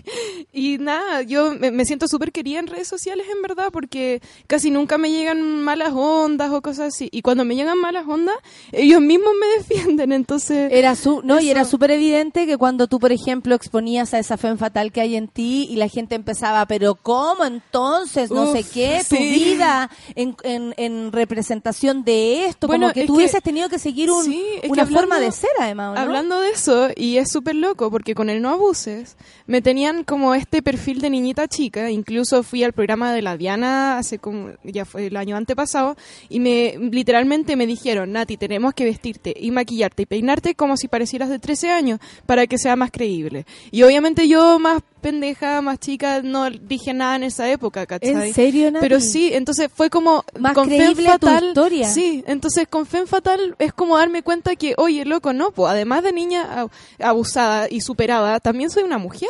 [0.53, 4.71] y nada, yo me, me siento súper querida en redes sociales, en verdad, porque casi
[4.71, 7.09] nunca me llegan malas ondas o cosas así.
[7.11, 8.35] Y cuando me llegan malas ondas,
[8.71, 10.71] ellos mismos me defienden, entonces...
[10.71, 14.37] Era su, no, y era súper evidente que cuando tú, por ejemplo, exponías a esa
[14.37, 18.31] fe fatal que hay en ti y la gente empezaba, pero ¿cómo entonces?
[18.31, 19.29] No Uf, sé qué, tu sí.
[19.29, 24.09] vida en, en, en representación de esto, Bueno, como que tú hubieses tenido que seguir
[24.11, 25.99] un- Sí, una hablando- forma de ser además, ¿o ¿no?
[26.01, 29.17] Hablando de eso, y es súper loco, porque con el no abuses,
[29.47, 33.97] me tenían como este perfil de niñita chica, incluso fui al programa de la Diana
[33.97, 35.95] hace como, ya fue el año antepasado,
[36.29, 40.87] y me, literalmente me dijeron, Nati, tenemos que vestirte y maquillarte y peinarte como si
[40.87, 43.45] parecieras de 13 años, para que sea más creíble.
[43.71, 48.29] Y obviamente yo más pendeja, más chica, no dije nada en esa época, ¿cachai?
[48.29, 48.81] ¿En serio, Nati?
[48.83, 51.87] Pero sí, entonces fue como Más con creíble tu Fatal, historia.
[51.87, 56.01] Sí, entonces con Femme Fatal es como darme cuenta que, oye, loco, no, pues además
[56.01, 59.29] de niña ab- abusada y superada, también soy una mujer.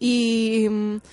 [0.00, 0.66] Y,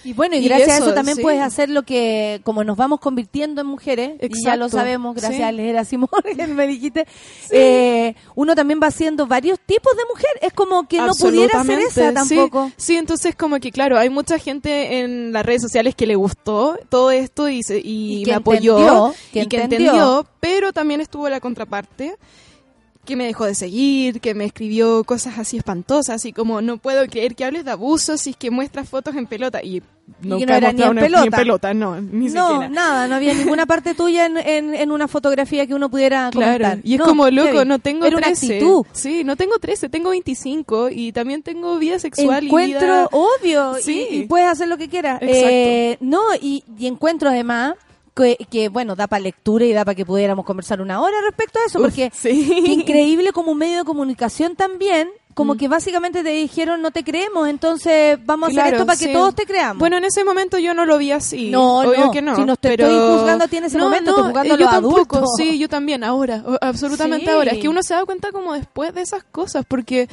[0.03, 1.23] Y bueno, y, Y gracias a eso, también sí.
[1.23, 5.37] puedes hacer lo que, como nos vamos convirtiendo en mujeres, y ya lo sabemos gracias
[5.37, 5.41] sí.
[5.43, 7.07] a leer a Simón, que me dijiste,
[7.49, 10.29] eh, uno también va haciendo varios tipos de mujer.
[10.41, 12.35] Es como que no pudiera ser esa sí.
[12.35, 12.71] tampoco.
[12.77, 16.77] Sí, entonces como que claro, hay mucha gente en las redes sociales que le gustó
[16.89, 21.27] todo esto y, se- y, me apoyó entendió, que y que entendió, pero también estuvo
[21.29, 22.15] la contraparte
[23.05, 27.05] que me dejó de seguir, que me escribió cosas así espantosas, y como no puedo
[27.07, 29.81] creer que hables de abusos si es que muestras fotos en pelota y
[30.21, 30.95] no, no era ni en
[31.31, 31.73] pelota.
[31.73, 32.69] no, ni no, siquiera.
[32.69, 36.63] nada, no había ninguna parte tuya en, en, en una fotografía que uno pudiera Claro,
[36.63, 36.79] comentar.
[36.83, 38.45] y es No, como loco, no tengo Era una 13.
[38.53, 38.85] actitud.
[38.91, 43.09] Sí, no tengo 13, tengo 25 y también tengo vida sexual y encuentro vida...
[43.11, 44.07] obvio Sí.
[44.11, 45.47] y, y puedes hacer lo que quieras Exacto.
[45.49, 47.73] Eh, no y, y encuentro además
[48.15, 51.59] que, que, bueno da para lectura y da para que pudiéramos conversar una hora respecto
[51.59, 52.63] a eso Uf, porque sí.
[52.67, 55.57] increíble como un medio de comunicación también como Mm.
[55.57, 59.35] que básicamente te dijeron no te creemos entonces vamos a hacer esto para que todos
[59.35, 61.49] te creamos Bueno, en ese momento yo no lo vi así.
[61.51, 62.35] No, Obvio no, que no.
[62.37, 62.87] si no te pero...
[62.87, 64.71] estoy juzgando a ti en ese No, momento, no, estoy juzgando a eh, yo los
[64.73, 65.29] tampoco, adultos.
[65.37, 67.31] Sí, yo también, ahora, absolutamente Sí.
[67.31, 67.51] ahora.
[67.51, 70.07] Es que uno se da cuenta como después de esas cosas, porque...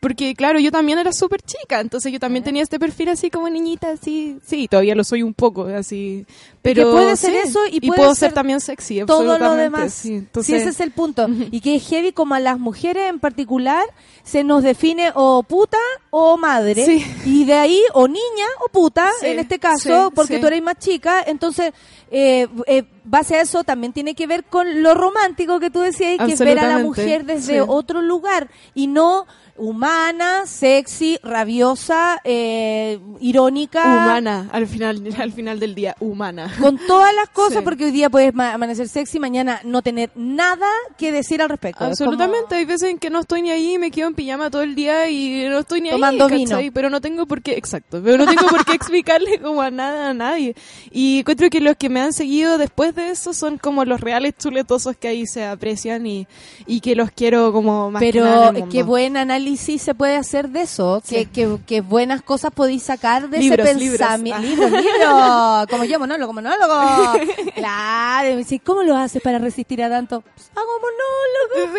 [0.00, 3.48] Porque, claro, yo también era súper chica, entonces yo también tenía este perfil así como
[3.50, 6.24] niñita, así, sí, todavía lo soy un poco, así,
[6.62, 6.90] pero...
[6.90, 9.92] puede ser sí, eso y puede puedo ser ser también sexy, todo lo demás.
[9.92, 11.26] Sí, Sí, entonces, ese es el punto.
[11.50, 13.84] Y que es heavy como a las mujeres en particular
[14.22, 15.78] se nos define o puta
[16.10, 16.84] o madre.
[16.84, 17.04] Sí.
[17.26, 21.22] Y de ahí o niña o puta, en este caso, porque tú eres más chica.
[21.26, 21.72] Entonces,
[22.10, 26.24] eh, eh, base a eso también tiene que ver con lo romántico que tú decías,
[26.24, 27.64] que es ver a la mujer desde sí.
[27.66, 29.26] otro lugar y no
[29.60, 33.82] humana, sexy, rabiosa, eh, irónica.
[33.84, 36.50] humana, al final, al final del día, humana.
[36.60, 37.64] Con todas las cosas, Sí.
[37.64, 40.66] porque hoy día puedes ma- amanecer sexy, mañana no tener nada
[40.96, 41.84] que decir al respecto.
[41.84, 44.62] Es Absolutamente, hay veces en que no estoy ni ahí, me quedo en pijama todo
[44.62, 46.50] el día y no estoy ni Tomando ahí, vino.
[46.50, 46.70] ¿cachai?
[46.70, 50.10] Pero no tengo por qué, exacto, pero no tengo por qué explicarle como a nada
[50.10, 50.54] a nadie.
[50.90, 54.34] Y encuentro que los que me han seguido después de eso son como los reales
[54.38, 56.26] chuletosos que ahí se aprecian y,
[56.66, 58.72] y que los quiero como más que Pero nada en el mundo.
[58.72, 61.26] qué buen análisis se puede hacer de eso, Sí.
[61.26, 64.38] que, que, que buenas cosas podéis sacar de Libros, ese pensamiento.
[64.38, 64.46] Ah.
[64.46, 66.74] Libros, libros, como yo, monólogo, monólogo.
[67.54, 70.22] Claro, y ¿cómo lo haces para resistir a tanto?
[70.22, 71.78] Pues, hago monólogo.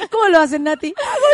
[0.10, 0.94] ¿Cómo lo haces, Nati?
[0.96, 1.26] Hago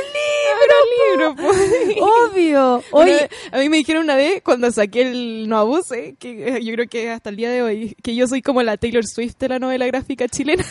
[1.12, 1.96] libro, pues.
[2.00, 2.82] Obvio.
[2.92, 6.72] Oye, a mí me dijeron una vez cuando saqué el No Abuse, que eh, yo
[6.74, 9.48] creo que hasta el día de hoy, que yo soy como la Taylor Swift de
[9.48, 10.64] la novela gráfica chilena.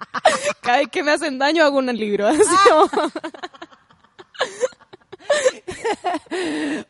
[0.62, 2.26] Cada vez que me hacen daño hago un libro.
[2.28, 2.88] así como-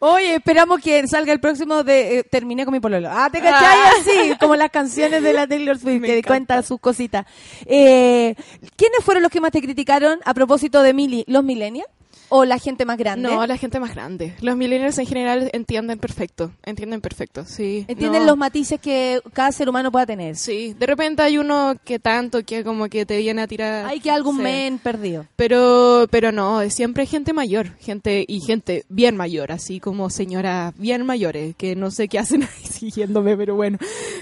[0.00, 3.08] Oye, esperamos que salga el próximo de eh, Terminé con mi pololo.
[3.10, 3.78] Ah, ¿te cachai?
[4.00, 6.28] Así, como las canciones de la Taylor Swift, Me que encanta.
[6.28, 7.26] cuenta sus cositas.
[7.66, 8.34] Eh,
[8.76, 11.24] ¿Quiénes fueron los que más te criticaron a propósito de Mili?
[11.26, 11.88] ¿Los millennials?
[12.30, 13.28] ¿O la gente más grande?
[13.28, 14.34] No, la gente más grande.
[14.40, 16.52] Los millennials en general entienden perfecto.
[16.64, 17.84] Entienden perfecto, sí.
[17.88, 18.28] ¿Entienden No.
[18.28, 20.36] los matices que cada ser humano pueda tener?
[20.36, 23.86] Sí, de repente hay uno que tanto que como que te viene a tirar.
[23.86, 24.42] Hay que algún Sí.
[24.42, 25.26] men perdido.
[25.36, 30.74] Pero, pero no, es siempre gente mayor, gente y gente bien mayor, así como señoras
[30.76, 33.78] bien mayores, que no sé qué hacen ahí siguiéndome, pero bueno,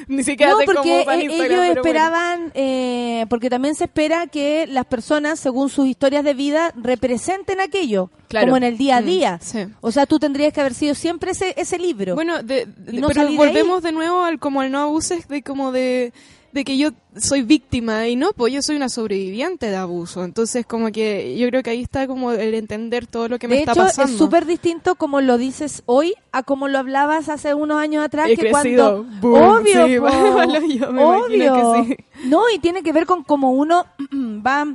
[0.09, 1.73] ni siquiera No, porque eh, ellos pero bueno.
[1.81, 7.61] esperaban, eh, porque también se espera que las personas, según sus historias de vida, representen
[7.61, 7.96] aquello,
[8.29, 8.47] Claro.
[8.47, 9.39] como en el día a Mm, día.
[9.43, 9.67] sí.
[9.81, 12.15] O sea, tú tendrías que haber sido siempre ese, ese libro.
[12.15, 15.73] Bueno, de, no pero de volvemos de nuevo al como al no abuses de como
[15.73, 16.13] de
[16.53, 20.25] de que yo soy víctima y no, pues yo soy una sobreviviente de abuso.
[20.25, 23.59] Entonces, como que yo creo que ahí está como el entender todo lo que me
[23.59, 24.11] está pasando.
[24.11, 28.31] es súper distinto como lo dices hoy a como lo hablabas hace unos años atrás.
[28.31, 29.05] He que crecido.
[29.05, 29.21] cuando.
[29.21, 29.35] Boom.
[29.43, 31.85] Obvio, Sí, po, bueno, yo me obvio.
[31.87, 32.29] que sí.
[32.29, 34.67] No, y tiene que ver con cómo uno va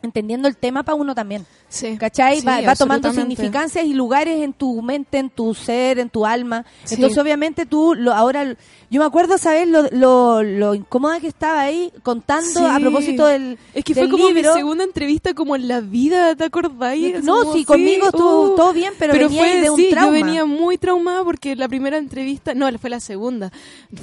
[0.00, 1.44] entendiendo el tema para uno también.
[1.68, 1.96] Sí.
[1.98, 2.40] ¿Cachai?
[2.40, 6.24] Sí, va, va tomando significancias y lugares en tu mente, en tu ser, en tu
[6.24, 6.64] alma.
[6.84, 6.94] Sí.
[6.94, 8.56] Entonces, obviamente, tú lo, ahora,
[8.90, 9.68] yo me acuerdo, ¿sabes?
[9.68, 14.10] Lo, lo, lo incómoda que estaba ahí contando a propósito del, Es que del fue
[14.10, 14.54] como libro.
[14.54, 17.22] mi segunda entrevista como en la vida, ¿te acordáis?
[17.22, 18.56] No, como, sí, conmigo estuvo uh.
[18.56, 20.06] todo bien, pero, venía fue, de un trauma.
[20.18, 23.52] yo venía muy traumada porque la primera entrevista, no, fue la segunda.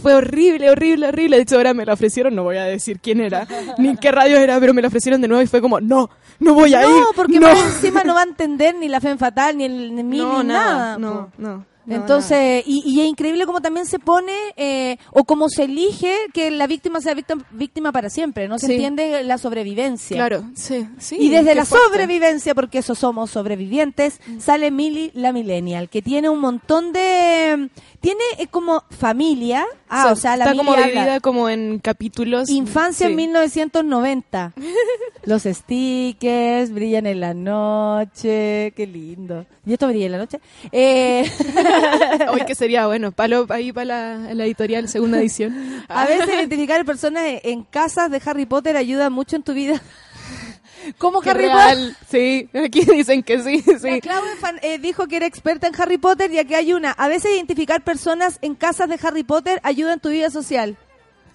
[0.03, 1.37] Fue horrible, horrible, horrible.
[1.37, 3.47] De hecho, ahora me la ofrecieron, no voy a decir quién era,
[3.79, 6.11] ni en qué radio era, pero me la ofrecieron de nuevo y fue como, no,
[6.39, 6.89] no voy a ir.
[6.89, 7.54] No, porque no.
[7.55, 10.43] Más encima no va a entender ni la fe fatal, ni el ni, mí, no,
[10.43, 10.97] ni nada, nada.
[10.97, 15.49] no, no, no, Entonces, y, y es increíble cómo también se pone, eh, o cómo
[15.49, 18.73] se elige que la víctima sea víctima, víctima para siempre, no se Sí.
[18.73, 20.17] entiende la sobrevivencia.
[20.17, 21.17] Claro, sí, sí.
[21.19, 21.87] Y desde la fuerte.
[21.87, 27.69] sobrevivencia, porque eso somos sobrevivientes, sale Millie la Millennial, que tiene un montón de...
[28.05, 32.49] Tiene eh, como familia, ah, o sea, la está como habla- dividida como en capítulos.
[32.49, 33.11] Infancia Sí.
[33.11, 34.53] en 1990.
[35.23, 38.73] Los stickers brillan en la noche.
[38.75, 39.45] Qué lindo.
[39.65, 40.39] ¿Y esto brilla en la noche?
[40.71, 41.27] Eh,
[42.31, 45.83] Hoy que sería bueno, palo ahí para la, la editorial segunda edición.
[45.87, 49.81] a veces identificar personas en- en casas de Harry Potter ayuda mucho en tu vida.
[50.97, 51.97] ¿Cómo Qué Harry real.
[52.09, 53.79] Sí, aquí dicen que sí, Potter?
[53.79, 53.89] sí.
[53.89, 56.91] La Clau fan- eh, dijo que era experta en Harry Potter y aquí hay una.
[56.91, 60.77] A veces identificar personas en casas de Harry Potter ayuda en tu vida social.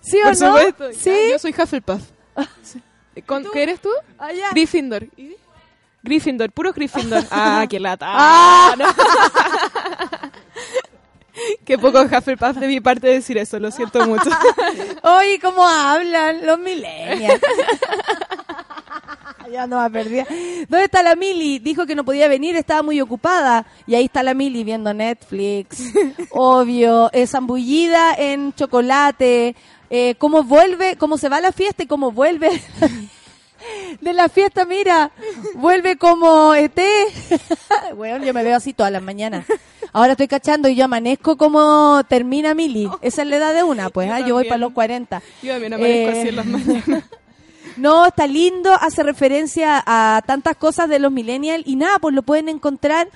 [0.00, 0.46] ¿Sí o Por no?
[0.58, 0.92] supuesto.
[0.98, 1.14] Sí.
[1.30, 2.02] Yo soy Hufflepuff.
[2.62, 2.80] Sí.
[3.26, 3.90] ¿Con- ¿Qué eres tú?
[4.18, 4.28] Ah.
[4.52, 5.04] Gryffindor.
[5.16, 5.34] ¿Y?
[6.02, 7.24] Gryffindor, puro Gryffindor.
[7.30, 8.06] Ah, qué lata.
[8.08, 8.74] Ah.
[8.78, 8.86] no.
[11.64, 14.28] Qué poco Hufflepuff de mi parte decir eso, lo siento mucho.
[15.02, 17.40] Oye, ¿cómo hablan los millennials?
[19.50, 20.26] Ya no va a perder.
[20.68, 21.58] ¿Dónde está la Mili?
[21.58, 23.66] Dijo que no podía venir, estaba muy ocupada.
[23.86, 25.92] Y ahí está la Mili viendo Netflix.
[26.30, 29.54] Obvio, es zambullida en chocolate.
[29.90, 30.96] Eh, ¿Cómo vuelve?
[30.96, 32.50] ¿Cómo se va a la fiesta y cómo vuelve?
[34.00, 35.10] De la fiesta, mira,
[35.54, 36.78] vuelve como ET.
[37.94, 39.44] Weón, yo me veo así todas las mañanas.
[39.92, 42.88] Ahora estoy cachando y yo amanezco como termina Mili.
[43.02, 45.20] Esa es la edad de una, pues, Yo ah, yo voy para los 40.
[45.42, 47.04] Yo también amanezco Eh, así en las mañanas.
[47.80, 52.22] No, está lindo, hace referencia a tantas cosas de los millennials y nada, pues lo
[52.22, 53.08] pueden encontrar.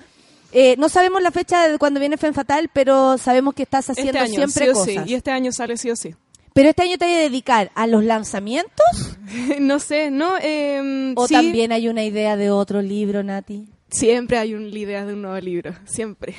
[0.52, 4.12] Eh, no sabemos la fecha de cuando viene Fen Fatal, pero sabemos que estás haciendo
[4.12, 5.04] Este año, siempre sí o cosas.
[5.04, 5.10] sí.
[5.10, 6.14] Y este año sale sí o sí.
[6.52, 8.86] Pero este año te voy a dedicar a los lanzamientos
[9.60, 10.34] no sé, ¿no?
[10.40, 13.66] Eh, o sí, también hay una idea de otro libro, Nati.
[13.90, 16.34] Siempre hay una idea de un nuevo libro, siempre.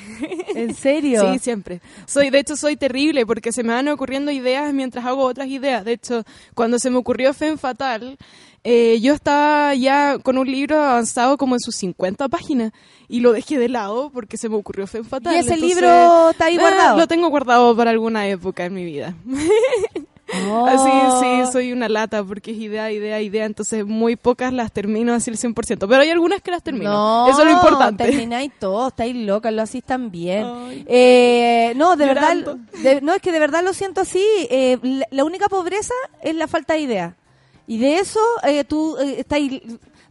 [0.55, 1.31] ¿En serio?
[1.31, 1.79] Sí, siempre.
[2.05, 5.85] Soy, de hecho, soy terrible porque se me van ocurriendo ideas mientras hago otras ideas.
[5.85, 6.23] De hecho,
[6.53, 8.17] cuando se me ocurrió Fen Fatal,
[8.63, 12.73] eh, yo estaba ya con un libro avanzado como en sus 50 páginas
[13.07, 15.35] y lo dejé de lado porque se me ocurrió Fen Fatal.
[15.35, 16.97] ¿Y ese Entonces, libro está ahí eh, guardado?
[16.97, 19.15] lo tengo guardado para alguna época en mi vida.
[20.49, 20.65] Oh.
[20.65, 20.89] Así,
[21.45, 23.45] sí, soy una lata porque es idea, idea, idea.
[23.45, 25.87] Entonces, muy pocas las termino así el 100%.
[25.87, 26.91] Pero hay algunas que las termino.
[26.91, 28.05] No, Eso es lo importante.
[28.05, 30.43] termináis todo, estáis locas, lo hacís también.
[30.45, 30.83] Ay.
[30.87, 32.57] Eh, no, de Llorando.
[32.57, 34.23] verdad, de- no, es que de verdad lo siento así.
[34.49, 35.93] eh, la, la única pobreza
[36.23, 37.15] es la falta de idea.
[37.67, 39.39] Y de eso eh, tú eh, estás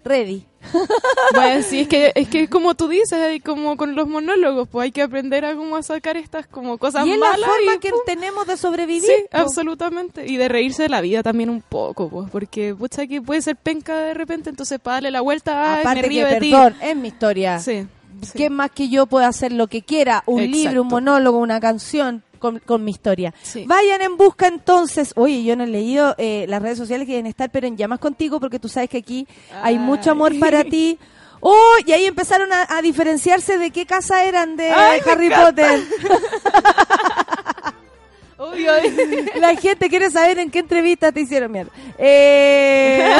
[0.04, 0.44] ready.
[1.34, 4.92] Bueno, sí, es que, es que como tú dices, como con los monólogos, pues hay
[4.92, 7.78] que aprender a cómo a sacar estas como cosas y es la malas forma y,
[7.78, 8.00] que pum.
[8.06, 9.02] tenemos de sobrevivir.
[9.02, 10.26] Sí, absolutamente.
[10.26, 13.56] Y de reírse de la vida también un poco, pues, porque pucha que puede ser
[13.56, 16.50] penca de repente, entonces para darle la vuelta, Aparte me río que, de ti.
[16.50, 17.58] perdón, es mi historia.
[17.58, 17.86] Sí,
[18.22, 18.32] sí.
[18.36, 20.22] ¿Qué más que yo puedo hacer lo que quiera?
[20.26, 20.56] Un Exacto.
[20.58, 23.32] libro, un monólogo, una canción con, con mi historia.
[23.42, 23.64] Sí.
[23.66, 25.14] Vayan en busca entonces.
[25.16, 28.00] Oye, yo no he leído eh, las redes sociales que deben estar, pero en llamas
[28.00, 29.26] contigo porque tú sabes que aquí
[29.62, 29.78] hay Ay.
[29.78, 30.98] mucho amor para ti.
[31.46, 35.28] Oh, y ahí empezaron a, a diferenciarse de qué casa eran de Ay, Harry.
[35.28, 35.78] Potter.
[39.40, 41.70] La gente quiere saber en qué entrevista te hicieron mierda.
[41.98, 43.16] Eh,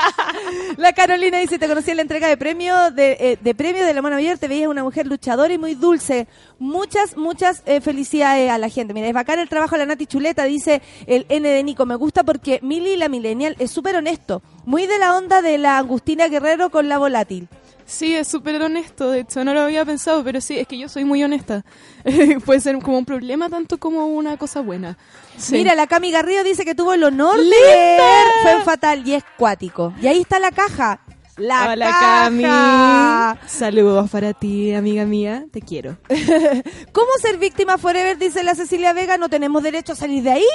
[0.76, 3.94] la Carolina dice, te conocí en la entrega de premio de, eh, de premio de
[3.94, 6.26] la mano abierta, te veías una mujer luchadora y muy dulce.
[6.58, 8.94] Muchas, muchas eh, felicidades a la gente.
[8.94, 11.86] Mira, es bacán el trabajo de la Nati Chuleta, dice el N de Nico.
[11.86, 14.42] Me gusta porque Mili, la millennial, es súper honesto.
[14.64, 17.48] Muy de la onda de la Angustina Guerrero con la volátil.
[17.92, 20.88] Sí, es súper honesto, de hecho, no lo había pensado, pero sí, es que yo
[20.88, 21.62] soy muy honesta.
[22.46, 24.96] Puede ser como un problema tanto como una cosa buena.
[25.36, 25.52] Sí.
[25.52, 27.98] Mira, la Cami Garrido dice que tuvo el honor de
[28.42, 29.92] Fue Fatal y es cuático.
[30.00, 31.00] Y ahí está la caja.
[31.36, 32.24] La Hola, caja.
[32.24, 33.48] Cami.
[33.48, 35.44] Saludos para ti, amiga mía.
[35.50, 35.98] Te quiero.
[36.92, 38.16] ¿Cómo ser víctima forever?
[38.16, 39.18] Dice la Cecilia Vega.
[39.18, 40.46] No tenemos derecho a salir de ahí.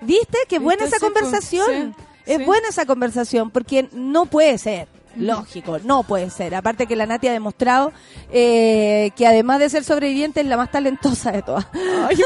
[0.00, 0.38] ¿Viste?
[0.48, 1.06] Qué buena esa po.
[1.06, 1.94] conversación.
[1.96, 2.44] Sí, Es sí.
[2.44, 4.88] buena esa conversación porque no puede ser.
[5.16, 6.54] Lógico, no puede ser.
[6.54, 7.92] Aparte que la Nati ha demostrado
[8.32, 11.66] eh, que además de ser sobreviviente es la más talentosa de todas.
[12.08, 12.16] Ay.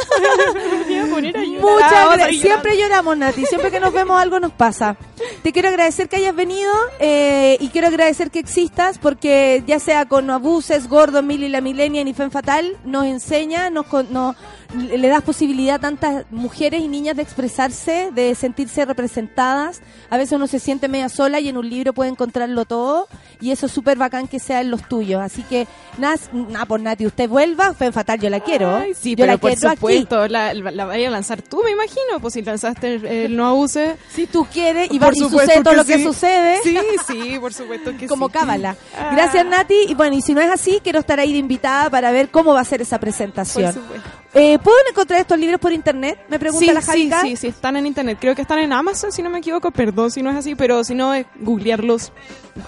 [1.60, 2.40] Muchas Ah, gracias.
[2.42, 3.46] Siempre lloramos, Nati.
[3.46, 4.96] Siempre que nos vemos algo nos pasa.
[5.42, 10.06] Te quiero agradecer que hayas venido eh, y quiero agradecer que existas porque ya sea
[10.06, 14.36] con Abuses, Gordo, Mili, la Milenia y Fen Fatal, nos enseña, nos, nos-
[14.74, 19.80] le das posibilidad a tantas mujeres y niñas de expresarse, de sentirse representadas.
[20.10, 23.08] A veces uno se siente media sola y en un libro puede encontrarlo todo
[23.40, 25.20] y eso es súper bacán que sea en los tuyos.
[25.22, 25.66] Así que,
[25.98, 28.74] nada, nada por Nati, usted vuelva, Fen Fatal yo la quiero.
[28.76, 29.76] Ay, sí, yo pero la por quiero aquí.
[29.76, 33.36] supuesto, la, la, la vaya a lanzar tú, me imagino, pues si lanzaste el, el
[33.36, 33.96] no abuse.
[34.10, 36.04] Si tú quieres y, Por va- y sucede todo lo que sí.
[36.04, 36.58] sucede.
[36.62, 38.32] Sí, sí, por supuesto que como sí.
[38.32, 38.76] cábala.
[38.98, 39.10] Ah.
[39.14, 39.74] Gracias Nati.
[39.88, 42.54] Y bueno, y si no es así, quiero estar ahí de invitada para ver cómo
[42.54, 43.72] va a ser esa Por presentación.
[43.72, 44.08] supuesto.
[44.36, 46.18] Eh, ¿Puedo encontrar estos libros por internet?
[46.28, 47.20] Me pregunta Sí, la sí, Javica.
[47.22, 48.18] sí, sí, están en internet.
[48.20, 49.70] Creo que están en Amazon, si no me equivoco.
[49.70, 52.12] Perdón si no es así, pero si no, es googlearlos.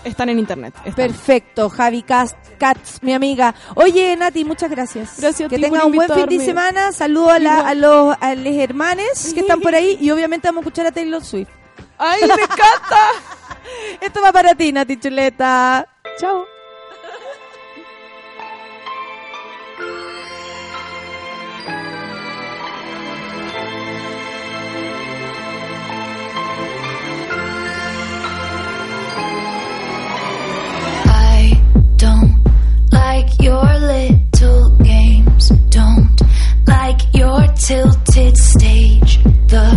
[0.05, 0.74] Están en internet.
[0.84, 0.94] están.
[1.09, 3.52] Perfecto, Javi Cast, Katz, mi amiga.
[3.74, 5.16] Oye, Nati, muchas gracias.
[5.18, 6.93] Gracias Que ti tenga por un buen fin de semana.
[6.93, 7.66] Saludos a, la- Igual.
[7.66, 8.32] a los a
[8.62, 11.48] hermanes que están por ahí y obviamente vamos a escuchar a Taylor Swift.
[11.98, 13.01] ¡Ay, me encanta!
[14.01, 15.86] Esto va para ti, Nati Chuleta.
[16.20, 16.44] Chao.
[33.16, 35.48] Like your little games.
[35.70, 36.20] Don't
[36.66, 39.12] like your tilted stage.
[39.55, 39.68] The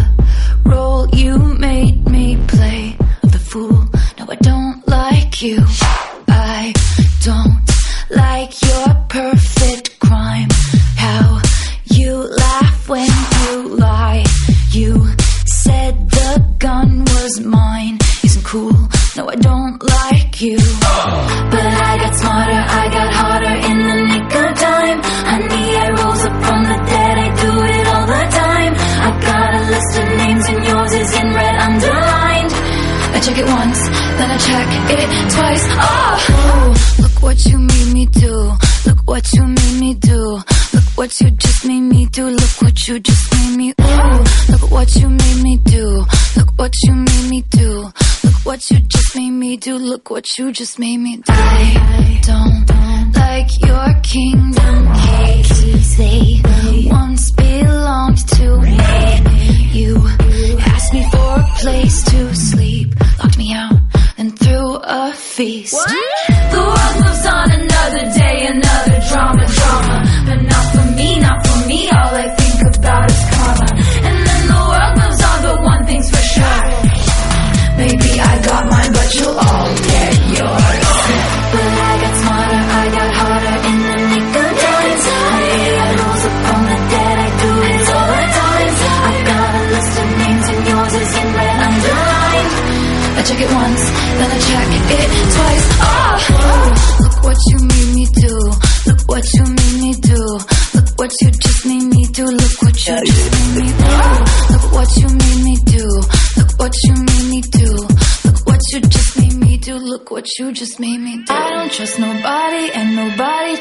[0.65, 1.37] role you
[1.67, 3.81] made me play of the fool.
[4.17, 5.59] No, I don't like you.
[6.27, 6.73] I
[7.23, 7.65] don't
[8.09, 10.49] like your perfect crime.
[11.05, 11.41] How
[11.85, 12.13] you
[12.45, 13.11] laugh when
[13.41, 13.53] you
[13.87, 14.25] lie.
[14.71, 14.91] You
[15.63, 17.99] said the gun was mine.
[18.49, 18.73] Cool.
[19.15, 20.57] No, I don't like you.
[20.57, 24.99] But I got smarter, I got harder in the nick of time.
[25.29, 28.73] Honey, I rose up from the dead, I do it all the time.
[29.05, 32.51] I got a list of names and yours is in red underlined.
[33.13, 33.79] I check it once,
[34.17, 35.65] then I check it twice.
[35.85, 36.73] Oh,
[37.03, 38.33] look what you made me do.
[38.87, 40.41] Look what you made me do.
[40.99, 42.27] What you just made me do.
[42.27, 43.73] Look what you just made me.
[43.79, 46.05] Ooh, look what you made me do.
[46.35, 47.83] Look what you made me do.
[48.25, 49.77] Look what you just made me do.
[49.77, 51.23] Look what you just made me do.
[51.31, 55.97] I don't like your kingdom keys.
[55.97, 56.41] They
[56.91, 59.69] once belonged to me.
[59.71, 60.05] You
[60.59, 63.71] asked me for a place to sleep, locked me out,
[64.19, 65.73] and threw a feast.
[66.27, 69.97] The world moves on another day, another drama, drama.
[70.27, 71.89] But not for me, not for me.
[71.89, 72.38] All I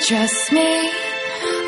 [0.09, 0.91] trusts me.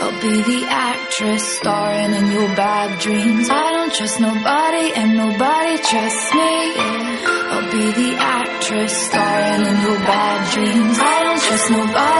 [0.00, 3.50] I'll be the actress starring in your bad dreams.
[3.50, 6.52] I don't trust nobody and nobody trusts me.
[7.52, 10.96] I'll be the actress starring in your bad dreams.
[10.98, 12.19] I don't trust nobody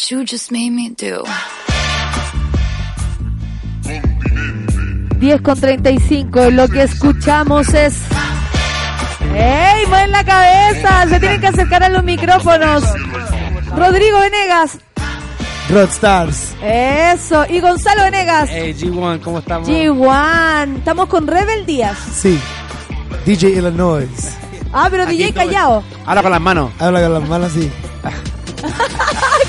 [0.00, 1.24] what you just made me do.
[5.18, 7.94] 10 con 35, lo que escuchamos es...
[9.34, 9.86] ¡Ey!
[9.86, 11.06] ¡Mueven la cabeza!
[11.08, 12.82] Se tienen que acercar a los micrófonos.
[13.76, 14.78] Rodrigo Venegas,
[15.68, 16.54] Rockstars.
[16.62, 17.44] Eso.
[17.48, 18.48] Y Gonzalo Venegas.
[18.50, 19.68] Hey, G1, ¿cómo estamos?
[19.68, 20.78] G1.
[20.78, 21.96] Estamos con Rebel Díaz.
[22.12, 22.40] Sí.
[23.24, 24.08] DJ Illinois.
[24.72, 25.46] Ah, pero Aquí DJ estoy.
[25.46, 25.84] callado.
[26.06, 26.72] Habla con las manos.
[26.78, 27.70] Habla con las manos así.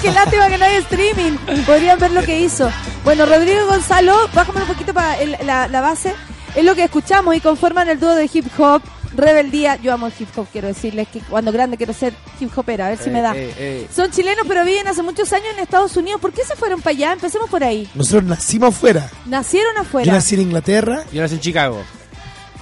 [0.01, 1.37] Qué lástima que no hay streaming.
[1.65, 2.69] Podrían ver lo que hizo.
[3.03, 6.13] Bueno, Rodrigo Gonzalo, bájame un poquito para el- la, la base.
[6.55, 8.81] Es lo que escuchamos y conforman el dúo de hip hop.
[9.13, 12.85] Rebeldía, yo amo el hip hop, quiero decirles que cuando grande quiero ser hip hopera,
[12.87, 13.35] a ver si me da.
[13.35, 16.21] Eh, eh, Son chilenos pero viven hace muchos años en Estados Unidos.
[16.21, 17.11] ¿Por qué se fueron para allá?
[17.13, 17.89] Empecemos por ahí.
[17.93, 19.09] Nosotros nacimos afuera.
[19.25, 20.13] Nacieron Yo afuera.
[20.13, 21.03] nací en Inglaterra.
[21.11, 21.83] Yo nací en Chicago.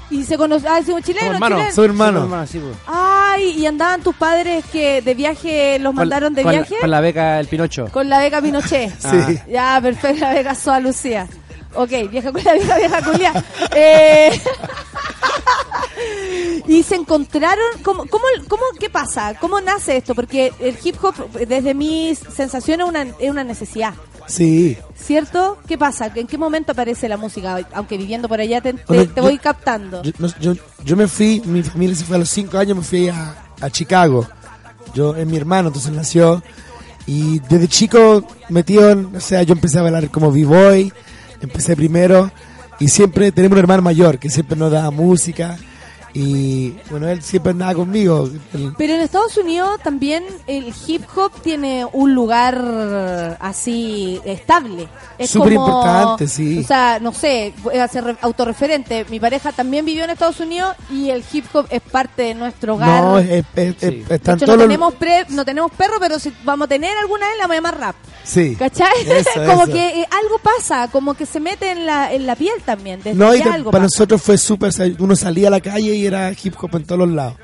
[0.09, 0.69] Y se conocen.
[0.69, 1.03] Ah, chilenos.
[1.13, 1.57] Soy hermano.
[1.71, 2.75] Somos hermanos, sí, pues.
[2.87, 6.75] Ay, y andaban tus padres que de viaje, los mandaron de con, viaje.
[6.81, 7.87] Con la beca El Pinocho.
[7.91, 8.93] Con la beca Pinochet.
[8.99, 9.39] Sí.
[9.49, 11.27] Ya, perfecto, la beca Soa Lucía.
[11.75, 13.33] Ok, vieja culia, vieja, vieja culia.
[13.75, 14.31] Eh,
[16.67, 19.35] y se encontraron, ¿cómo, cómo, cómo, ¿qué pasa?
[19.39, 20.15] ¿Cómo nace esto?
[20.15, 21.15] Porque el hip hop,
[21.47, 23.93] desde mi sensación, es una, es una necesidad.
[24.29, 24.77] Sí.
[24.95, 25.57] ¿Cierto?
[25.67, 26.11] ¿Qué pasa?
[26.15, 27.59] ¿En qué momento aparece la música?
[27.73, 30.03] Aunque viviendo por allá te, te- Bueno, te yo- voy captando.
[30.03, 30.53] Yo, yo,
[30.85, 33.69] yo me fui, mi familia se fue a los cinco años, me fui a, a
[33.69, 34.27] Chicago.
[34.93, 36.41] Yo es mi hermano, entonces nació.
[37.07, 40.93] Y desde chico metido, en- o sea, yo empecé a bailar como b-boy,
[41.41, 42.31] empecé primero.
[42.79, 45.57] Y siempre tenemos un hermano mayor que siempre nos daba música.
[46.13, 48.29] Y bueno, él siempre andaba conmigo.
[48.77, 54.87] Pero en Estados Unidos también el hip hop tiene un lugar así estable.
[55.17, 56.59] Es Súper como- importante, sí.
[56.59, 59.05] O sea, no sé, voy a ser re- autorreferente.
[59.09, 62.75] Mi pareja también vivió en Estados Unidos y el hip hop es parte de nuestro
[62.75, 63.03] hogar.
[63.03, 64.03] no, es, es- es- Sí.
[64.09, 67.27] Están hecho, todos no tenemos, pre- no tenemos perro, pero si vamos a tener alguna
[67.27, 67.95] vez la vamos a llamar rap.
[68.23, 68.55] Sí.
[68.57, 68.93] ¿Cachai?
[69.05, 69.71] Eso, como eso.
[69.73, 72.99] que eh, algo pasa, como que se mete en la, en la piel también.
[73.01, 73.95] Desde No, y de- algo para pasa.
[73.95, 77.09] nosotros fue súper, uno salía a la calle y era hip hop en todos los
[77.09, 77.35] lados.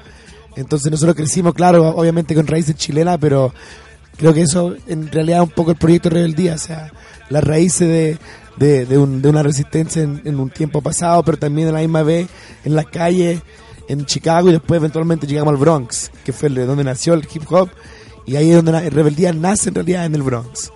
[0.55, 3.53] Entonces nosotros crecimos, claro, obviamente con raíces chilenas, pero
[4.17, 6.91] creo que eso en realidad es un poco el proyecto Rebeldía, o sea,
[7.29, 8.17] las raíces de,
[8.57, 11.79] de, de un- de una resistencia en, en un tiempo pasado, pero también a la
[11.79, 12.27] misma vez
[12.63, 13.41] en las calles,
[13.87, 17.69] en Chicago y después eventualmente llegamos al Bronx, que fue donde nació el hip hop,
[18.25, 20.71] y ahí es donde la Rebeldía nace en realidad en el Bronx.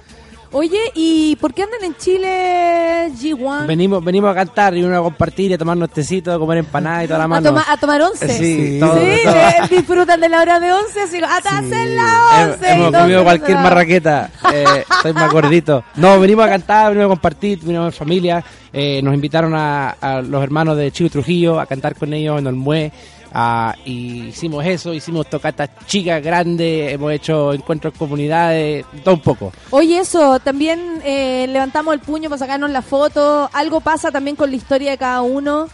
[0.52, 3.68] Oye, ¿y por qué andan en Chile G1?
[3.68, 7.04] Venimos, venimos a cantar y uno a compartir y a tomarnos tecito, a comer empanada
[7.04, 7.50] y toda la a, mano.
[7.50, 8.28] toma- a tomar once.
[8.30, 8.34] Sí,
[8.74, 8.80] Sí.
[8.80, 9.36] todo, Sí, todo.
[9.36, 12.68] le- disfrutan de la hora de once, así hasta hacer la once.
[12.72, 14.32] Hemos comido cualquier la- marraqueta.
[14.52, 15.84] Eh, estoy más gordito.
[15.98, 18.44] No, venimos a cantar, venimos a compartir, venimos en familia.
[18.74, 22.40] Eh, nos invitaron a, a los hermanos de Chivo y Trujillo a cantar con ellos
[22.40, 22.92] en Olmué.
[23.32, 29.22] Ah, y hicimos eso, hicimos tocatas chicas, grandes, hemos hecho encuentros en comunidades, todo un
[29.22, 29.52] poco.
[29.70, 33.50] Oye, eso, también eh, levantamos el puño para sacarnos la foto.
[33.54, 35.68] Algo pasa también con la historia de cada uno.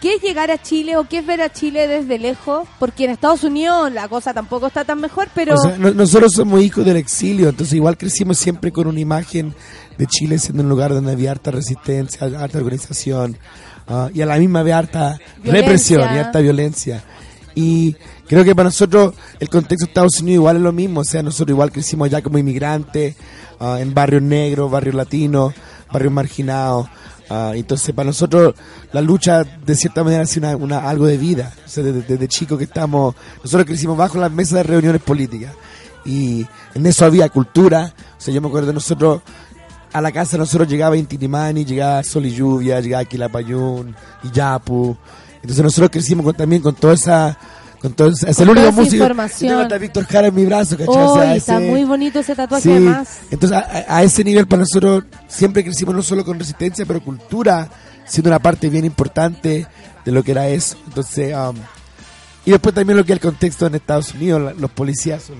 [0.00, 2.68] ¿Qué es llegar a Chile o qué es ver a Chile desde lejos?
[2.78, 5.54] Porque en Estados Unidos la cosa tampoco está tan mejor, pero...
[5.54, 9.54] O sea, no- nosotros somos hijos del exilio, entonces igual crecimos siempre con una imagen
[9.96, 13.38] de Chile siendo un lugar donde había harta resistencia, harta organización
[13.88, 15.52] ah, y a la misma vez harta Violencia.
[15.62, 17.04] represión y harta violencia.
[17.54, 17.94] Y
[18.28, 21.22] creo que para nosotros el contexto de Estados Unidos igual es lo mismo, o sea,
[21.22, 23.14] nosotros igual crecimos allá como inmigrantes,
[23.60, 25.54] ah, en barrios negros, barrios latinos,
[25.92, 26.88] barrios marginados.
[27.30, 28.54] ah, entonces para nosotros
[28.92, 31.52] la lucha de cierta manera ha sido una, una- algo de vida.
[31.64, 35.52] O sea, desde, desde chico que estamos, nosotros crecimos bajo las mesas de reuniones políticas
[36.04, 36.44] y
[36.74, 37.94] en eso había cultura.
[38.18, 39.22] O sea, yo me acuerdo de nosotros,
[39.94, 43.94] a la casa nosotros llegaba Intinimani, llegaba Sol y Lluvia, llegaba Quilapayún,
[44.24, 44.96] y Yapu.
[45.36, 47.38] Entonces nosotros crecimos con- también con toda esa...
[47.80, 49.06] Con todo es el único músico.
[49.38, 50.94] tengo hasta Víctor Jara en mi brazo, ¿cachai?
[50.96, 53.08] Oh, O sea, está ese- muy bonito ese tatuaje Sí, además.
[53.30, 53.60] entonces a,
[53.94, 57.68] a- a ese nivel para nosotros siempre crecimos no solo con resistencia, pero cultura,
[58.06, 59.66] siendo una parte bien importante
[60.02, 60.76] de lo que era eso.
[60.86, 61.56] Entonces, um,
[62.46, 65.36] y después también lo que es el contexto en Estados Unidos, la- los policías son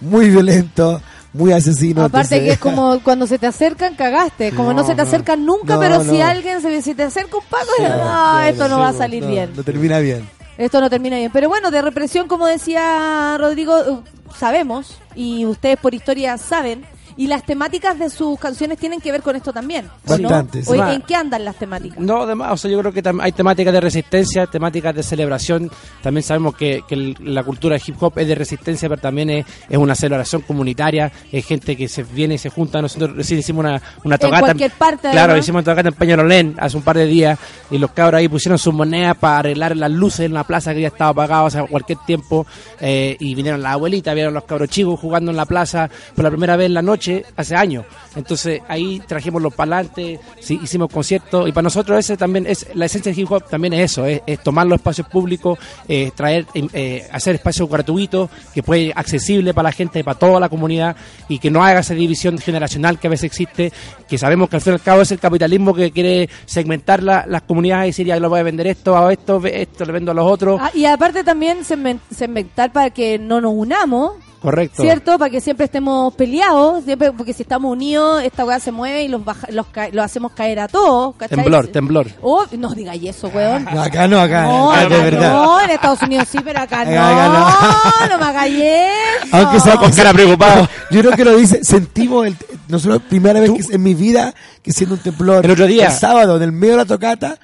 [0.00, 1.02] muy violentos,
[1.32, 2.06] muy asesinos.
[2.06, 4.52] Aparte entonces- que es como cuando se te acercan, cagaste.
[4.52, 7.36] Como no, No, se te acercan nunca, No, pero si alguien se, si te acerca
[7.36, 9.50] un paco, Sí, no, claro, esto no va a salir bien.
[9.54, 10.28] No termina bien.
[10.58, 11.30] Esto no termina bien.
[11.32, 14.02] Pero bueno, de represión, como decía Rodrigo, uh,
[14.36, 16.84] sabemos, y ustedes por historia saben,
[17.16, 19.86] y las temáticas de sus canciones tienen que ver con esto también.
[20.06, 20.28] ¿o no?
[20.28, 20.70] Bastante, sí.
[20.70, 21.98] ¿O ¿En qué andan las temáticas?
[21.98, 25.70] No, además, o sea, yo creo que hay temáticas de resistencia, temáticas de celebración.
[26.02, 29.46] También sabemos que, que la cultura de hip hop es de resistencia, pero también es,
[29.68, 31.10] es una celebración comunitaria.
[31.32, 32.80] Es gente que se viene y se junta.
[32.82, 34.40] Nosotros recién hicimos una, una En tocata.
[34.40, 35.38] cualquier parte, Claro, además.
[35.44, 37.38] hicimos una tocata en Peñarolén hace un par de días.
[37.70, 40.80] Y los cabros ahí pusieron sus monedas para arreglar las luces en la plaza que
[40.82, 42.46] ya estaba apagada hace cualquier tiempo.
[42.80, 46.30] eh, y vinieron las abuelitas, vieron los cabros chicos jugando en la plaza por la
[46.30, 47.09] primera vez en la noche.
[47.36, 47.84] Hace años.
[48.16, 52.86] Entonces ahí trajimos los parlantes, sí, hicimos conciertos y para nosotros ese también es la
[52.86, 55.58] esencia del hip hop también es eso, es, tomar los espacios públicos,
[55.88, 60.48] eh, traer, eh, hacer espacios gratuitos que puede accesible para la gente, para toda la
[60.48, 60.96] comunidad
[61.28, 63.72] y que no haga esa división generacional que a veces existe,
[64.08, 67.24] que sabemos que al fin y al cabo es el capitalismo que quiere segmentar la-
[67.28, 70.10] las comunidades y decir ya lo voy a vender esto a esto, esto le vendo
[70.10, 70.60] a los otros.
[70.62, 74.82] Ah, y aparte también se inven- se inventar para que no nos unamos, Correcto.
[74.82, 75.18] ¿cierto?
[75.18, 79.08] Para que siempre estemos peleados, siempre porque si estamos unidos, esta weá se mueve y
[79.08, 81.36] los, baja- los, ca- los hacemos caer a todos, ¿cachai?
[81.38, 82.06] Temblor, temblor.
[82.22, 83.66] Oh, no digáis eso, weón.
[83.66, 85.32] No, acá no, acá, No, acá de acá verdad.
[85.32, 86.90] no, en Estados Unidos sí, pero acá no.
[86.90, 88.08] Acá no.
[88.08, 88.18] no.
[88.18, 89.36] me hagáis eso.
[89.36, 90.68] Aunque sea Con cara preocupado.
[90.90, 92.36] Yo creo que lo dice, sentimos el,
[92.68, 95.44] nosotros primera vez que, en mi vida que siendo un temblor.
[95.44, 95.86] El otro día.
[95.88, 97.38] El sábado, en el medio de la tocata,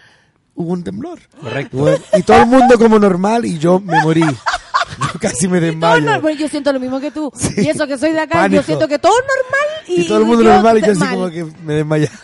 [0.55, 1.19] hubo un temblor.
[1.41, 1.91] Correcto.
[2.17, 4.25] Y todo el mundo como normal y yo me morí.
[5.13, 6.01] Yo casi me Todo desmayo.
[6.01, 7.33] normal, bueno, yo siento lo mismo que tú.
[7.57, 8.61] Y eso que soy de acá, Pánico.
[8.63, 9.85] yo siento que todo es normal.
[9.89, 12.11] Y, Y todo el mundo normal y yo así como que me desmayé.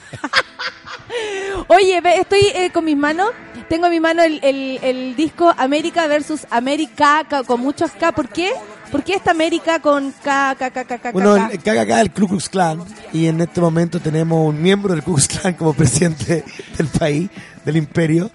[1.69, 3.31] Oye, ve, estoy eh, con mis manos.
[3.69, 8.13] Tengo en mi mano el, el, el disco América versus América ca- con muchos K.
[8.13, 8.53] ¿Por qué?
[8.91, 11.51] ¿Por qué esta América con K, K, K, K, K, Bueno, K?
[11.53, 12.81] el KKK el Ku Klux Klan
[13.13, 16.45] y en este momento tenemos un miembro del Ku Klux Klan como presidente
[16.77, 17.31] del país,
[17.65, 18.31] del imperio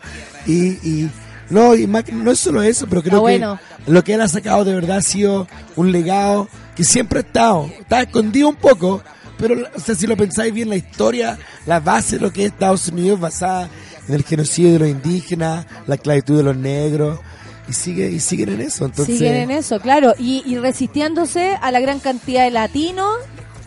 [0.48, 1.10] y, y
[1.50, 3.60] no, y más no es solo eso, pero creo Ah, bueno.
[3.86, 7.22] que lo que él ha sacado de verdad ha sido un legado que siempre ha
[7.24, 9.02] estado, está escondido un poco,
[9.38, 12.52] pero o sea, si lo pensáis bien, la historia, la base de lo que es
[12.52, 13.70] Estados Unidos basada
[14.08, 17.20] en el genocidio de los indígenas, la esclavitud de los negros
[17.70, 20.14] y sigue y siguen en eso, entonces Siguen en eso, claro.
[20.18, 23.14] Y, y resistiéndose a la gran cantidad de latinos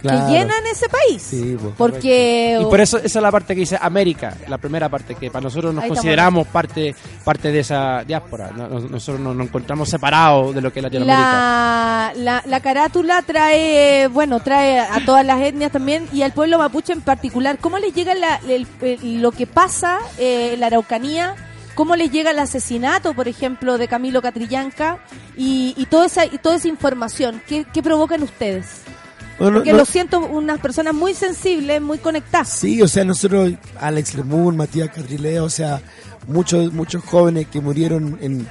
[0.01, 0.27] Claro.
[0.27, 1.23] que llenan ese país.
[1.23, 2.59] Sí, pues, Porque...
[2.61, 5.43] Y por eso esa es la parte que dice América, la primera parte que para
[5.43, 6.95] nosotros nos Ahí consideramos parte
[7.25, 8.51] parte de esa diáspora.
[8.57, 11.23] No- no- Nosotros nos, nos encontramos separados de lo que es Latinoamérica.
[11.31, 16.59] La, la, la carátula trae, bueno, trae a todas las etnias también y al pueblo
[16.59, 17.59] mapuche en particular.
[17.61, 21.35] ¿Cómo les llega la- el- el- lo que pasa eh, en la Araucanía?
[21.75, 24.99] ¿Cómo les llega el asesinato, por ejemplo, de Camilo Catrillanca?
[25.37, 27.41] Y, y, toda, esa, y toda esa información.
[27.47, 28.83] ¿Qué, qué provocan ustedes?
[29.41, 32.49] Bueno, Porque no- lo siento, unas personas muy sensibles, muy conectadas.
[32.51, 35.81] Sí, o sea, nosotros, Alex Lemun, Matías Catrileo, o sea,
[36.29, 38.47] muchos muchos jóvenes que murieron en,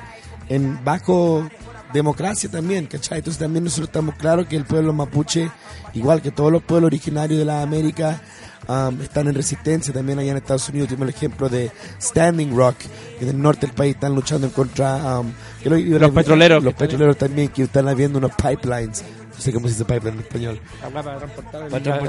[0.49, 1.47] en bajo
[1.93, 3.19] democracia también, ¿cachai?
[3.19, 5.49] Entonces también nosotros estamos claros que el pueblo mapuche,
[5.93, 8.21] igual que todos los pueblos originarios de la América,
[8.67, 9.91] um, están en resistencia.
[9.93, 11.71] También allá en Estados Unidos tuvimos el ejemplo de
[12.01, 12.75] Standing Rock,
[13.17, 15.19] que en el norte del país están luchando en contra...
[15.19, 15.31] um,
[15.63, 19.03] que lo- Los petroleros Los petroleros también, que están habiendo unos pipelines.
[19.39, 20.59] No sé cómo se dice pipeline en español.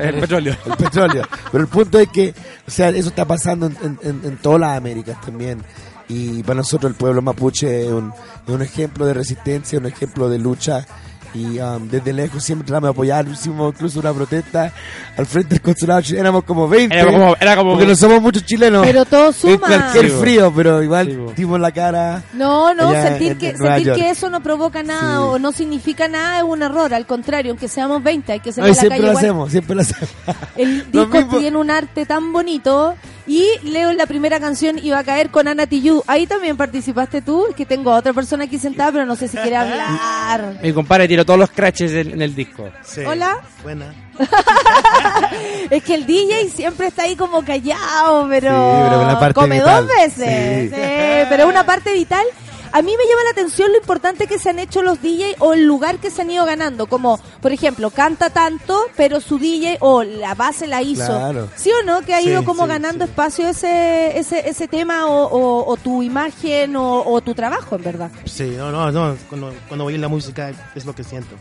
[0.09, 0.57] El petróleo.
[0.67, 1.23] El petróleo.
[1.53, 2.35] Pero el punto es que,
[2.67, 5.63] o sea, eso está pasando en, en- en- en todas las Américas también.
[6.09, 8.13] Y para nosotros el pueblo mapuche es un,
[8.47, 10.85] es un ejemplo de resistencia, un ejemplo de lucha.
[11.33, 13.29] Y um, desde lejos siempre tratamos de apoyar.
[13.29, 14.73] Hicimos incluso una protesta
[15.17, 16.23] al frente del consulado chileno.
[16.23, 16.95] Éramos como 20.
[16.97, 18.85] Era como- era como- Porque no somos muchos chilenos.
[18.85, 19.59] Pero todo En suma.
[19.69, 22.23] cualquier Sí, frío, pero igual Sí, dimos la cara.
[22.33, 25.23] No, no, sentir, en- que, en sentir que eso no provoca nada Sí.
[25.23, 26.93] o no significa nada es un error.
[26.93, 29.25] Al contrario, aunque seamos 20, hay que salir No, la siempre calle lo igual.
[29.25, 30.11] hacemos, siempre lo hacemos.
[30.57, 32.95] El disco tiene un arte tan bonito.
[33.33, 36.03] Y leo en la primera canción iba a caer con Ana Tijoux.
[36.09, 39.37] Ahí también participaste tú, que tengo a otra persona aquí sentada, pero no sé si
[39.37, 40.55] quiere hablar.
[40.63, 42.69] Mi compadre tiró todos los scratches en, en el disco.
[43.07, 43.37] Hola.
[43.63, 43.95] Buena.
[45.71, 49.59] Es que el DJ siempre está ahí como callado, pero, Sí, pero una parte come
[49.59, 49.87] vital.
[49.87, 50.71] dos veces.
[50.71, 50.77] Sí.
[50.77, 52.25] Sí, pero una parte vital.
[52.73, 55.55] A mí me llama la atención lo importante que se han hecho los DJ o
[55.55, 56.87] el lugar que se han ido ganando.
[56.87, 61.05] Como, por ejemplo, canta tanto, pero su DJ o la base la hizo.
[61.07, 61.49] Claro.
[61.57, 62.03] ¿Sí o no?
[62.03, 65.77] Que ha Sí, ido como sí, ganando espacio ese, ese, ese tema o, o- o
[65.77, 68.11] tu imagen o, o tu trabajo, en verdad.
[68.25, 69.17] Sí, no, no, no.
[69.29, 71.35] Cuando, cuando oí la música es lo que siento.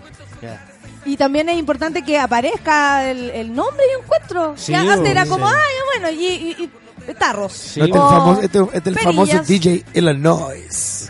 [1.05, 4.53] Y también es importante que aparezca el, el nombre y encuentro.
[4.57, 5.29] Sí, Ya antes era sí.
[5.29, 5.55] como, ay,
[5.99, 6.71] bueno, y, y-
[7.07, 7.53] y tarros.
[7.53, 9.39] Sí, No, este, el O famoso, este, este es el famoso.
[9.43, 11.09] DJ Illinois.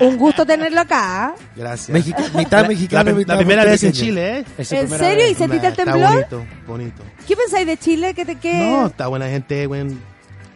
[0.00, 1.34] Un gusto tenerlo acá.
[1.56, 1.88] Gracias.
[1.90, 3.92] Mexica- mitad La- mexicano, la, mitad la primera vez en.
[3.92, 4.44] Chile, ¿eh?
[4.58, 4.88] ¿En serio?
[4.88, 5.30] vez.
[5.30, 6.10] ¿Y sentiste el Está temblor?
[6.12, 7.02] bonito, bonito.
[7.26, 8.14] ¿Qué pensáis de Chile?
[8.14, 8.54] ¿Qué te qué?
[8.54, 10.00] No, está buena gente, buen,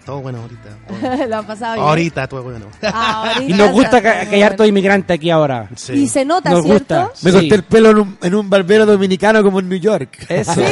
[0.05, 1.27] todo bueno ahorita.
[1.29, 1.87] Lo han pasado bien.
[1.87, 2.66] Ahorita todo bueno.
[2.83, 5.69] Ahorita Y nos gusta que, que hay harto inmigrante aquí ahora.
[5.77, 5.93] Sí.
[5.95, 7.03] Y se nota, Nos ¿cierto?
[7.03, 7.11] gusta.
[7.23, 7.37] Me Sí.
[7.39, 10.27] corté el pelo en un, en un barbero dominicano como en New York.
[10.29, 10.55] Eso.
[10.55, 10.62] Sí,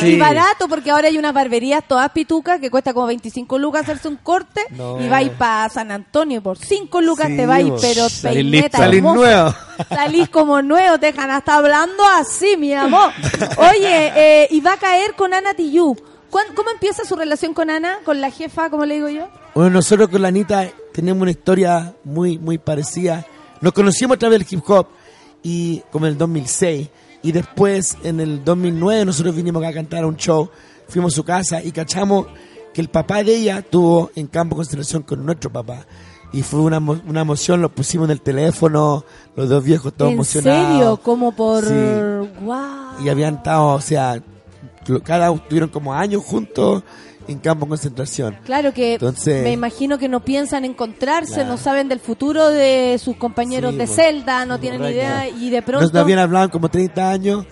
[0.00, 0.06] Sí.
[0.10, 4.06] y barato, porque ahora hay unas barberías todas pitucas que cuesta como 25 lucas hacerse
[4.08, 5.00] un corte No.
[5.00, 8.78] y vais para San Antonio por 5 lucas Sí, te vais, pero Salís peineta.
[8.78, 9.54] Salís nuevo.
[9.88, 13.10] Salís como nuevo, te dejan hasta hablando así, mi amor.
[13.56, 15.96] Oye, eh, y va a caer con Ana Tijoux.
[16.30, 19.28] ¿Cuán- ¿Cómo empieza su relación con Ana, con la jefa, como le digo yo?
[19.54, 23.24] Bueno, nosotros con la Anita tenemos una historia muy, muy parecida.
[23.60, 24.86] Nos conocimos a través del hip hop
[25.42, 26.88] y como en el 2006
[27.22, 30.48] Y después, en el 2009, nosotros vinimos acá a cantar a un show,
[30.88, 32.26] fuimos a su casa y cachamos
[32.72, 35.84] que el papá de ella tuvo en campo de concentración con nuestro papá.
[36.32, 40.14] Y fue una, una emoción, lo pusimos en el teléfono, los dos viejos todos ¿En
[40.14, 40.68] emocionados.
[40.72, 40.96] serio?
[41.02, 41.64] Como por...
[41.64, 41.74] Sí.
[42.42, 43.02] Guau.
[43.04, 44.22] Y habían estado, o sea,
[45.04, 46.82] cada uno tuvieron como años juntos
[47.26, 48.36] en campo de concentración.
[48.44, 51.50] Claro que Entonces- me imagino que no piensan encontrarse, Claro.
[51.50, 55.50] no saben del futuro de sus compañeros Sí, de pues, celda, no tienen idea y
[55.50, 56.00] de Nos pronto...
[56.00, 57.44] habían hablado como 30 años,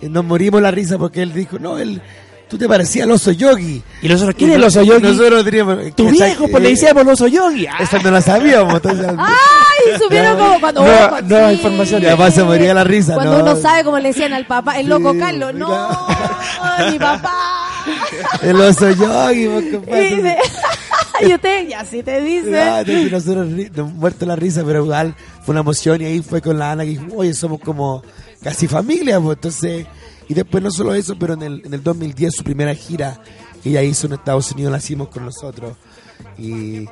[0.00, 2.00] y nos morimos la risa porque él dijo, no, él,
[2.48, 3.82] tú te parecías al oso yogi.
[4.02, 5.02] ¿Y nosotros quién es el oso yogi?
[5.02, 5.94] Nosotros teníamos...
[5.94, 7.66] Tu que- viejo, pues le eh, decíamos el oso yogi.
[7.66, 7.76] Ah.
[7.80, 8.74] Esa no la sabíamos.
[8.74, 9.98] Entonces, ¡Ay!
[9.98, 10.82] Subieron como cuando...
[10.82, 11.54] Nueva sí.
[11.54, 12.02] información.
[12.02, 13.44] Papá se moría la risa, Cuando no.
[13.44, 15.68] uno sabe como le decían al papá, el loco Carlos, no,
[16.90, 17.70] mi papá.
[18.42, 20.38] el oso yogi, pues, Y, compadre.
[21.20, 22.60] y usted ya sí te dice.
[22.60, 23.46] Ah, entonces nosotros
[23.76, 25.14] nos muerto la risa, pero igual
[25.44, 28.02] fue una emoción y ahí fue con la Ana que dijo, oye, somos como
[28.42, 29.86] casi familia, pues entonces,
[30.28, 33.20] y después no solo eso, pero en el, en el 2010 su primera gira
[33.62, 35.76] que ella hizo en Estados Unidos la hicimos con nosotros.
[36.36, 36.86] Y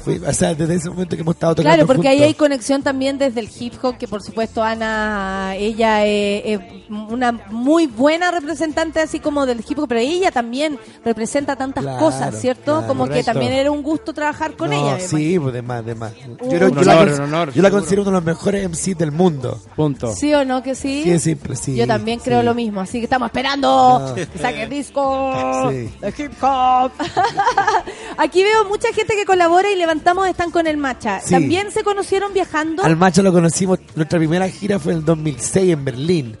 [0.00, 2.82] fue, o sea, desde ese momento que hemos estado tocando Claro, porque ahí hay conexión
[2.82, 6.60] también desde el hip hop, que por supuesto Ana, ella es, es
[6.90, 11.98] una muy buena representante así como del hip hop, pero ella también representa tantas Claro,
[12.00, 12.72] cosas, ¿cierto?
[12.78, 15.00] claro, como que también era un gusto trabajar con No, ella.
[15.06, 16.12] sí, pues de más, de más.
[16.16, 18.24] Yo, Un creo- yo honor, la, un cons- honor, yo la considero uno de los
[18.24, 19.60] mejores MCs del mundo.
[19.76, 20.12] Punto.
[20.14, 21.02] ¿Sí o no que sí?
[21.04, 21.76] Sí, siempre, sí.
[21.76, 22.46] Yo también creo sí.
[22.46, 24.14] lo mismo, así que estamos esperando No.
[24.14, 25.32] que saque el disco
[25.70, 25.90] Sí.
[26.00, 26.90] de hip hop.
[28.18, 31.20] Aquí veo mucha gente que colabora y levantamos están con el Macha.
[31.20, 31.30] Sí.
[31.30, 32.82] ¿También se conocieron viajando?
[32.84, 36.36] Al Macho lo conocimos, nuestra primera gira fue en el 2006 en Berlín.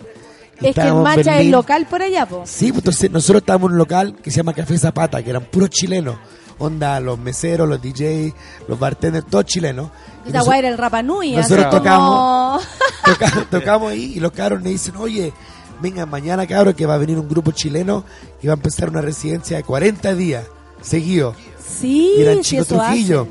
[0.60, 2.42] Y es que el Macha es local por allá, po.
[2.44, 5.44] Sí, pues entonces nosotros estábamos en un local que se llama Café Zapata, que eran
[5.44, 6.16] puros chilenos.
[6.58, 8.34] Onda, los meseros, los DJs,
[8.68, 9.90] los bartenders, todos chilenos.
[10.26, 11.32] Y Esa noso- guay era el Rapanui.
[11.36, 12.68] nosotros como- tocamos.
[13.04, 15.32] toca- tocamos ahí y los cabros me dicen, oye,
[15.80, 18.04] venga mañana cabros que va a venir un grupo chileno
[18.42, 20.44] y va a empezar una residencia de 40 días
[20.82, 21.34] seguidos.
[21.66, 23.28] Sí, Y eran sí, Chico eso Trujillo.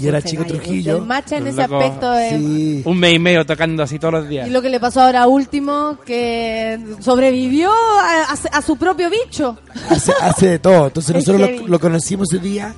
[0.00, 0.44] Y era Chico.
[0.44, 0.96] Trujillo.
[0.98, 2.38] El Macha en ese aspecto es...
[2.38, 2.82] Sí.
[2.84, 4.46] Un mes y medio tocando así todos los días.
[4.48, 9.56] Y lo que le pasó ahora último, que sobrevivió a, a- a su propio bicho.
[9.88, 10.86] hace, hace de todo.
[10.88, 12.74] Entonces Es nosotros lo, lo conocimos ese día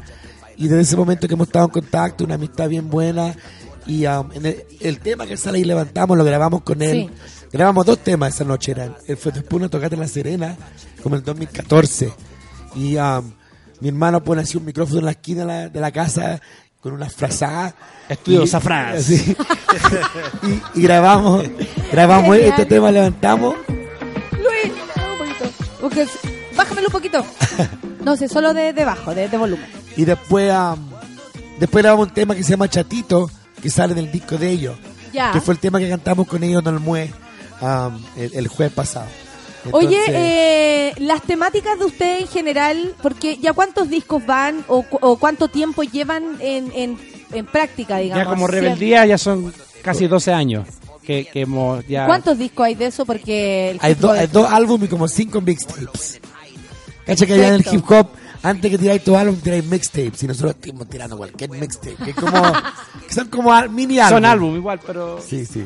[0.56, 3.34] y desde ese momento que hemos estado en contacto, una amistad bien buena.
[3.86, 7.10] Y um, en el, el tema que sale y levantamos lo grabamos con él.
[7.10, 7.46] Sí.
[7.52, 8.72] Grabamos dos temas esa noche.
[8.72, 10.56] Eran, él fue después una tocata en La Serena,
[11.02, 12.10] como en el 2014.
[12.76, 13.30] Y um,
[13.80, 16.40] mi hermano pone así un micrófono en la esquina de la, de la casa
[16.80, 17.74] con una frazada.
[18.08, 18.96] Estudio Y- Safras.
[19.00, 19.36] así.
[20.74, 21.44] y, y grabamos,
[21.90, 22.50] grabamos Genial.
[22.50, 23.54] este tema, levantamos.
[24.32, 25.50] Luis, un poquito.
[25.80, 26.06] Porque,
[26.56, 27.24] bájamelo un poquito.
[28.04, 29.66] No sé, solo de, de bajo, de, de volumen.
[29.96, 30.90] Y después, am,
[31.58, 33.30] después grabamos un tema que se llama Chatito,
[33.62, 34.76] que sale del disco de ellos.
[35.12, 35.32] Ya.
[35.32, 37.10] Que fue el tema que cantamos con ellos en el Mue
[37.62, 39.06] am, el, el jueves pasado.
[39.72, 44.98] Oye, eh, las temáticas de usted en general, porque ya cuántos discos van o, cu-
[45.00, 46.98] o cuánto tiempo llevan en, en,
[47.32, 48.24] en práctica, digamos.
[48.24, 48.62] Ya como ¿cierto?
[48.62, 50.66] rebeldía ya son casi 12 años
[51.02, 52.06] que, que hemos ya...
[52.06, 53.04] ¿Cuántos discos hay de eso?
[53.06, 56.20] Porque el hay, do- hay dos álbumes y como cinco mixtapes.
[57.06, 58.08] Cacha que allá en el hip hop,
[58.44, 60.22] antes que tiráis tu álbum, tiráis mixtapes.
[60.22, 61.96] Y nosotros estamos tirando cualquier mixtape.
[61.96, 62.52] Que, es como,
[63.08, 64.16] que son como mini álbum.
[64.16, 65.20] Son álbum igual, pero...
[65.26, 65.64] Sí, sí.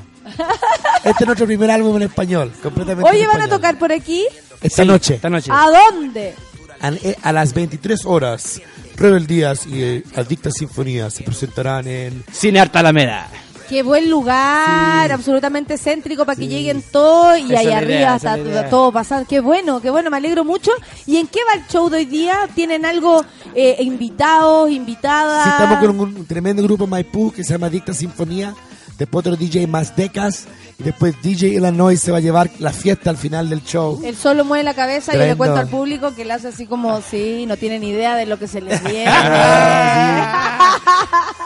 [1.05, 4.25] Este es nuestro primer álbum en español, completamente Oye, en ¿van a tocar por aquí?
[4.63, 5.15] Esta Sí, noche.
[5.17, 5.51] Esta noche.
[5.53, 6.35] ¿A dónde?
[6.81, 8.61] A, eh, a las 23 horas,
[8.97, 12.25] Rebeldías y eh, Adicta Sinfonía se presentarán en...
[12.33, 13.29] Cine Arte Alameda.
[13.69, 18.39] Qué buen lugar, absolutamente céntrico para que lleguen todos y ahí arriba está
[18.70, 19.27] todo pasando.
[19.28, 20.70] Qué bueno, qué bueno, me alegro mucho.
[21.07, 22.49] ¿Y en qué va el show de hoy día?
[22.55, 23.24] ¿Tienen algo
[23.55, 25.45] eh, invitados, invitadas?
[25.45, 28.55] Sí, estamos con un, un tremendo grupo Maipú que se llama Adicta Sinfonía.
[28.99, 30.47] Después otro DJ más decas.
[30.79, 34.01] Y después DJ Illinois se va a llevar la fiesta al final del show.
[34.05, 36.66] Él solo mueve la cabeza y yo le cuento al público que le hace así
[36.66, 39.11] como, sí, no tienen idea de lo que se les viene.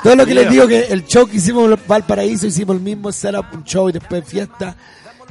[0.03, 3.13] Todo lo que les digo que el show que hicimos en Valparaíso, hicimos el mismo
[3.13, 4.75] setup, un show y después fiesta.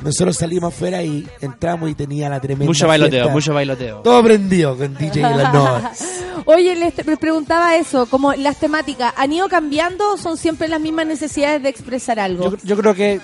[0.03, 3.31] Nosotros salimos afuera y entramos y tenía la tremenda Mucho bailoteo, fiesta.
[3.33, 3.97] mucho bailoteo.
[4.01, 5.83] Todo prendido con DJ Illinois.
[6.45, 10.81] Oye, les, les preguntaba eso, como las temáticas, ¿han ido cambiando o son siempre las
[10.81, 12.49] mismas necesidades de expresar algo?
[12.51, 13.21] Yo, yo creo que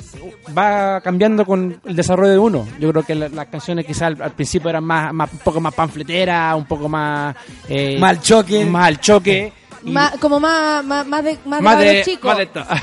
[0.56, 2.68] va cambiando con el desarrollo de uno.
[2.80, 5.60] Yo creo que la- las canciones quizás al, al principio eran más, más un poco
[5.60, 7.36] más panfleteras, un poco más...
[7.68, 8.66] eh, Más al choque.
[8.66, 9.52] Más al choque.
[10.20, 12.26] Como más, más, más de, más, más de, chicos.
[12.26, 12.64] más de esto.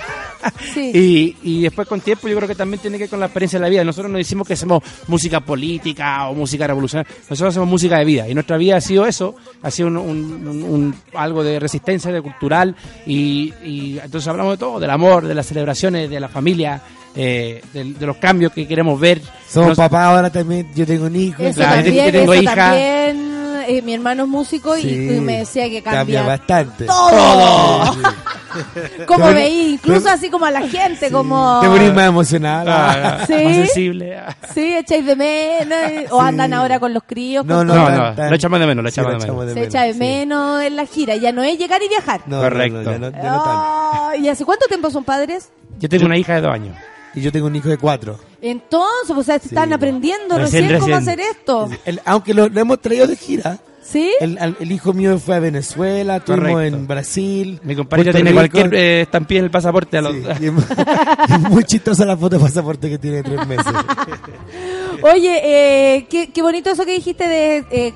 [0.75, 0.91] Sí.
[0.93, 3.59] y, y después con tiempo yo creo que también tiene que ver con la experiencia
[3.59, 3.83] de la vida.
[3.83, 8.29] Nosotros no decimos que hacemos música política o música revolucionaria, nosotros hacemos música de vida
[8.29, 12.13] y nuestra vida ha sido eso, ha sido un, un- un- un- algo de resistencia,
[12.13, 12.77] de cultural
[13.07, 16.83] y, y entonces hablamos de todo, del amor, de las celebraciones, de la familia,
[17.17, 19.23] eh, de, de los cambios que queremos ver.
[19.49, 21.43] Somos Nos- papá ahora también, yo tengo un hijo.
[21.43, 22.55] Eso Claro, yo también, tengo eso hija.
[22.55, 23.35] también,
[23.67, 24.89] eh, mi hermano es músico y- Sí.
[25.17, 26.85] y, me decía que Cambia cambia, bastante.
[26.87, 27.97] todo.
[29.07, 31.59] Como Te pone- veía, incluso así como a la gente, como...
[31.61, 32.65] Te ponís más emocional.
[32.69, 33.33] Ah, Sí.
[33.33, 34.17] más sensible.
[34.55, 37.45] Sí, echáis de menos, eh, o andan ahora con los críos.
[37.45, 37.75] No, con no.
[37.91, 39.25] No, lo echamos de menos, lo echamos de menos.
[39.25, 39.99] echamos de Se echa de sí.
[39.99, 42.21] menos en la gira, ya no es llegar y viajar.
[42.27, 42.83] No, Correcto.
[42.83, 43.91] ya no- ya no tanto.
[44.13, 45.51] Ay, ¿Y hace cuánto tiempo son padres?
[45.81, 46.77] Yo tengo una hija de dos años.
[47.15, 48.19] Y yo tengo un hijo de cuatro.
[48.43, 51.69] Entonces, o sea, están aprendiendo recién, Recién, cómo hacer esto.
[51.85, 53.59] El- aunque lo, lo hemos traído de gira.
[53.83, 54.11] ¿Sí?
[54.19, 56.77] El, hijo mío fue a Venezuela, estuvimos Correcto.
[56.79, 57.61] en Brasil.
[57.65, 58.41] Mi compadre Puerto tiene Rico.
[58.59, 60.15] cualquier eh, estampilla en el pasaporte a los...
[60.15, 60.65] Sí, y es muy-
[61.29, 63.67] es muy chistosa la foto de pasaporte que tiene tres meses.
[65.03, 65.41] Oye,
[65.97, 67.95] eh, qué, qué bonito eso que dijiste de eh,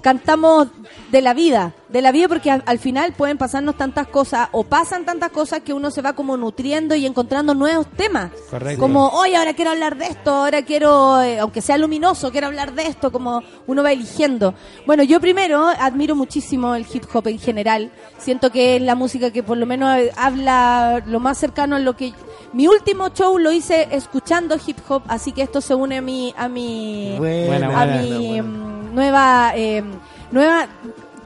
[0.00, 0.68] cantamos
[1.12, 4.64] de la vida, de la vida porque al, al final pueden pasarnos tantas cosas o
[4.64, 8.30] pasan tantas cosas que uno se va como nutriendo y encontrando nuevos temas.
[8.50, 8.80] Correcto.
[8.80, 12.74] Como, oye, ahora quiero hablar de esto, ahora quiero, eh, aunque sea luminoso, quiero hablar
[12.74, 14.54] de esto, como uno va eligiendo.
[14.86, 17.90] Bueno, yo primero admiro muchísimo el hip hop en general.
[18.18, 21.78] Siento que es la música que por lo menos eh, habla lo más cercano a
[21.78, 22.12] lo que...
[22.52, 26.34] Mi último show lo hice escuchando hip hop, así que esto se une a mi...
[26.36, 28.42] A mi Buena, a buena, mi buena.
[28.42, 29.82] mm, nueva eh,
[30.30, 30.68] nueva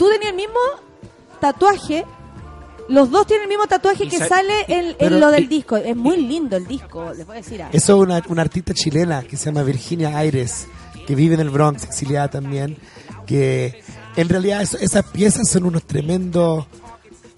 [0.02, 0.58] tú tenías el mismo
[1.40, 2.04] tatuaje
[2.88, 5.44] los dos tienen el mismo tatuaje Y que sa- sale en, en pero- lo del
[5.44, 7.76] y- disco es muy lindo el disco les voy a decir algo.
[7.76, 10.66] Eso es una, una artista chilena que se llama Virginia Aires,
[11.06, 12.76] que vive en el Bronx, exiliada también,
[13.26, 13.82] que
[14.16, 16.66] en realidad eso- esas piezas son unos tremendos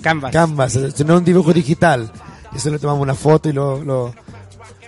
[0.03, 0.33] Canvas.
[0.33, 2.11] canvas, no es un dibujo digital.
[2.55, 3.83] Eso le tomamos una foto y lo...
[3.85, 4.15] lo-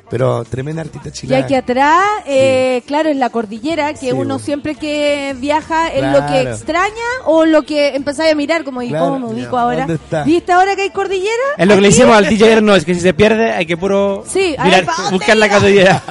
[0.09, 1.45] pero tremenda artista y chilena.
[1.45, 4.39] aquí atrás eh, claro en la cordillera que Sí, uno bueno.
[4.39, 6.93] siempre que viaja es lo que extraña
[7.25, 9.07] o lo que empezáis a mirar como y Claro.
[9.07, 10.23] cómo me ubico ahora ¿Dónde está?
[10.23, 12.95] viste ahora que hay cordillera Es lo que le hicimos al DJ Erno, es que
[12.95, 16.03] si se pierde hay que puro Sí, mirar, ver, ¿pa' dónde buscar la cordillera.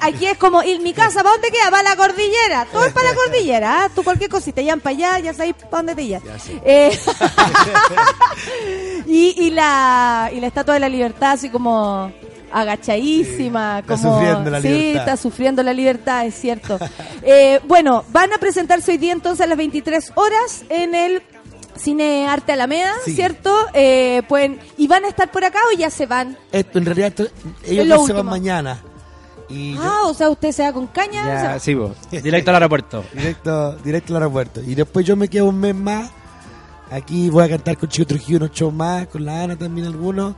[0.00, 1.70] Aquí es como, ¿y mi casa para dónde queda?
[1.70, 2.66] Para la cordillera.
[2.72, 3.84] Todo es para la cordillera.
[3.84, 3.88] ¿ah?
[3.94, 6.22] Tú cualquier cosita, ya para allá, ya sabes para dónde te llevas.
[6.64, 6.90] Eh,
[9.06, 12.12] y, y, la, y la estatua de la libertad, así como
[12.52, 13.80] agachadísima.
[13.80, 15.00] está como, sufriendo la sí, libertad.
[15.02, 16.78] está sufriendo la libertad, es cierto.
[17.26, 21.22] Eh, bueno, van a presentarse hoy día entonces a las 23 horas en el
[21.76, 23.14] Cine Arte Alameda, Sí.
[23.14, 23.50] ¿cierto?
[23.72, 26.36] Eh, pueden, ¿Y van a estar por acá o ya se van?
[26.52, 27.26] Esto, en realidad esto-
[27.64, 28.82] ellos no se van mañana.
[29.48, 31.22] Y yo- Ah, o sea, usted se va con caña.
[31.22, 31.92] o sea, Ya, sí, vos.
[32.10, 33.04] Directo al aeropuerto.
[33.14, 34.60] directo, directo al aeropuerto.
[34.60, 36.10] Y después yo me quedo un mes más.
[36.90, 40.34] Aquí voy a cantar con Chico Trujillo unos shows más, con la Ana también algunos.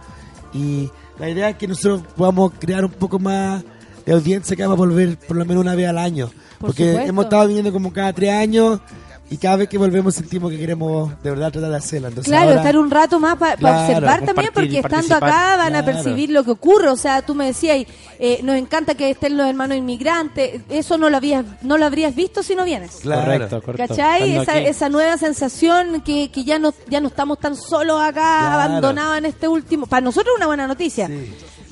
[0.52, 3.62] Y la idea es que nosotros podamos crear un poco más
[4.04, 6.26] de audiencia que vamos a volver por lo menos una vez al año.
[6.58, 7.08] Por Porque supuesto.
[7.10, 8.80] hemos estado viniendo como cada tres años
[9.28, 12.08] y cada vez que volvemos sentimos que queremos de verdad tratar de hacerlo.
[12.08, 15.74] Entonces Claro, ahora- estar un rato más para Claro, observar también, porque estando acá van
[15.74, 16.88] a percibir lo que ocurre.
[16.90, 17.84] O sea, tú me decías,
[18.18, 20.60] eh, nos encanta que estén los hermanos inmigrantes.
[20.68, 22.98] Eso no lo habías, no lo habrías visto si no vienes.
[23.02, 23.22] Claro.
[23.24, 23.96] Correcto, correcto.
[23.96, 24.36] ¿Cachai?
[24.36, 28.60] Esa, esa nueva sensación que, que ya no ya no estamos tan solos acá, Claro.
[28.60, 29.86] abandonados en este último.
[29.86, 31.10] Para nosotros es una buena noticia,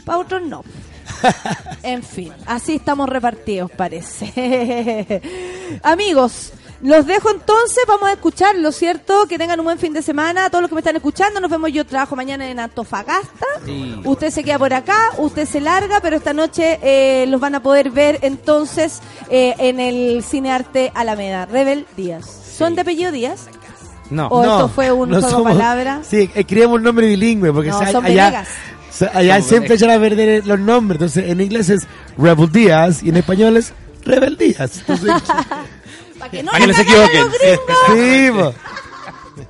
[0.05, 0.65] para otros no.
[1.83, 5.23] en fin, así estamos repartidos, parece.
[5.83, 6.53] Amigos,
[6.85, 9.27] los dejo entonces, vamos a escucharlo, ¿cierto?
[9.27, 10.45] Que tengan un buen fin de semana.
[10.45, 13.47] A todos los que me están escuchando, nos vemos yo trabajo mañana en Antofagasta.
[14.05, 17.63] Usted se queda por acá, usted se larga, pero esta noche eh, los van a
[17.63, 19.01] poder ver entonces
[19.31, 21.47] eh, en el Cine Arte Alameda.
[21.47, 22.27] Rebel Díaz.
[22.57, 23.47] ¿Son de apellido Díaz?
[24.11, 24.27] No.
[24.29, 26.07] ¿O esto fue un no juego de palabras?
[26.07, 28.45] Sí, escribimos un nombre bilingüe porque No, se- son allá,
[29.15, 30.97] allá siempre echan a perder los nombres.
[31.01, 31.87] Entonces en inglés es
[32.19, 33.73] Rebel Díaz y en español es
[34.05, 34.81] Rebel Díaz.
[34.81, 35.11] Entonces,
[36.31, 37.27] Para que no, Para que le no se equivoquen.
[37.87, 38.55] sí, po.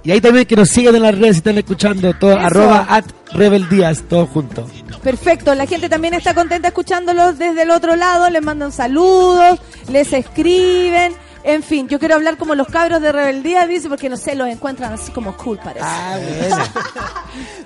[0.02, 2.40] Y ahí también que nos sigan en las redes si están escuchando todo, Eso.
[2.40, 4.66] arroba at Rebel Díaz, todo junto.
[5.02, 9.60] Perfecto, la gente también está contenta escuchándolos desde el otro lado, les mandan saludos,
[9.90, 11.14] les escriben,
[11.44, 14.48] en fin, yo quiero hablar como los cabros de rebeldía, dice, porque no sé, los
[14.48, 15.84] encuentran así como cool, parece.
[15.86, 16.16] Ah,
[16.48, 16.64] bueno.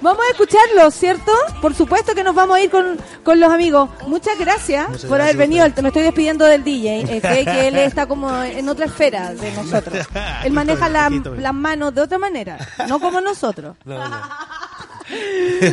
[0.01, 1.33] Vamos a escucharlos, ¿cierto?
[1.63, 3.89] Por supuesto que nos vamos a ir con, con los amigos.
[4.07, 5.67] Muchas gracias Muchas por gracias haber venido.
[5.83, 9.51] Me estoy despidiendo del DJ, eh, que, que él está como en otra esfera de
[9.57, 10.07] nosotros.
[10.45, 13.77] Él maneja la- las manos de otra manera, no como nosotros.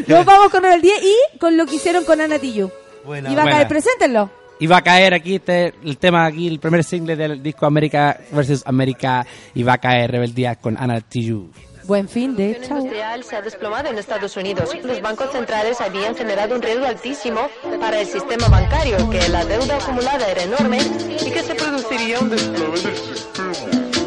[0.08, 2.72] Nos vamos con Rebeldía y con lo que hicieron con Ana Tijoux.
[3.04, 4.30] Buena, Y va a caer, preséntenlo.
[4.60, 8.18] Y va a caer aquí este, el tema aquí, el primer single del disco América
[8.32, 11.52] versus América y va a caer Rebeldía con Ana Tijoux.
[11.84, 14.72] Buen fin de La industrial se ha desplomado en Estados Unidos.
[14.84, 17.42] Los bancos centrales habían generado un riesgo altísimo
[17.80, 22.30] para el sistema bancario, que la deuda acumulada era enorme y que se produciría un
[22.32, 23.54] desplome del sistema.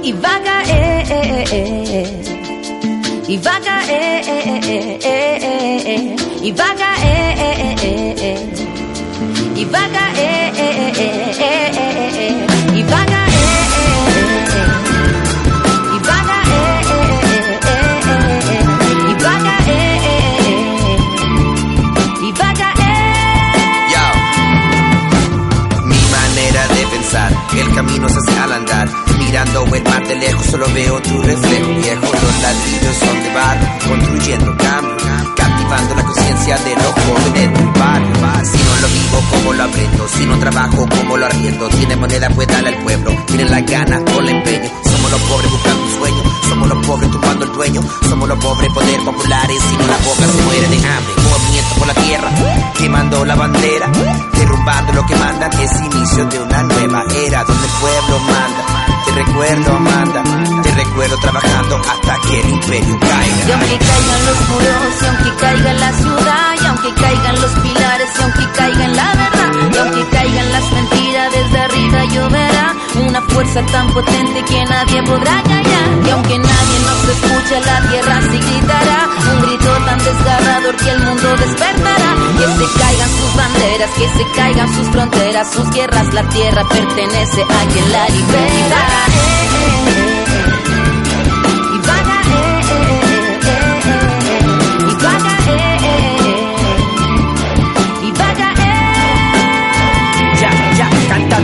[0.03, 2.39] Y vaga, eh, eh, eh, eh.
[3.29, 6.17] Y eh, eh, eh, eh, eh, eh.
[6.43, 8.78] Y eh, eh, eh, eh, eh.
[9.59, 12.37] Y eh, eh, eh, eh, eh, eh, eh.
[12.75, 14.69] Y eh, eh, eh, eh.
[15.83, 17.11] Y eh, eh, eh,
[17.67, 18.63] eh, eh, eh.
[19.03, 19.35] Y eh,
[19.67, 20.99] eh, eh, eh.
[22.23, 23.91] Y vaga, eh.
[23.93, 24.05] Yo.
[25.87, 28.87] Mi manera de pensar, el camino se hace al andar.
[29.19, 32.07] Mirando el mar de lejos, solo veo tu reflejo viejo.
[32.13, 34.97] Los ladrillos son de barro, construyendo cambio.
[35.35, 38.18] Captivando la conciencia de los jóvenes del barrio.
[38.81, 40.09] Lo vivo, ¿cómo lo aprendo?
[40.09, 41.69] Si no trabajo, ¿cómo lo arriendo?
[41.69, 43.11] Tiene moneda, pues dale al pueblo.
[43.27, 44.71] Tienen las ganas, con el empeño.
[44.85, 46.23] Somos los pobres buscando un sueño.
[46.49, 47.81] Somos los pobres tumbando el dueño.
[48.09, 49.63] Somos los pobres poder populares.
[49.63, 51.15] Si no la boca se muere de hambre.
[51.29, 52.31] Movimiento por la tierra,
[52.79, 53.89] quemando la bandera.
[54.33, 55.53] Derrumbando lo que mandan.
[55.61, 59.05] Es inicio de una nueva era donde el pueblo manda.
[59.05, 60.23] Te recuerdo, Amanda.
[61.21, 63.49] Trabajando hasta que el imperio caiga.
[63.49, 68.09] Y aunque caigan los muros, y aunque caiga la ciudad, y aunque caigan los pilares,
[68.19, 72.75] y aunque caigan la verdad, y aunque caigan las mentiras, desde arriba lloverá
[73.07, 75.89] una fuerza tan potente que nadie podrá callar.
[76.07, 81.01] Y aunque nadie nos escuche, la tierra sí gritará un grito tan desgarrador que el
[81.01, 82.15] mundo despertará.
[82.39, 87.43] Que se caigan sus banderas, que se caigan sus fronteras, sus guerras, la tierra pertenece
[87.43, 88.87] a quien la libera.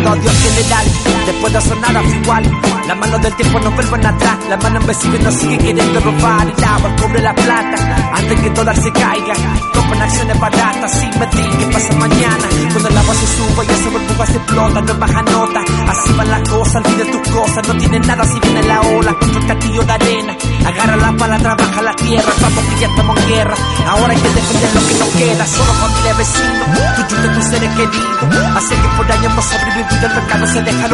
[0.06, 1.13] A Dios general.
[1.26, 2.44] Después de sonar igual.
[2.86, 4.36] Las manos del tiempo nos vuelven atrás.
[4.48, 6.52] Las manos invisibles nos siguen queriendo robar.
[6.66, 8.12] Agua, el cobre, la plata.
[8.12, 9.34] Antes que dólar se caiga.
[9.72, 12.48] Toman acciones baratas sin medir qué pasa mañana.
[12.72, 15.60] Cuando el agua se suba y esa burbuja se explota, no baja nota.
[15.88, 17.68] Así van las cosas, olvide tus cosas.
[17.68, 20.36] No tiene nada si viene la ola contra el castillo de arena.
[20.66, 22.32] Agarra la pala, trabaja la tierra.
[22.42, 23.54] Vamos que ya estamos en guerra.
[23.86, 25.46] Ahora hay que defender lo que nos queda.
[25.46, 26.68] Solo familia, vecinos.
[27.08, 28.56] Tú y tus seres queridos.
[28.56, 30.06] Hace que por años hemos sobrevivido.
[30.34, 30.88] El se deja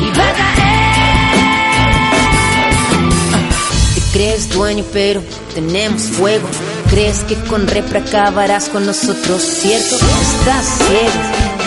[0.00, 0.08] Y.
[3.94, 5.22] Te crees dueño, pero
[5.54, 6.48] tenemos fuego.
[6.90, 9.96] Crees que con repra acabarás con nosotros, ¿cierto?
[9.96, 11.20] Estás ciego,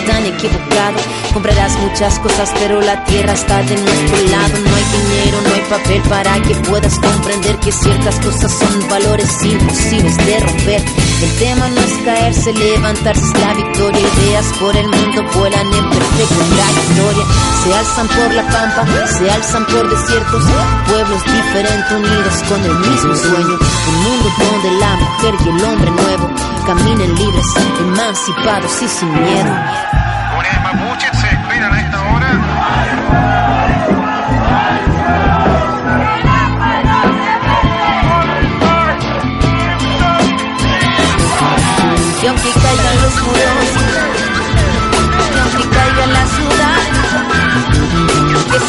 [0.07, 0.97] tan equivocado.
[1.33, 4.53] Comprarás muchas cosas, pero la tierra está de nuestro lado.
[4.57, 9.29] No hay dinero, no hay papel para que puedas comprender que ciertas cosas son valores
[9.43, 10.81] imposibles de romper.
[11.21, 13.99] El tema no es caerse, levantarse es la victoria.
[13.99, 17.25] Ideas por el mundo vuelan en perfecta trayectoria.
[17.63, 20.43] Se alzan por la pampa, se alzan por desiertos.
[20.87, 23.57] Pueblos diferentes unidos con el mismo sueño.
[23.89, 26.29] Un mundo donde la mujer y el hombre nuevo
[26.65, 27.45] caminen libres,
[27.79, 29.96] emancipados y sin miedo.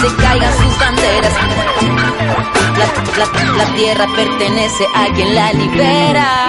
[0.01, 1.33] Se caigan sus banderas,
[2.79, 6.49] la, la- la tierra pertenece a quien la libera.